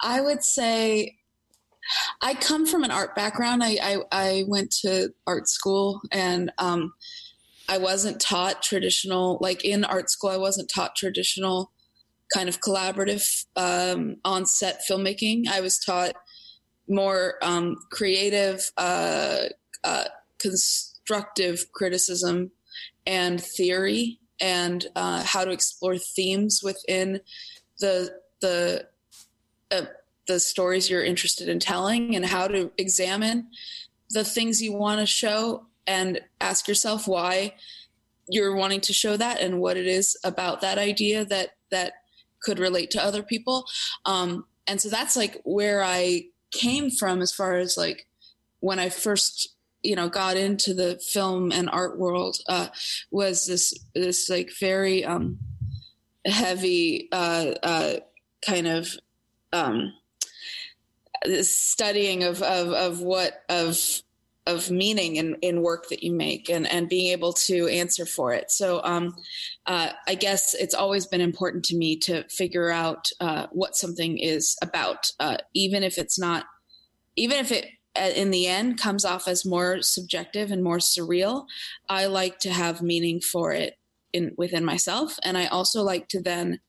[0.00, 1.16] I would say
[2.20, 3.62] I come from an art background.
[3.62, 6.92] I I, I went to art school and um,
[7.68, 10.30] I wasn't taught traditional like in art school.
[10.30, 11.72] I wasn't taught traditional
[12.34, 15.48] kind of collaborative um, on set filmmaking.
[15.48, 16.14] I was taught
[16.88, 19.46] more um, creative, uh,
[19.84, 20.04] uh,
[20.38, 22.50] constructive criticism
[23.06, 27.20] and theory and uh, how to explore themes within
[27.80, 28.10] the
[28.40, 28.86] the
[29.70, 29.82] uh,
[30.26, 33.48] the stories you're interested in telling and how to examine
[34.10, 37.54] the things you want to show and ask yourself why
[38.28, 41.94] you're wanting to show that and what it is about that idea that that
[42.42, 43.64] could relate to other people.
[44.04, 48.06] Um, and so that's like where i came from as far as like
[48.60, 52.68] when i first you know got into the film and art world uh,
[53.10, 55.38] was this this like very um,
[56.24, 57.94] heavy uh, uh,
[58.44, 58.88] kind of
[59.52, 59.92] um,
[61.42, 63.78] studying of, of of what of
[64.46, 68.32] of meaning in, in work that you make and, and being able to answer for
[68.32, 68.50] it.
[68.50, 69.16] So um,
[69.66, 74.18] uh, I guess it's always been important to me to figure out uh, what something
[74.18, 76.44] is about, uh, even if it's not,
[77.16, 77.66] even if it
[77.98, 81.46] in the end comes off as more subjective and more surreal
[81.88, 83.78] i like to have meaning for it
[84.12, 86.60] in within myself and i also like to then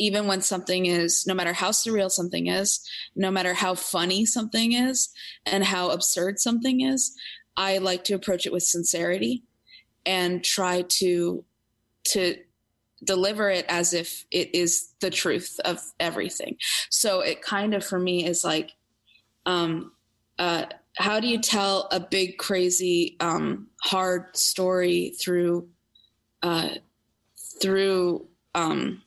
[0.00, 2.80] even when something is no matter how surreal something is
[3.16, 5.10] no matter how funny something is
[5.46, 7.16] and how absurd something is
[7.56, 9.42] i like to approach it with sincerity
[10.06, 11.44] and try to
[12.04, 12.36] to
[13.04, 16.56] deliver it as if it is the truth of everything.
[16.90, 18.72] So it kind of for me is like,
[19.46, 19.92] um,
[20.38, 20.66] uh,
[20.96, 25.68] how do you tell a big, crazy, um, hard story through,
[26.42, 26.70] uh,
[27.60, 29.02] through um,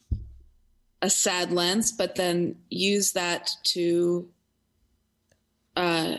[1.02, 4.28] a sad lens, but then use that to
[5.76, 6.16] uh,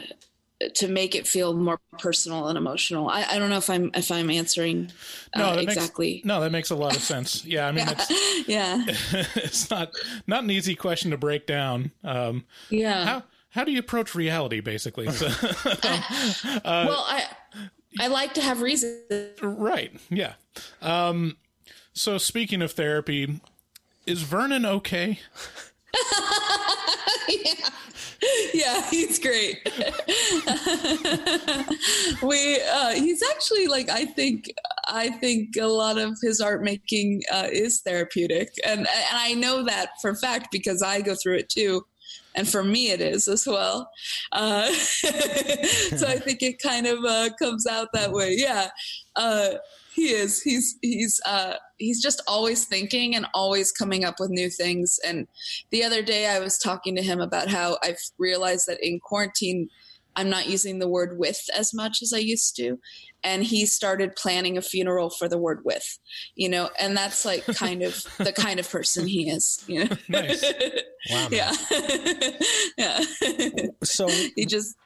[0.74, 3.09] to make it feel more personal and emotional.
[3.09, 4.90] I, I don't know if I'm if I'm answering
[5.34, 6.14] uh, No, that exactly.
[6.14, 7.44] makes no, that makes a lot of sense.
[7.44, 8.84] Yeah, I mean, it's, yeah,
[9.36, 9.93] it's not
[10.26, 11.90] not an easy question to break down.
[12.05, 13.05] Um, yeah.
[13.05, 13.22] How
[13.52, 15.10] how do you approach reality, basically?
[15.10, 15.26] So,
[15.84, 16.00] uh,
[16.64, 17.26] well, I
[18.00, 19.02] I like to have reason.
[19.42, 19.92] right.
[20.08, 20.34] Yeah.
[20.80, 21.36] Um,
[21.92, 23.40] so speaking of therapy,
[24.06, 25.18] is Vernon okay?
[27.28, 27.68] yeah.
[28.54, 29.58] yeah, he's great.
[32.22, 34.50] we uh, he's actually like I think
[34.86, 39.62] I think a lot of his art making uh, is therapeutic, and and I know
[39.64, 41.84] that for a fact because I go through it too.
[42.34, 43.90] And for me, it is as well.
[44.32, 48.34] Uh, so I think it kind of uh, comes out that way.
[48.38, 48.68] Yeah,
[49.16, 49.54] uh,
[49.94, 50.42] he is.
[50.42, 54.98] He's he's uh, he's just always thinking and always coming up with new things.
[55.04, 55.26] And
[55.70, 59.68] the other day, I was talking to him about how I've realized that in quarantine,
[60.16, 62.78] I'm not using the word "with" as much as I used to.
[63.24, 65.98] And he started planning a funeral for the word "with,"
[66.34, 69.62] you know, and that's like kind of the kind of person he is.
[69.66, 70.44] You know, nice.
[71.10, 71.28] Wow.
[71.30, 71.32] man.
[71.32, 71.52] yeah,
[72.78, 73.01] yeah.
[73.82, 74.76] So he just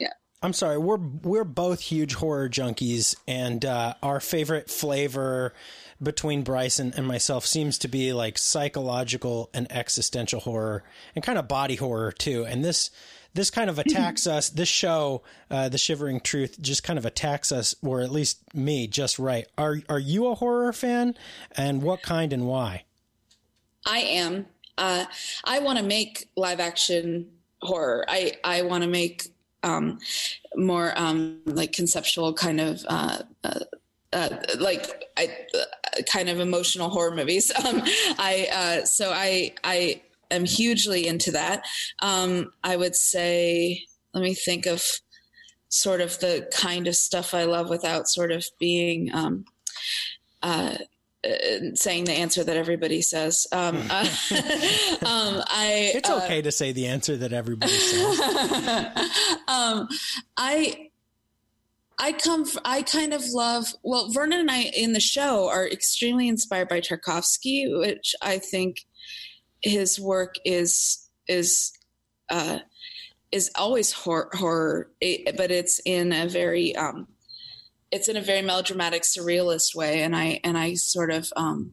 [0.00, 0.08] yeah.
[0.42, 5.54] I'm sorry, we're we're both huge horror junkies, and uh, our favorite flavor
[6.02, 10.82] between Bryson and myself seems to be like psychological and existential horror,
[11.14, 12.44] and kind of body horror too.
[12.44, 12.90] And this
[13.34, 14.48] this kind of attacks us.
[14.48, 18.86] This show, uh, The Shivering Truth, just kind of attacks us, or at least me,
[18.86, 19.46] just right.
[19.58, 21.14] Are are you a horror fan,
[21.56, 22.84] and what kind and why?
[23.86, 24.46] I am.
[24.76, 25.04] Uh,
[25.44, 27.30] I want to make live action
[27.62, 28.04] horror.
[28.08, 29.28] I I want to make
[29.62, 29.98] um,
[30.54, 32.84] more um, like conceptual kind of.
[32.88, 33.60] Uh, uh,
[34.12, 34.28] uh,
[34.60, 37.50] like I, uh, kind of emotional horror movies.
[37.64, 37.82] Um,
[38.18, 40.02] I uh, so I I
[40.34, 41.64] am hugely into that.
[42.00, 44.82] Um, I would say, let me think of
[45.68, 49.44] sort of the kind of stuff I love without sort of being um,
[50.42, 50.76] uh,
[51.24, 53.46] uh, saying the answer that everybody says.
[53.50, 54.02] Um, uh,
[55.02, 58.20] um, I It's uh, okay to say the answer that everybody says.
[59.48, 59.88] um,
[60.36, 60.90] I
[61.98, 66.28] I come I kind of love well Vernon and I in the show are extremely
[66.28, 68.84] inspired by Tarkovsky, which I think
[69.64, 71.72] his work is is
[72.30, 72.58] uh,
[73.32, 77.08] is always hor- horror, it, but it's in a very um,
[77.90, 81.72] it's in a very melodramatic surrealist way, and I and I sort of um,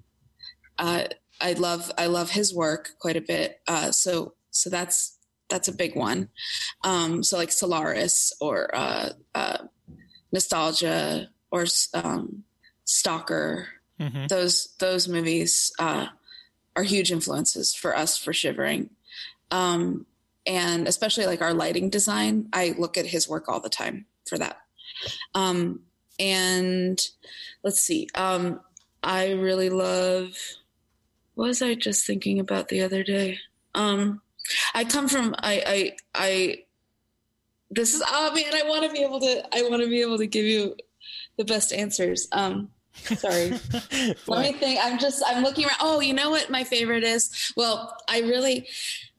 [0.79, 1.03] uh,
[1.39, 3.59] I love I love his work quite a bit.
[3.67, 5.17] Uh, so so that's
[5.49, 6.29] that's a big one.
[6.83, 9.57] Um, so like Solaris or uh, uh,
[10.31, 12.43] Nostalgia or um,
[12.85, 13.67] Stalker.
[13.99, 14.29] Mhm.
[14.29, 16.07] Those those movies uh,
[16.75, 18.89] are huge influences for us for Shivering.
[19.49, 20.05] Um,
[20.45, 24.37] and especially like our lighting design, I look at his work all the time for
[24.37, 24.57] that.
[25.35, 25.81] Um,
[26.19, 26.99] and
[27.63, 28.61] let's see, um,
[29.03, 30.35] I really love.
[31.35, 33.39] What was I just thinking about the other day?
[33.73, 34.21] Um,
[34.73, 36.63] I come from I I I.
[37.69, 39.43] This is oh man, I want to be able to.
[39.55, 40.75] I want to be able to give you
[41.37, 42.27] the best answers.
[42.31, 43.51] Um, sorry.
[44.27, 44.79] Let me think.
[44.81, 45.77] I'm just I'm looking around.
[45.79, 47.53] Oh, you know what my favorite is?
[47.55, 48.67] Well, I really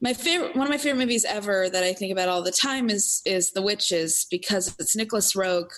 [0.00, 2.90] my favorite one of my favorite movies ever that I think about all the time
[2.90, 5.68] is is The Witches because it's Nicolas Roeg.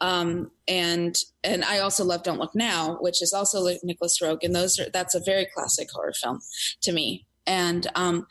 [0.00, 4.54] Um, and and I also love Don't Look Now, which is also Nicolas Roeg, and
[4.54, 6.40] those are that's a very classic horror film
[6.82, 7.26] to me.
[7.46, 8.26] And um,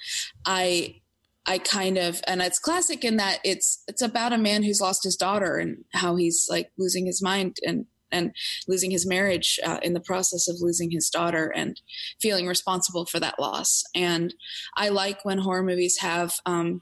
[0.46, 1.02] I
[1.46, 5.04] I kind of and it's classic in that it's it's about a man who's lost
[5.04, 8.34] his daughter and how he's like losing his mind and and
[8.68, 11.82] losing his marriage uh, in the process of losing his daughter and
[12.22, 13.84] feeling responsible for that loss.
[13.96, 14.34] And
[14.78, 16.82] I like when horror movies have um,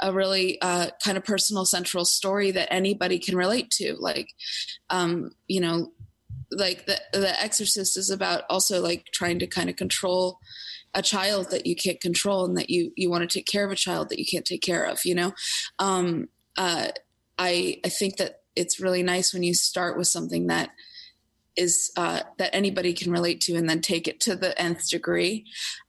[0.00, 3.96] a really uh, kind of personal central story that anybody can relate to.
[3.98, 4.28] Like,
[4.88, 5.92] um, you know,
[6.50, 10.38] like the the Exorcist is about also like trying to kind of control
[10.94, 13.70] a child that you can't control and that you you want to take care of
[13.70, 15.00] a child that you can't take care of.
[15.04, 15.32] You know,
[15.78, 16.88] um, uh,
[17.38, 20.70] I I think that it's really nice when you start with something that
[21.56, 25.44] is uh, that anybody can relate to and then take it to the nth degree.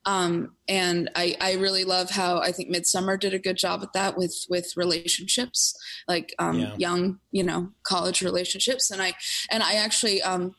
[0.06, 3.94] Um, and I, I really love how I think Midsommar did a good job at
[3.94, 5.74] that with with relationships,
[6.08, 6.76] like um, Yeah.
[6.78, 8.90] young, you know, college relationships.
[8.92, 9.14] And I
[9.52, 10.56] and I actually um,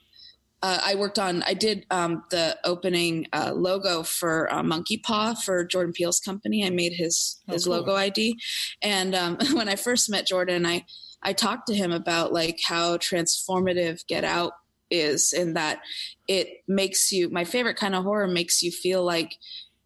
[0.62, 5.34] uh, I worked on, I did um, the opening uh, logo for uh, Monkey Paw
[5.34, 6.64] for Jordan Peele's company.
[6.64, 7.78] I made his Oh, his cool.
[7.78, 8.38] logo ID,
[8.80, 10.84] and um, when I first met Jordan, I
[11.22, 14.52] I talked to him about like how transformative Get Out
[14.90, 15.80] is, in that
[16.28, 17.30] it makes you.
[17.30, 19.36] My favorite kind of horror makes you feel like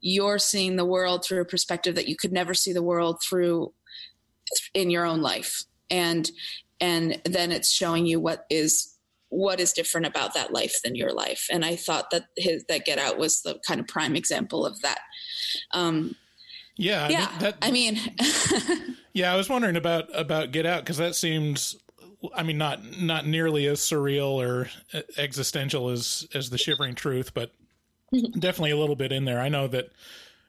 [0.01, 3.73] you're seeing the world through a perspective that you could never see the world through
[4.75, 6.31] in your own life, and
[6.81, 8.97] and then it's showing you what is
[9.29, 12.85] what is different about that life than your life and i thought that his that
[12.85, 15.01] get out was the kind of prime example of that
[15.73, 16.15] um
[16.77, 17.99] Yeah, yeah that- i mean
[19.13, 21.75] Yeah, I was wondering about about Get Out because that seems,
[22.35, 27.33] I mean, not not nearly as surreal or uh, existential as as The Shivering Truth,
[27.33, 27.51] but
[28.39, 29.41] definitely a little bit in there.
[29.41, 29.89] I know that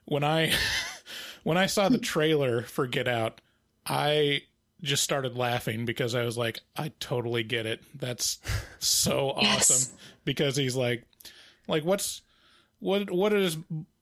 [0.03, 0.51] when I
[1.43, 3.39] when I saw the trailer for Get Out,
[3.85, 4.41] I
[4.81, 7.81] just started laughing because I was like, I totally get it.
[7.97, 8.37] That's
[8.79, 9.71] so Yes.
[9.71, 11.05] awesome because he's like,
[11.69, 12.21] like what's
[12.79, 13.57] what what is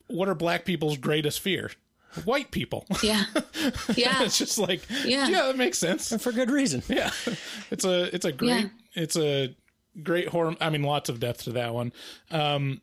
[0.08, 1.70] what are black people's greatest fear?
[2.24, 2.86] White people.
[3.04, 3.26] yeah
[3.96, 5.28] yeah it's just like Yeah.
[5.28, 6.82] yeah, that makes sense for good reason.
[6.90, 7.12] Yeah,
[7.72, 8.68] it's a it's a great Yeah.
[8.94, 9.56] it's a
[10.02, 10.56] great horror.
[10.62, 11.92] I mean, lots of depth to that one.
[12.32, 12.82] Um,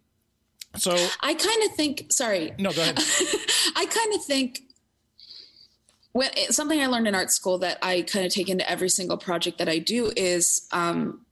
[0.75, 2.99] so i kind of think sorry no, go ahead.
[3.77, 4.61] I kind of think
[6.13, 9.17] when something I learned in art school that I kind of take into every single
[9.19, 11.25] project that I do is um,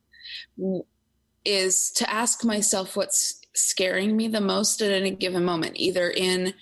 [1.44, 6.54] is to ask myself what's scaring me the most at any given moment, either in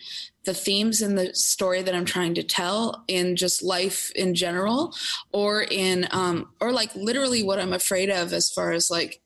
[0.44, 4.94] the themes in the story that I'm trying to tell, in just life in general,
[5.32, 9.20] or in um, or like literally what I'm afraid of as far as like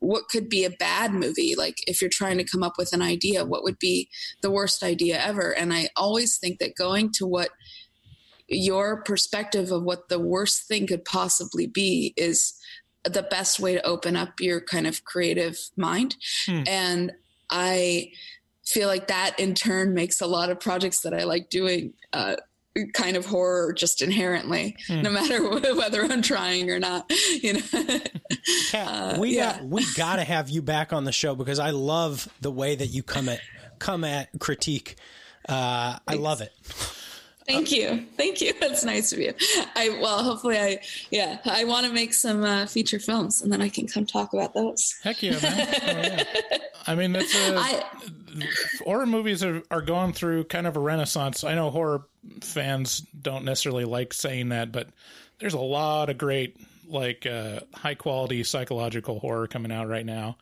[0.00, 1.54] what could be a bad movie.
[1.56, 4.08] Like if you're trying to come up with an idea what would be
[4.42, 5.56] the worst idea ever?
[5.56, 7.50] And i always think that going to what
[8.46, 12.54] your perspective of what the worst thing could possibly be is
[13.04, 16.16] the best way to open up your kind of creative mind
[16.66, 17.12] and
[17.50, 18.10] i
[18.64, 22.36] feel like that in turn makes a lot of projects that i like doing uh,
[22.92, 25.42] kind of horror just inherently no matter
[25.74, 27.10] whether i'm trying or not
[27.42, 27.60] you know
[28.70, 29.58] Cat, we yeah.
[29.58, 32.74] got we got to have you back on the show because I love the way
[32.74, 33.40] that you come at
[33.78, 34.96] come at critique.
[35.48, 36.52] Uh, I love it.
[37.46, 38.06] Thank you.
[38.16, 38.52] Thank you.
[38.60, 39.34] That's nice of you.
[39.76, 40.80] I well, hopefully I
[41.10, 44.32] yeah, I want to make some uh, feature films and then I can come talk
[44.32, 44.94] about those.
[45.02, 46.24] Heck yeah, man!
[46.36, 46.58] Oh, yeah.
[46.86, 47.84] I mean, that's a I
[48.84, 51.44] horror movies are are going through kind of a renaissance.
[51.44, 52.06] I know horror
[52.40, 54.88] fans don't necessarily like saying that, but
[55.38, 56.56] there's a lot of great
[56.86, 60.36] like uh, high quality psychological horror coming out right now,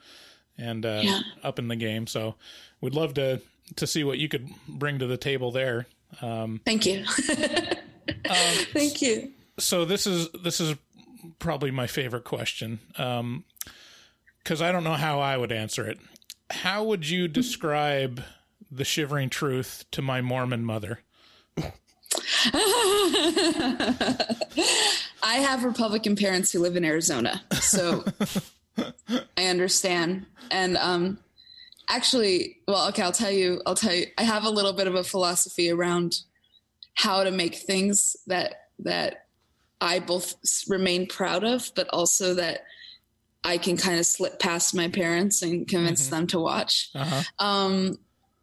[0.59, 1.21] and uh, Yeah.
[1.43, 2.07] up in the game.
[2.07, 2.35] So,
[2.81, 3.41] we'd love to
[3.77, 5.87] to see what you could bring to the table there.
[6.21, 7.05] Um, thank you.
[8.73, 9.31] Thank you.
[9.59, 10.75] so this is this is
[11.39, 15.99] probably my favorite question because I don't know how I would answer it.
[16.51, 18.23] How would you describe
[18.71, 21.01] the shivering truth to my Mormon mother?
[25.23, 28.05] I have Republican parents who live in Arizona, so
[29.37, 30.27] I understand.
[30.51, 31.19] And um,
[31.93, 33.61] actually, well, okay, I'll tell you.
[33.67, 34.07] I'll tell you.
[34.19, 36.17] I have a little bit of a philosophy around
[36.95, 39.27] how to make things that that
[39.81, 40.35] I both
[40.69, 42.65] remain proud of, but also that
[43.45, 46.91] I can kind of slip past my parents and convince them to watch.
[46.95, 47.23] Uh-huh.
[47.39, 47.99] Um,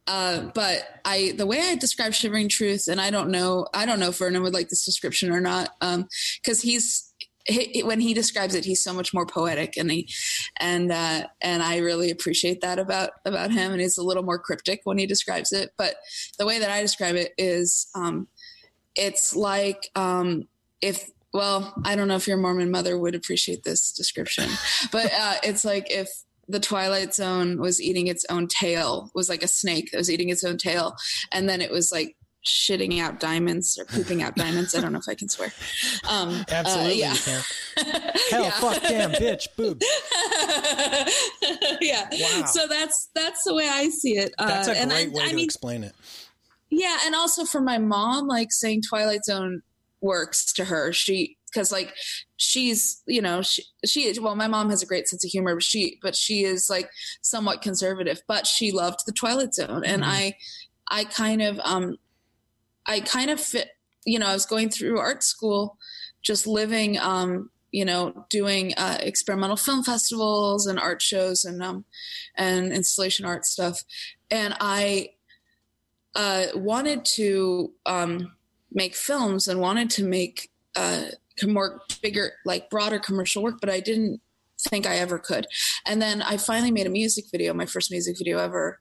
[0.06, 4.00] uh, but I, the way I describe Shivering Truth, and I don't know, I don't
[4.00, 6.08] know if Vernon would like this description or not, um,
[6.42, 7.09] because he's
[7.50, 10.08] he, when he describes it, he's so much more poetic, and he,
[10.58, 14.38] and uh, and I really appreciate that about about him, and he's a little more
[14.38, 15.70] cryptic when he describes it.
[15.76, 15.96] But
[16.38, 18.28] the way that I describe it is, um,
[18.94, 20.48] it's like um,
[20.80, 24.48] if well, I don't know if your Mormon mother would appreciate this description,
[24.92, 26.08] but uh, it's like if
[26.48, 30.30] the Twilight Zone was eating its own tail, was like a snake that was eating
[30.30, 30.96] its own tail,
[31.32, 32.16] and then it was like
[32.46, 34.74] shitting out diamonds or pooping out diamonds.
[34.74, 35.52] I don't know if I can swear.
[36.08, 37.12] Um, uh, Absolutely, yeah.
[37.12, 37.42] you can.
[38.30, 39.82] Hell, fuck, damn, bitch, boob.
[41.80, 42.08] yeah.
[42.12, 42.46] Wow.
[42.46, 44.34] So that's that's the way I see it.
[44.38, 45.94] Uh, That's a and great I, way I to mean, explain it.
[46.70, 49.62] yeah, and also for my mom, like saying Twilight Zone
[50.00, 50.92] works to her.
[50.92, 51.92] She because like
[52.36, 55.64] she's you know she she well my mom has a great sense of humor but
[55.64, 56.88] she but she is like
[57.22, 60.06] somewhat conservative but she loved the twilight zone and Mhm.
[60.06, 60.34] i
[60.92, 61.96] i kind of um
[62.90, 63.70] i kind of fit
[64.04, 65.78] you know i was going through art school
[66.22, 71.84] just living um you know doing uh, experimental film festivals and art shows and um
[72.36, 73.84] and installation art stuff
[74.30, 75.08] and i
[76.16, 78.32] uh wanted to um
[78.72, 81.04] make films and wanted to make uh
[81.46, 84.20] more bigger like broader commercial work but i didn't
[84.68, 85.46] think I ever could.
[85.86, 88.80] And then I finally made a music video, my first music video ever,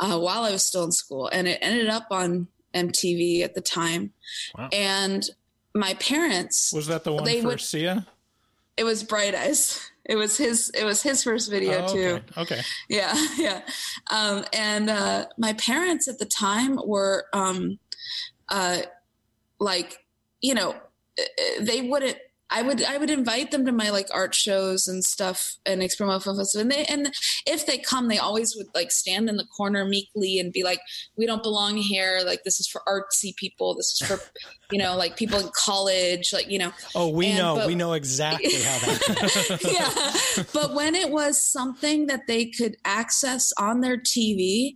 [0.00, 3.60] uh, while I was still in school, and it ended up on MTV at the
[3.60, 4.12] time.
[4.56, 4.68] Wow.
[4.72, 5.28] And
[5.74, 8.06] my parents Was that the one they for would- Sia?
[8.76, 9.90] it was Bright Eyes.
[10.04, 10.70] It was his.
[10.70, 12.20] It was his first video Oh, too.
[12.38, 12.40] okay.
[12.54, 12.60] okay.
[12.88, 13.60] Yeah, yeah.
[14.10, 17.78] Um, and uh, my parents at the time were um,
[18.48, 18.78] uh,
[19.60, 19.98] like,
[20.40, 20.70] you know,
[21.18, 21.22] uh,
[21.60, 22.16] they wouldn't.
[22.50, 26.22] I would I would invite them to my like art shows and stuff and experiment
[26.22, 26.62] film festival.
[26.62, 27.12] And they and
[27.46, 30.80] if they come, they always would like stand in the corner meekly and be like,
[31.16, 32.20] "We don't belong here.
[32.24, 33.74] Like this is for artsy people.
[33.74, 34.18] This is for
[34.72, 36.32] you know like people in college.
[36.32, 37.56] Like you know." Oh, we And- know.
[37.56, 39.60] but- we know exactly how that.
[40.38, 40.44] yeah.
[40.54, 44.74] But when it was something that they could access on their TV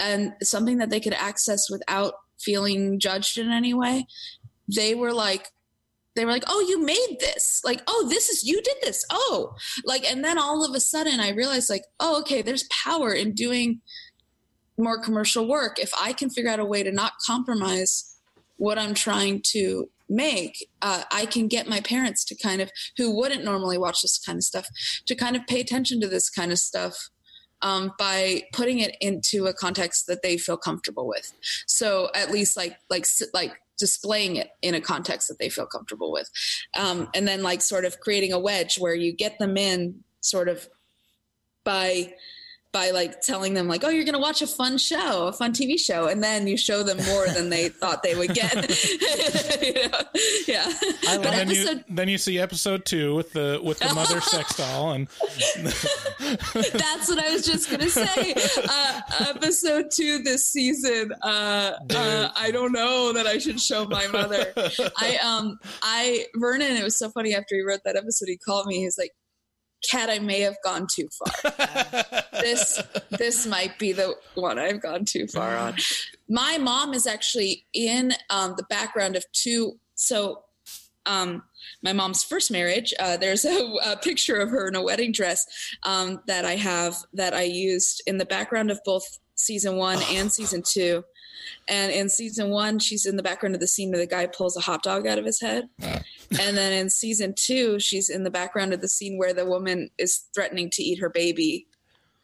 [0.00, 4.06] and something that they could access without feeling judged in any way,
[4.74, 5.48] they were like,
[6.14, 7.60] they were like, oh, you made this.
[7.64, 9.04] Like, oh, this is, you did this.
[9.10, 9.54] Oh,
[9.84, 13.32] like, and then all of a sudden I realized, like, oh, okay, there's power in
[13.32, 13.80] doing
[14.78, 15.78] more commercial work.
[15.78, 18.16] If I can figure out a way to not compromise
[18.56, 23.16] what I'm trying to make, uh, I can get my parents to kind of, who
[23.16, 24.66] wouldn't normally watch this kind of stuff,
[25.06, 27.08] to kind of pay attention to this kind of stuff
[27.62, 31.32] um, by putting it into a context that they feel comfortable with.
[31.66, 36.12] So at least like like like displaying it in a context that they feel comfortable
[36.12, 36.30] with,
[36.76, 40.48] um, and then like sort of creating a wedge where you get them in sort
[40.48, 40.68] of
[41.64, 42.12] by
[42.74, 45.52] by like telling them like oh you're going to watch a fun show a fun
[45.52, 48.52] tv show and then you show them more than they thought they would get
[49.62, 50.00] You know?
[50.48, 50.66] yeah
[51.08, 54.20] And but then episode you then you see episode two with the with the mother
[54.20, 55.08] sex doll and
[56.18, 58.34] That's what I was just gonna say.
[58.68, 61.12] Uh, episode two this season.
[61.22, 64.52] Uh, uh, I don't know that I should show my mother.
[64.98, 66.76] I um I Vernon.
[66.76, 68.28] It was so funny after he wrote that episode.
[68.28, 68.80] He called me.
[68.80, 69.12] He's like,
[69.90, 71.52] "Cat, I may have gone too far.
[72.32, 75.76] this this might be the one I've gone too far on."
[76.28, 79.78] My mom is actually in um, the background of two.
[79.94, 80.44] So
[81.06, 81.42] um,
[81.82, 82.94] my mom's first marriage.
[82.98, 85.46] Uh, there's a, a picture of her in a wedding dress
[85.82, 90.32] um, that I have that I used in the background of both season one and
[90.32, 91.04] season two.
[91.68, 94.56] And in season one, she's in the background of the scene where the guy pulls
[94.56, 95.68] a hot dog out of his head.
[96.40, 99.90] And then in season two, she's in the background of the scene where the woman
[99.98, 101.66] is threatening to eat her baby.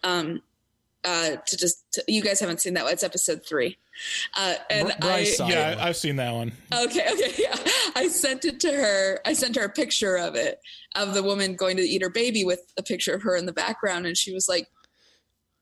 [0.03, 0.43] Um,
[1.05, 2.85] uh, to just to, you guys haven't seen that.
[2.85, 2.93] One.
[2.93, 3.79] It's episode three.
[4.37, 6.53] Uh, and I, yeah, I've seen that one.
[6.73, 7.57] Okay, okay, yeah.
[7.97, 9.21] I sent it to her.
[9.27, 10.61] I sent her a picture of it,
[10.97, 13.53] of the woman going to eat her baby with a picture of her in the
[13.53, 14.69] background, and she was like,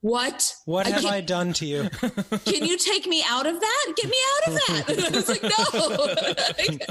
[0.00, 0.54] "What?
[0.64, 1.88] What have I done to you?
[2.44, 3.92] Can you take me out of that?
[3.96, 6.84] Get me out of that!" And I was like, "No."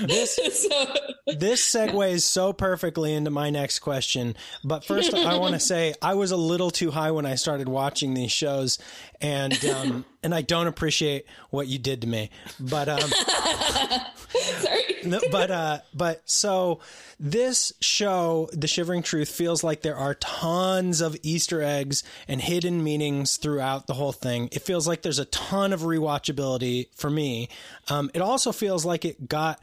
[0.06, 0.94] This So-
[1.38, 4.36] this segues so perfectly into my next question.
[4.62, 7.68] But first, I want to say I was a little too high when I started
[7.68, 8.78] watching these shows,
[9.20, 12.30] and um, and I don't appreciate what you did to me.
[12.60, 14.78] But um, no,
[15.30, 16.80] but uh, but so
[17.18, 22.82] this show, The Shivering Truth, feels like there are tons of Easter eggs and hidden
[22.82, 24.48] meanings throughout the whole thing.
[24.52, 27.48] It feels like there's a ton of rewatchability for me.
[27.88, 29.60] Um, it also feels like it got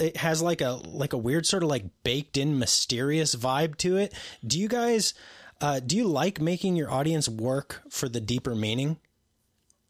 [0.00, 3.96] it has like a like a weird sort of like baked in mysterious vibe to
[3.96, 4.14] it.
[4.46, 5.14] Do you guys
[5.60, 8.98] uh, do you like making your audience work for the deeper meaning?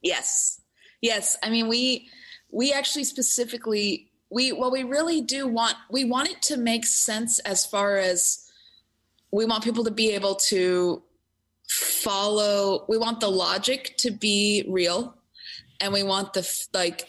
[0.00, 0.60] Yes.
[1.00, 1.36] Yes.
[1.42, 2.08] I mean, we
[2.50, 7.38] we actually specifically we well we really do want we want it to make sense
[7.40, 8.50] as far as
[9.30, 11.02] we want people to be able to
[11.68, 15.16] follow we want the logic to be real
[15.80, 17.06] and we want the like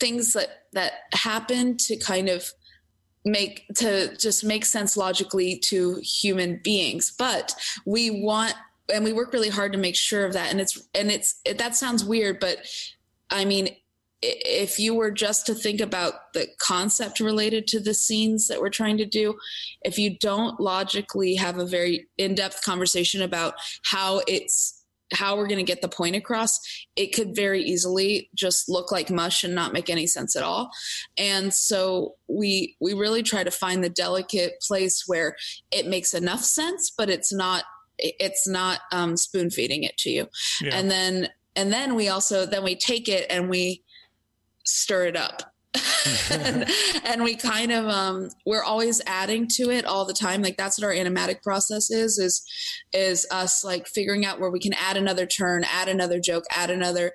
[0.00, 2.50] things that that happen to kind of
[3.24, 7.12] make to just make sense logically to human beings.
[7.16, 7.54] But
[7.84, 8.54] we want
[8.92, 10.50] and we work really hard to make sure of that.
[10.50, 12.58] And it's and it's it, that sounds weird but
[13.30, 13.68] i mean
[14.22, 18.68] if you were just to think about the concept related to the scenes that we're
[18.68, 19.36] trying to do
[19.82, 23.54] if you don't logically have a very in-depth conversation about
[23.84, 24.74] how it's
[25.14, 26.58] how we're going to get the point across
[26.96, 30.68] it could very easily just look like mush and not make any sense at all
[31.16, 35.36] and so we we really try to find the delicate place where
[35.70, 37.64] it makes enough sense but it's not
[37.98, 40.28] it's not um, spoon feeding it to you
[40.60, 40.76] Yeah.
[40.76, 43.82] and then and then we also then we take it and we
[44.68, 45.54] stir it up
[46.30, 46.66] and,
[47.04, 50.78] and we kind of um we're always adding to it all the time like that's
[50.78, 52.42] what our animatic process is is
[52.94, 56.70] is us like figuring out where we can add another turn add another joke add
[56.70, 57.12] another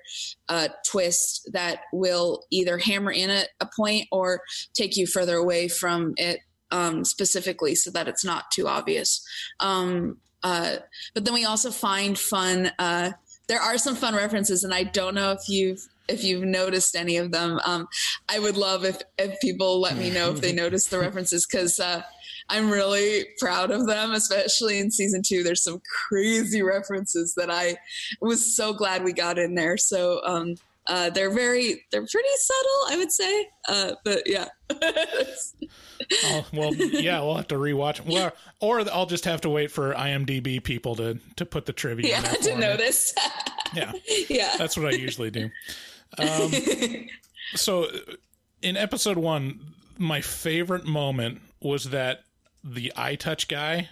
[0.48, 4.40] uh twist that will either hammer in a, a point or
[4.72, 6.40] take you further away from it
[6.74, 9.24] um, specifically so that it's not too obvious.
[9.60, 10.76] Um, uh,
[11.14, 12.72] but then we also find fun.
[12.78, 13.12] Uh,
[13.46, 17.16] there are some fun references, and I don't know if you've if you've noticed any
[17.16, 17.60] of them.
[17.64, 17.88] Um,
[18.28, 21.80] I would love if if people let me know if they noticed the references because
[21.80, 22.02] uh,
[22.48, 25.42] I'm really proud of them, especially in season two.
[25.42, 27.76] There's some crazy references that I
[28.20, 29.76] was so glad we got in there.
[29.76, 30.56] So um,
[30.86, 33.48] uh, they're very, they're pretty subtle, I would say.
[33.66, 34.48] Uh, but yeah.
[36.24, 38.00] oh, well, yeah, we'll have to rewatch.
[38.06, 42.08] Well, or I'll just have to wait for IMDb people to to put the trivia.
[42.08, 43.14] Yeah, to notice.
[43.74, 43.92] yeah,
[44.28, 45.50] yeah, that's what I usually do.
[46.18, 46.52] Um,
[47.54, 47.86] so,
[48.62, 49.60] in episode one,
[49.98, 52.24] my favorite moment was that
[52.62, 53.88] the eye touch guy.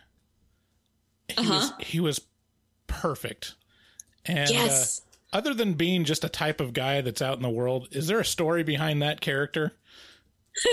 [1.29, 1.53] He uh-huh.
[1.53, 2.21] was he was
[2.87, 3.55] perfect,
[4.27, 5.01] and yes.
[5.33, 8.07] uh, other than being just a type of guy that's out in the world, is
[8.07, 9.73] there a story behind that character?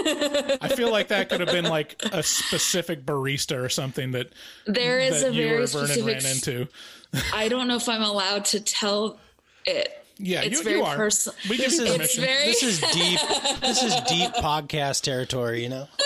[0.05, 4.29] I feel like that could have been like a specific barista or something that
[4.65, 6.67] there is that a very specific ran into.
[7.33, 9.19] I don't know if I'm allowed to tell
[9.65, 9.98] it.
[10.19, 10.97] Yeah, it's you, very you are.
[10.97, 11.37] personal.
[11.49, 12.23] We give you permission.
[12.23, 13.19] Very- this is deep.
[13.61, 15.63] this is deep podcast territory.
[15.63, 15.87] You know.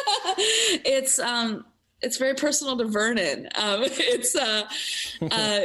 [0.86, 1.66] it's um,
[2.02, 3.50] it's very personal to Vernon.
[3.56, 4.68] Um, it's uh,
[5.32, 5.62] uh,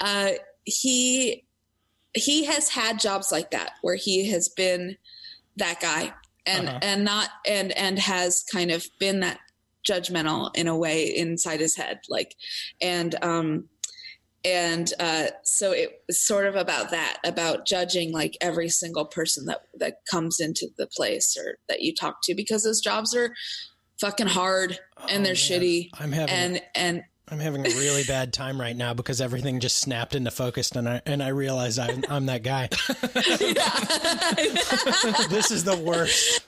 [0.00, 0.30] uh,
[0.64, 1.44] he
[2.14, 4.96] he has had jobs like that where he has been
[5.56, 6.12] that guy
[6.44, 6.78] and uh-huh.
[6.82, 9.38] and not and and has kind of been that
[9.88, 12.34] judgmental in a way inside his head like
[12.82, 13.68] and um
[14.46, 19.44] and uh, so it was sort of about that about judging like every single person
[19.46, 23.34] that that comes into the place or that you talk to because those jobs are
[24.00, 24.78] fucking hard
[25.10, 25.88] and they're oh, shitty.
[25.98, 29.78] I'm having and and I'm having a really bad time right now because everything just
[29.78, 32.68] snapped into focus, and I and I realize I'm, I'm that guy.
[35.28, 36.40] this is the worst.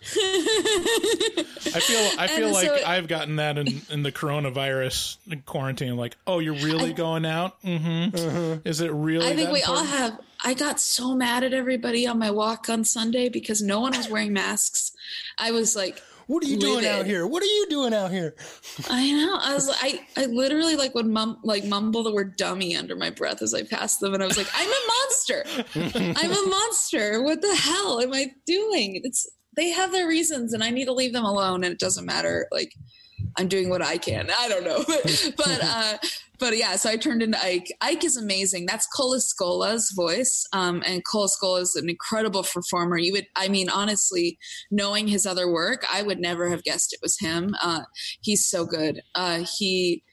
[1.75, 5.97] I feel I feel and like so, I've gotten that in, in the coronavirus quarantine.
[5.97, 7.61] Like, oh, you're really I, going out?
[7.63, 8.17] Mm-hmm.
[8.17, 8.69] Mm-hmm.
[8.69, 9.27] Is it really?
[9.27, 9.79] I think we important?
[9.79, 10.21] all have.
[10.45, 14.09] I got so mad at everybody on my walk on Sunday because no one was
[14.09, 14.93] wearing masks.
[15.37, 17.27] I was like, what are you doing out here?
[17.27, 18.35] What are you doing out here?
[18.91, 19.39] I know.
[19.41, 23.09] I was I I literally like would mum like mumble the word dummy under my
[23.09, 25.45] breath as I passed them, and I was like, I'm a monster.
[26.21, 27.23] I'm a monster.
[27.23, 29.01] What the hell am I doing?
[29.05, 29.27] It's
[29.57, 31.65] they have their reasons, and I need to leave them alone.
[31.65, 32.47] And it doesn't matter.
[32.53, 32.75] Like
[33.37, 34.29] I'm doing what I can.
[34.37, 34.85] I don't know,
[35.37, 35.99] but uh,
[36.39, 37.73] but yeah, so I turned into Ike.
[37.81, 38.67] Ike is amazing.
[38.67, 40.47] That's Cole Escola's voice.
[40.53, 42.97] Um, and Cole Escola is an incredible performer.
[42.97, 44.39] You would, I mean, honestly,
[44.71, 47.55] knowing his other work, I would never have guessed it was him.
[47.61, 47.83] Uh,
[48.21, 49.01] he's so good.
[49.15, 50.05] Uh, he,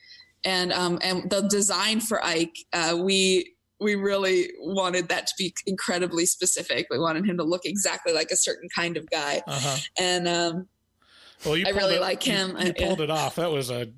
[0.44, 5.54] and, um, and the design for Ike, uh, we, we really wanted that to be
[5.66, 6.86] incredibly specific.
[6.90, 9.42] We wanted him to look exactly like a certain kind of guy.
[9.46, 9.76] Uh-huh.
[9.98, 10.68] And, um,
[11.44, 12.56] well, you I really it, like him.
[12.58, 13.04] You, you pulled yeah.
[13.04, 13.36] it off.
[13.36, 13.88] That was a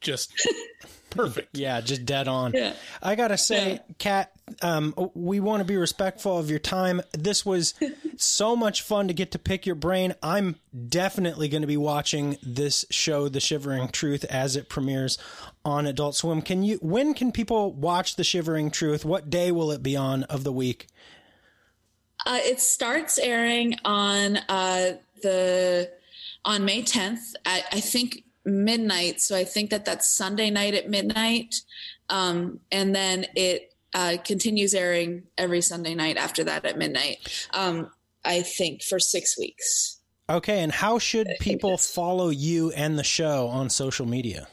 [0.00, 0.32] just
[1.10, 1.56] perfect.
[1.56, 2.52] Yeah, just dead on.
[2.52, 2.74] Yeah.
[3.02, 4.32] I gotta say, Cat,
[4.62, 7.00] um, we want to be respectful of your time.
[7.12, 7.74] This was
[8.16, 10.14] so much fun to get to pick your brain.
[10.22, 10.56] I'm
[10.88, 15.18] definitely going to be watching this show, The Shivering Truth, as it premieres
[15.64, 16.42] on Adult Swim.
[16.42, 16.78] Can you?
[16.82, 19.04] When can people watch The Shivering Truth?
[19.04, 20.88] What day will it be on of the week?
[22.26, 24.92] Uh, it starts airing on uh,
[25.22, 25.90] the
[26.44, 27.34] on May 10th.
[27.44, 29.20] At, I think midnight.
[29.20, 31.62] So I think that that's Sunday night at midnight.
[32.08, 37.48] Um, and then it uh, continues airing every Sunday night after that at midnight.
[37.52, 37.90] Um,
[38.24, 39.98] I think for six weeks.
[40.28, 40.60] Okay.
[40.60, 44.48] And how should people follow you and the show on social media?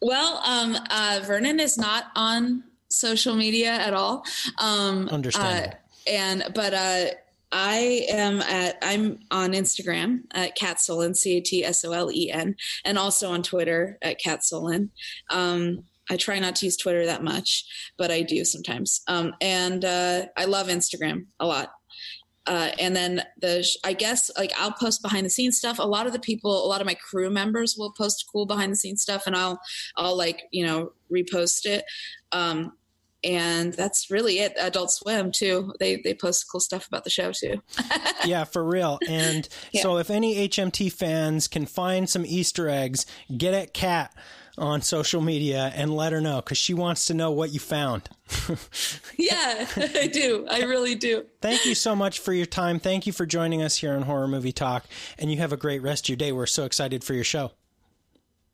[0.00, 4.24] Well, um, uh, Vernon is not on social media at all.
[4.58, 5.72] Um, Understand.
[5.72, 7.06] Uh, and, but, uh,
[7.54, 12.10] I am at I'm on Instagram at Cat Solen, C A T S O L
[12.10, 14.90] E N, and also on Twitter at Cat Solen.
[15.30, 17.64] Um, I try not to use Twitter that much,
[17.96, 19.02] but I do sometimes.
[19.06, 21.70] Um, and uh, I love Instagram a lot.
[22.46, 25.78] Uh, and then the I guess like I'll post behind the scenes stuff.
[25.78, 28.72] A lot of the people, a lot of my crew members will post cool behind
[28.72, 29.60] the scenes stuff, and I'll
[29.96, 31.84] I'll like you know repost it.
[32.32, 32.72] Um,
[33.24, 34.54] and that's really it.
[34.58, 35.72] Adult Swim too.
[35.80, 37.62] They they post cool stuff about the show too.
[38.24, 38.98] yeah, for real.
[39.08, 39.82] And yeah.
[39.82, 43.06] so if any HMT fans can find some Easter eggs,
[43.36, 44.14] get at Cat
[44.56, 48.08] on social media and let her know because she wants to know what you found.
[49.18, 50.46] yeah, I do.
[50.48, 51.24] I really do.
[51.40, 52.78] Thank you so much for your time.
[52.78, 54.84] Thank you for joining us here on Horror Movie Talk.
[55.18, 56.32] And you have a great rest of your day.
[56.32, 57.52] We're so excited for your show.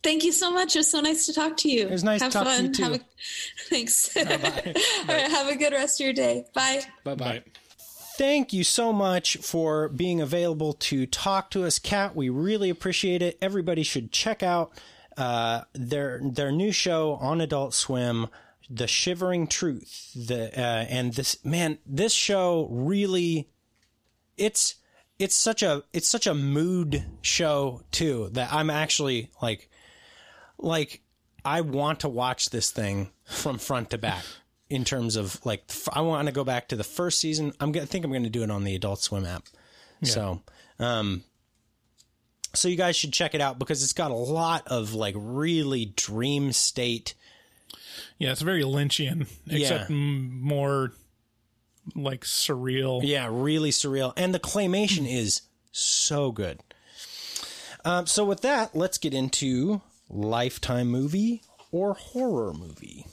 [0.02, 0.76] Thank you so much.
[0.76, 1.82] It was so nice to talk to you.
[1.82, 2.58] It was nice have to talk fun.
[2.58, 2.82] to you too.
[2.84, 3.00] Have a,
[3.68, 4.14] thanks.
[4.14, 4.74] Bye bye.
[5.08, 5.30] All right.
[5.30, 6.46] Have a good rest of your day.
[6.54, 6.82] Bye.
[7.04, 7.42] Bye bye.
[8.16, 12.16] thank you so much for being available to talk to us, Cat.
[12.16, 13.36] We really appreciate it.
[13.42, 14.72] Everybody should check out
[15.16, 18.28] uh, their their new show on Adult Swim,
[18.70, 20.12] The Shivering Truth.
[20.14, 23.50] The uh, and this man, this show really,
[24.38, 24.76] it's
[25.18, 29.69] it's such a it's such a mood show too that I'm actually like
[30.62, 31.02] like
[31.44, 34.24] I want to watch this thing from front to back
[34.68, 37.52] in terms of like I want to go back to the first season.
[37.60, 39.44] I'm gonna I think I'm going to do it on the Adult Swim app.
[40.02, 40.40] So,
[40.78, 41.24] um
[42.54, 45.86] so you guys should check it out because it's got a lot of like really
[45.96, 47.14] dream state.
[48.18, 49.96] Yeah, it's very Lynchian, except Yeah.
[49.96, 50.92] m- more
[51.94, 53.00] like surreal.
[53.04, 54.12] Yeah, really surreal.
[54.16, 55.42] And the claymation is
[55.72, 56.60] so good.
[57.84, 59.80] Um, so with that, let's get into
[60.10, 61.42] lifetime movie
[61.72, 63.06] or horror movie.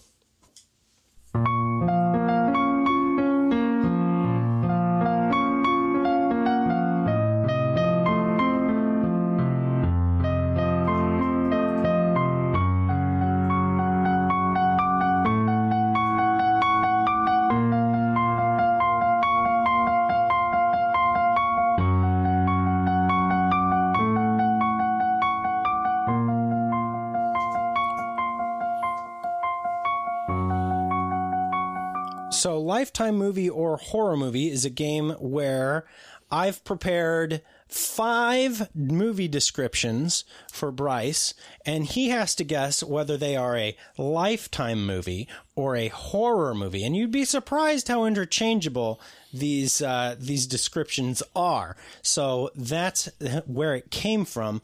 [32.99, 35.85] Lifetime movie or horror movie is a game where
[36.31, 43.55] I've prepared five movie descriptions for Bryce, and he has to guess whether they are
[43.55, 46.83] a Lifetime movie or a horror movie.
[46.83, 48.99] And you'd be surprised how interchangeable
[49.31, 51.77] these uh, these descriptions are.
[52.01, 53.11] So that's
[53.45, 54.59] where it came from.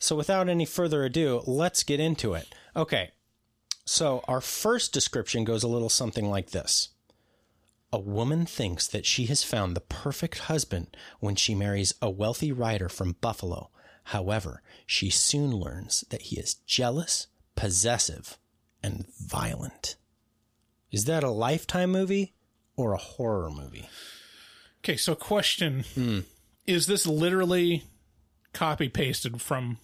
[0.00, 2.52] So, without any further ado, let's get into it.
[2.74, 3.12] Okay.
[3.84, 6.88] So, our first description goes a little something like this.
[7.96, 12.52] A woman thinks that she has found the perfect husband when she marries a wealthy
[12.52, 13.70] writer from Buffalo.
[14.04, 18.36] However, she soon learns that he is jealous, possessive,
[18.82, 19.96] and violent.
[20.92, 22.34] Is that a lifetime movie
[22.76, 23.88] or a horror movie?
[24.80, 26.20] Okay, so question: Hmm.
[26.66, 27.84] Is this literally
[28.52, 29.78] copy pasted from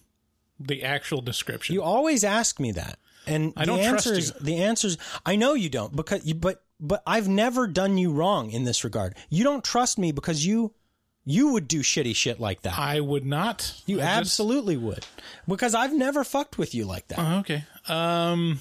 [0.59, 1.73] the actual description?
[1.73, 4.45] You always ask me that, and I the don't trust answers, you.
[4.45, 8.51] The answers, I know you don't, because you, but but I've never done you wrong
[8.51, 9.15] in this regard.
[9.29, 10.73] You don't trust me because you
[11.25, 12.77] you would do shitty shit like that.
[12.77, 13.81] I would not.
[13.85, 15.05] You I just- absolutely would,
[15.47, 17.19] because I've never fucked with you like that.
[17.19, 17.63] Oh, okay.
[17.87, 18.59] Um,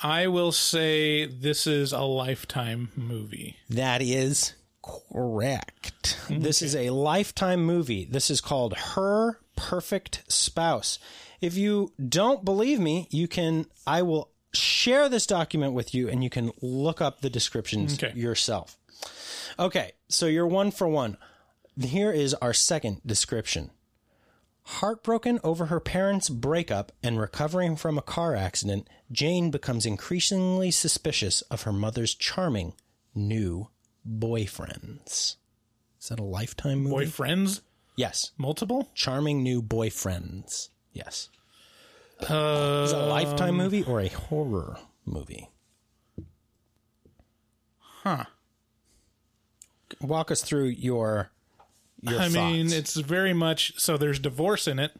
[0.00, 3.56] I will say this is a lifetime movie.
[3.68, 6.16] That is correct.
[6.30, 8.04] This is a lifetime movie.
[8.10, 10.98] This is called Her Perfect Spouse.
[11.40, 16.22] If you don't believe me, you can I will share this document with you and
[16.24, 18.18] you can look up the descriptions Okay.
[18.18, 18.76] yourself.
[19.58, 21.16] Okay, so you're one for one.
[21.80, 23.70] Here is our second description.
[24.64, 31.42] Heartbroken over her parents' breakup and recovering from a car accident, Jane becomes increasingly suspicious
[31.42, 32.74] of her mother's charming
[33.14, 33.68] new
[34.08, 35.36] boyfriends.
[36.00, 37.06] Is that a lifetime movie?
[37.06, 37.60] Boyfriends?
[37.96, 38.30] Yes.
[38.38, 38.90] Multiple?
[38.94, 40.68] Charming new boyfriends.
[40.92, 41.28] Yes.
[42.28, 44.76] Uh, Is it a lifetime movie or a horror
[45.06, 45.48] movie?
[47.78, 48.24] Huh.
[50.00, 51.30] Walk us through your
[52.02, 53.96] your I mean, it's very much so.
[53.96, 54.92] There's divorce in it.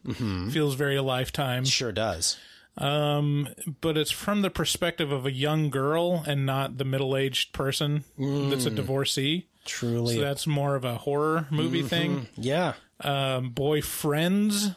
[0.51, 1.64] Feels very lifetime.
[1.64, 2.36] Sure does.
[2.76, 3.48] Um,
[3.80, 8.64] but it's from the perspective of a young girl and not the middle-aged person that's
[8.64, 9.48] a divorcee.
[9.65, 10.16] Truly.
[10.16, 12.28] So that's more of a horror movie thing.
[12.37, 12.74] Yeah.
[13.03, 14.74] Um, Boyfriends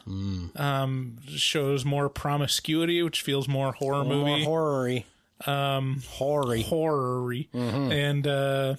[0.58, 4.44] um, shows more promiscuity, which feels more horror More movie.
[4.44, 5.04] horror-y.
[5.46, 6.62] Um, Horror-y.
[6.62, 7.48] horror-y.
[7.52, 8.76] And uh,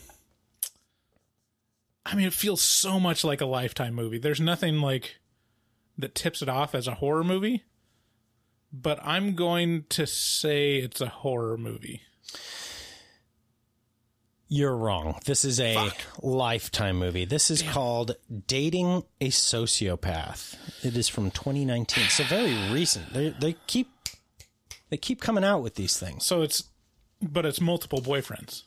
[2.06, 4.18] I mean, it feels so much like a Lifetime movie.
[4.18, 5.18] There's nothing like
[5.98, 7.64] that tips it off as a horror movie,
[8.72, 12.02] but I'm going to say it's a horror movie.
[14.48, 15.20] You're wrong.
[15.26, 15.90] This is a
[16.22, 17.26] lifetime movie.
[17.26, 18.16] This is called
[18.48, 20.56] Dating a Sociopath.
[20.86, 22.04] It is from 2019.
[22.10, 23.12] So very recent.
[23.14, 23.90] They they keep
[24.90, 26.26] they keep coming out with these things.
[26.26, 26.66] So it's,
[27.22, 28.64] but it's multiple boyfriends.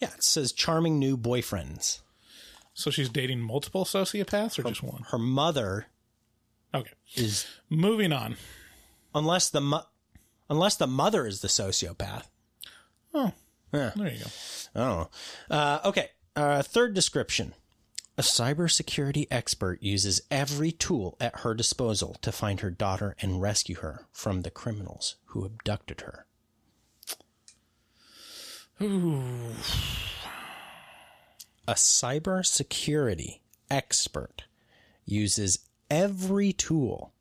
[0.00, 2.00] Yeah, it says charming new boyfriends.
[2.72, 5.02] So she's dating multiple sociopaths or just one?
[5.10, 5.86] Her mother
[6.74, 6.90] Okay.
[7.14, 8.36] is Moving on.
[9.14, 9.86] unless the mo-
[10.48, 12.24] unless the mother is the sociopath.
[13.14, 13.32] Oh,
[13.76, 13.92] Yeah.
[13.96, 14.30] there you go.
[14.74, 15.08] Oh,
[15.50, 16.10] uh, okay.
[16.34, 17.54] Uh, third description:
[18.18, 23.76] A cybersecurity expert uses every tool at her disposal to find her daughter and rescue
[23.76, 26.26] her from the criminals who abducted her.
[28.82, 29.54] Ooh.
[31.66, 33.40] a cybersecurity
[33.70, 34.44] expert
[35.06, 37.12] uses every tool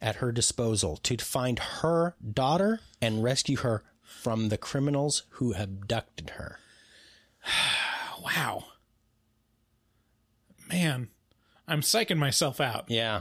[0.00, 6.30] at her disposal to find her daughter and rescue her from the criminals who abducted
[6.30, 6.58] her.
[8.24, 8.64] Wow.
[10.68, 11.08] Man,
[11.66, 12.86] I'm psyching myself out.
[12.88, 13.20] Yeah.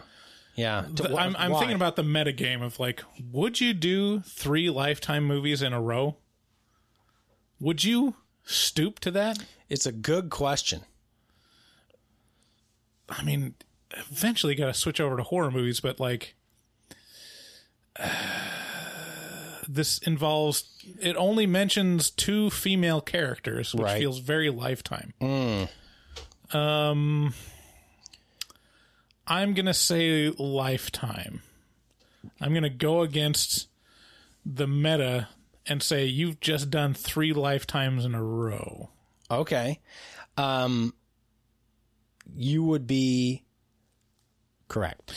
[0.56, 0.86] Yeah.
[0.92, 1.60] The- I'm, I'm Why?
[1.60, 5.80] thinking about the meta game of like, would you do three Lifetime movies in a
[5.80, 6.18] row?
[7.60, 9.46] Would you stoop to that?
[9.70, 10.82] It's a good question.
[13.08, 13.54] I mean,
[14.12, 16.36] eventually got to switch over to horror movies, but like,
[18.00, 18.10] uh,
[19.68, 20.64] this involves
[21.02, 24.00] it only mentions two female characters, which Right.
[24.00, 25.14] feels very Lifetime.
[25.22, 25.70] Mm.
[26.56, 27.34] Um,
[29.26, 31.42] I'm gonna say Lifetime.
[32.40, 33.68] I'm gonna go against
[34.46, 35.28] the meta
[35.66, 38.90] and say you've just done three lifetimes in a row.
[39.30, 39.82] Okay.
[40.38, 40.94] Um,
[42.36, 43.44] you would be
[44.70, 45.14] correct.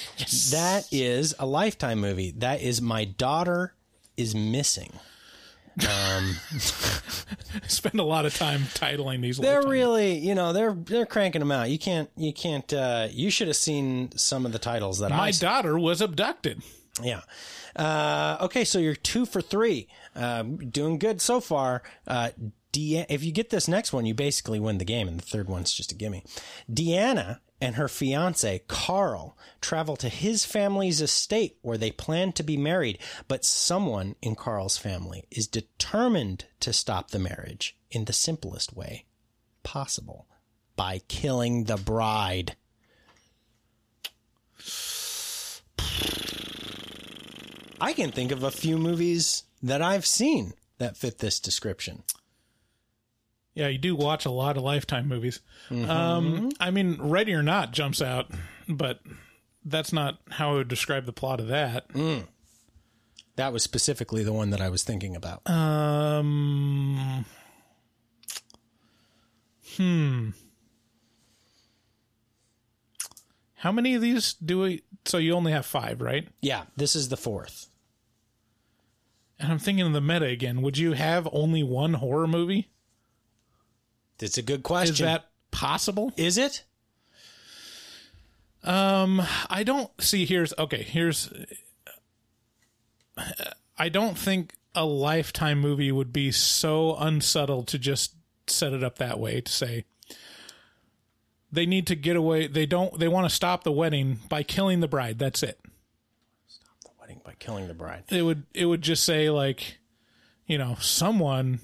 [0.51, 2.32] That is a lifetime movie.
[2.32, 3.74] That is My Daughter
[4.16, 4.93] is Missing.
[5.89, 6.35] Um,
[7.69, 9.39] Spend a lot of time titling these.
[9.39, 11.70] they're really, you know, they're they're cranking them out.
[11.70, 12.70] You can't, you can't.
[12.73, 15.31] Uh, you should have seen some of the titles that I My I.
[15.31, 16.62] daughter was abducted.
[17.03, 17.20] Yeah.
[17.77, 19.89] Uh, okay, so you're two for three.
[20.15, 21.82] Um, doing good so far.
[22.07, 22.31] Uh,
[22.73, 25.49] De- if you get this next one, you basically win the game, and the third
[25.49, 26.24] one's just a gimme.
[26.70, 32.57] Deanna and her fiance, Carl, travel to his family's estate where they plan to be
[32.57, 38.74] married, but someone in Carl's family is determined to stop the marriage in the simplest
[38.74, 39.05] way
[39.62, 40.27] possible
[40.77, 42.57] by killing the bride.
[47.81, 52.03] I can think of a few movies that I've seen that fit this description.
[53.61, 55.41] Yeah, you do watch a lot of Lifetime movies.
[55.69, 55.91] Mm-hmm.
[55.91, 58.31] Um, I mean, Ready or Not jumps out,
[58.66, 59.01] but
[59.66, 61.87] that's not how I would describe the plot of that.
[61.89, 62.27] Mm.
[63.37, 65.43] That was specifically the one that I was thinking about.
[65.47, 67.27] Um,
[69.77, 70.31] hmm.
[73.57, 74.85] How many of these do we?
[75.05, 76.27] So you only have five, right?
[76.41, 77.66] Yeah, this is the fourth.
[79.39, 80.62] And I'm thinking of the meta again.
[80.62, 82.70] Would you have only one horror movie?
[84.22, 84.94] It's a good question.
[84.94, 86.12] Is that possible?
[86.16, 86.64] Is it?
[88.62, 90.26] Um, I don't see.
[90.26, 90.82] Here's okay.
[90.82, 91.32] Here's.
[93.78, 98.14] I don't think a lifetime movie would be so unsubtle to just
[98.47, 99.84] set it up that way to say
[101.52, 102.47] they need to get away.
[102.47, 102.98] They don't.
[102.98, 105.18] They want to stop the wedding by killing the bride.
[105.18, 105.59] That's it.
[106.47, 108.05] Stop the wedding by killing the bride.
[108.10, 108.44] It would.
[108.55, 109.78] It would just say like,
[110.47, 111.60] you know, someone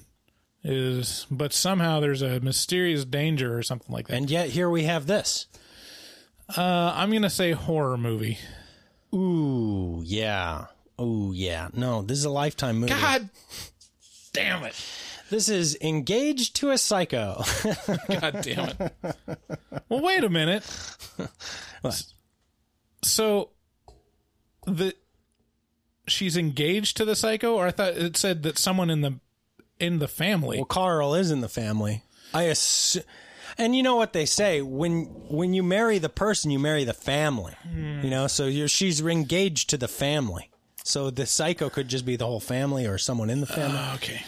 [0.63, 4.15] is, but somehow there's a mysterious danger or something like that.
[4.15, 5.47] And yet here we have this.
[6.55, 8.37] Uh, I'm gonna say horror movie.
[9.13, 10.65] Ooh, yeah.
[10.99, 11.69] Ooh, yeah.
[11.73, 12.93] No, this is a lifetime movie.
[12.93, 13.29] God
[14.33, 14.75] damn it.
[15.29, 17.43] This is Engaged to a Psycho.
[18.07, 18.93] God damn it.
[19.89, 20.63] Well, wait a minute.
[23.03, 23.49] So
[24.65, 24.95] the
[26.07, 29.19] she's engaged to the psycho or I thought it said that someone in the
[29.79, 30.57] in the family.
[30.57, 32.03] Well, Carl is in the family.
[32.33, 33.03] I assume.
[33.57, 36.93] And you know what they say when when you marry the person, you marry the
[36.93, 37.53] family.
[37.63, 38.01] Hmm.
[38.03, 40.49] You know, so you're, she's engaged to the family.
[40.83, 43.77] So the psycho could just be the whole family or someone in the family.
[43.79, 44.21] Ah, okay.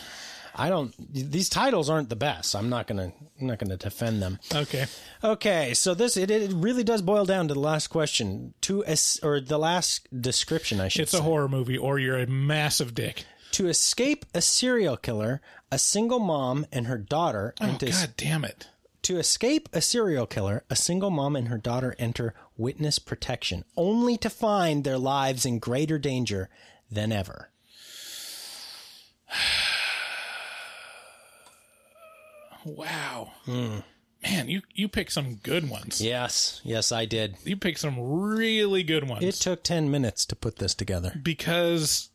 [0.56, 0.94] I don't.
[1.14, 2.56] These titles aren't the best.
[2.56, 3.14] I'm not gonna.
[3.40, 4.40] I'm not gonna defend them.
[4.54, 4.88] Okay.
[5.24, 9.20] Okay, so this it, it really does boil down to the last question, to es-
[9.24, 10.82] or the last description.
[10.82, 11.04] I should.
[11.04, 13.26] It's a horror movie or you're a massive dick.
[13.52, 17.54] To escape a serial killer, a single mom and her daughter.
[17.60, 18.68] Oh enter- god damn it.
[19.04, 24.18] To escape a serial killer, a single mom and her daughter enter witness protection, only
[24.18, 26.50] to find their lives in greater danger
[26.92, 27.50] than ever.
[32.66, 33.32] Wow.
[33.46, 33.80] Hmm.
[34.22, 36.02] Man, you you picked some good ones.
[36.02, 37.38] Yes, yes, I did.
[37.46, 39.24] You picked some really good ones.
[39.24, 41.14] It took 10 minutes to put this together.
[41.24, 42.10] because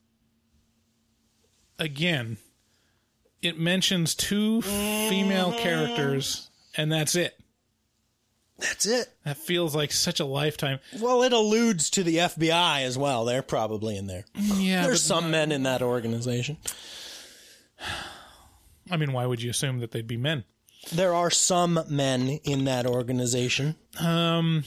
[1.78, 2.36] again
[3.42, 7.38] it mentions two female characters and that's it
[8.58, 9.08] That's it.
[9.24, 13.24] that feels like such a lifetime Well, it alludes to the FBI as well.
[13.24, 14.24] They're probably in there.
[14.34, 16.56] yeah There's some men in that organization.
[18.90, 20.44] i mean why would you assume that they'd be men
[20.92, 23.74] There are some men in that organization.
[24.00, 24.64] um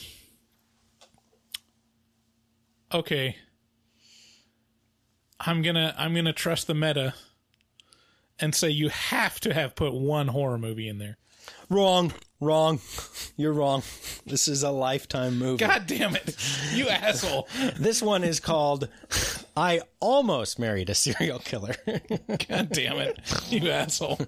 [2.92, 3.36] okay
[5.40, 7.14] i'm gonna i'm gonna trust the meta
[8.40, 11.16] and say you have to have put one horror movie in there
[11.70, 12.12] Wrong.
[12.40, 12.80] Wrong.
[13.36, 13.82] You're wrong.
[14.26, 15.64] This is a lifetime movie.
[15.64, 16.36] God damn it.
[16.72, 17.48] You asshole.
[17.76, 18.88] This one is called
[19.56, 21.74] I Almost Married a Serial Killer.
[22.48, 23.18] God damn it.
[23.50, 24.20] You asshole.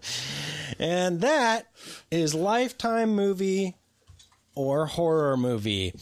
[0.79, 1.69] And that
[2.11, 3.77] is Lifetime movie
[4.55, 5.95] or horror movie.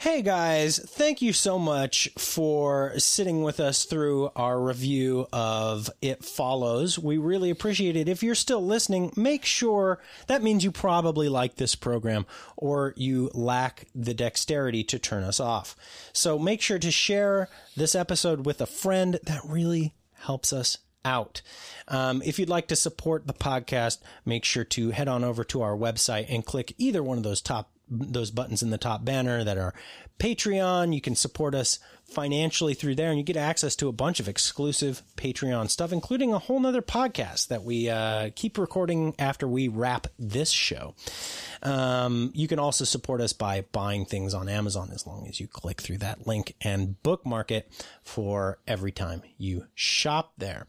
[0.00, 6.24] Hey guys, thank you so much for sitting with us through our review of It
[6.24, 6.98] Follows.
[6.98, 8.08] We really appreciate it.
[8.08, 12.24] If you're still listening, make sure that means you probably like this program
[12.56, 15.76] or you lack the dexterity to turn us off.
[16.14, 19.20] So make sure to share this episode with a friend.
[19.24, 21.42] That really helps us out.
[21.88, 25.60] Um, if you'd like to support the podcast, make sure to head on over to
[25.60, 29.42] our website and click either one of those top those buttons in the top banner
[29.44, 29.74] that are
[30.18, 30.94] Patreon.
[30.94, 31.78] You can support us
[32.10, 36.32] financially through there and you get access to a bunch of exclusive Patreon stuff, including
[36.32, 40.94] a whole nother podcast that we uh, keep recording after we wrap this show.
[41.62, 45.46] Um, you can also support us by buying things on Amazon as long as you
[45.46, 47.70] click through that link and bookmark it
[48.02, 50.66] for every time you shop there.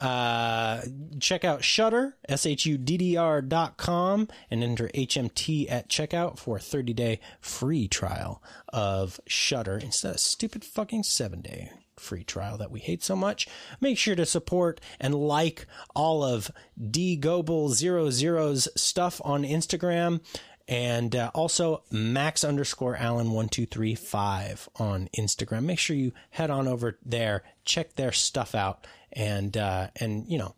[0.00, 0.82] Uh,
[1.20, 7.20] check out Shudder, S-H-U-D-D-R dot com and enter HMT at checkout for a 30 day
[7.40, 8.42] free trial
[8.72, 13.46] of Shudder instead of stupid fucking seven day free trial that we hate so much.
[13.80, 16.50] Make sure to support and like all of
[16.90, 20.20] D Goebel 00's stuff on Instagram
[20.66, 25.64] and uh, also max underscore Allen one two three five on Instagram.
[25.64, 30.38] Make sure you head on over there, check their stuff out, and uh, and you
[30.38, 30.54] know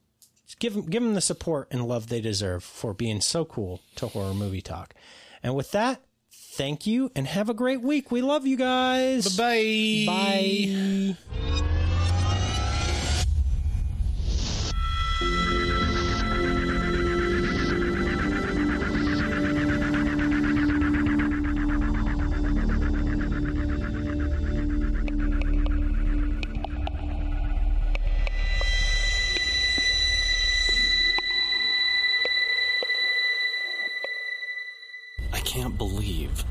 [0.58, 4.08] give them give them the support and love they deserve for being so cool to
[4.08, 4.94] horror movie talk.
[5.42, 6.02] And with that,
[6.56, 8.10] thank you and have a great week.
[8.10, 9.36] We love you guys.
[9.36, 11.85] Bye Bye.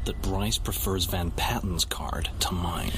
[0.06, 2.92] That Bryce prefers Van Patten's card to mine.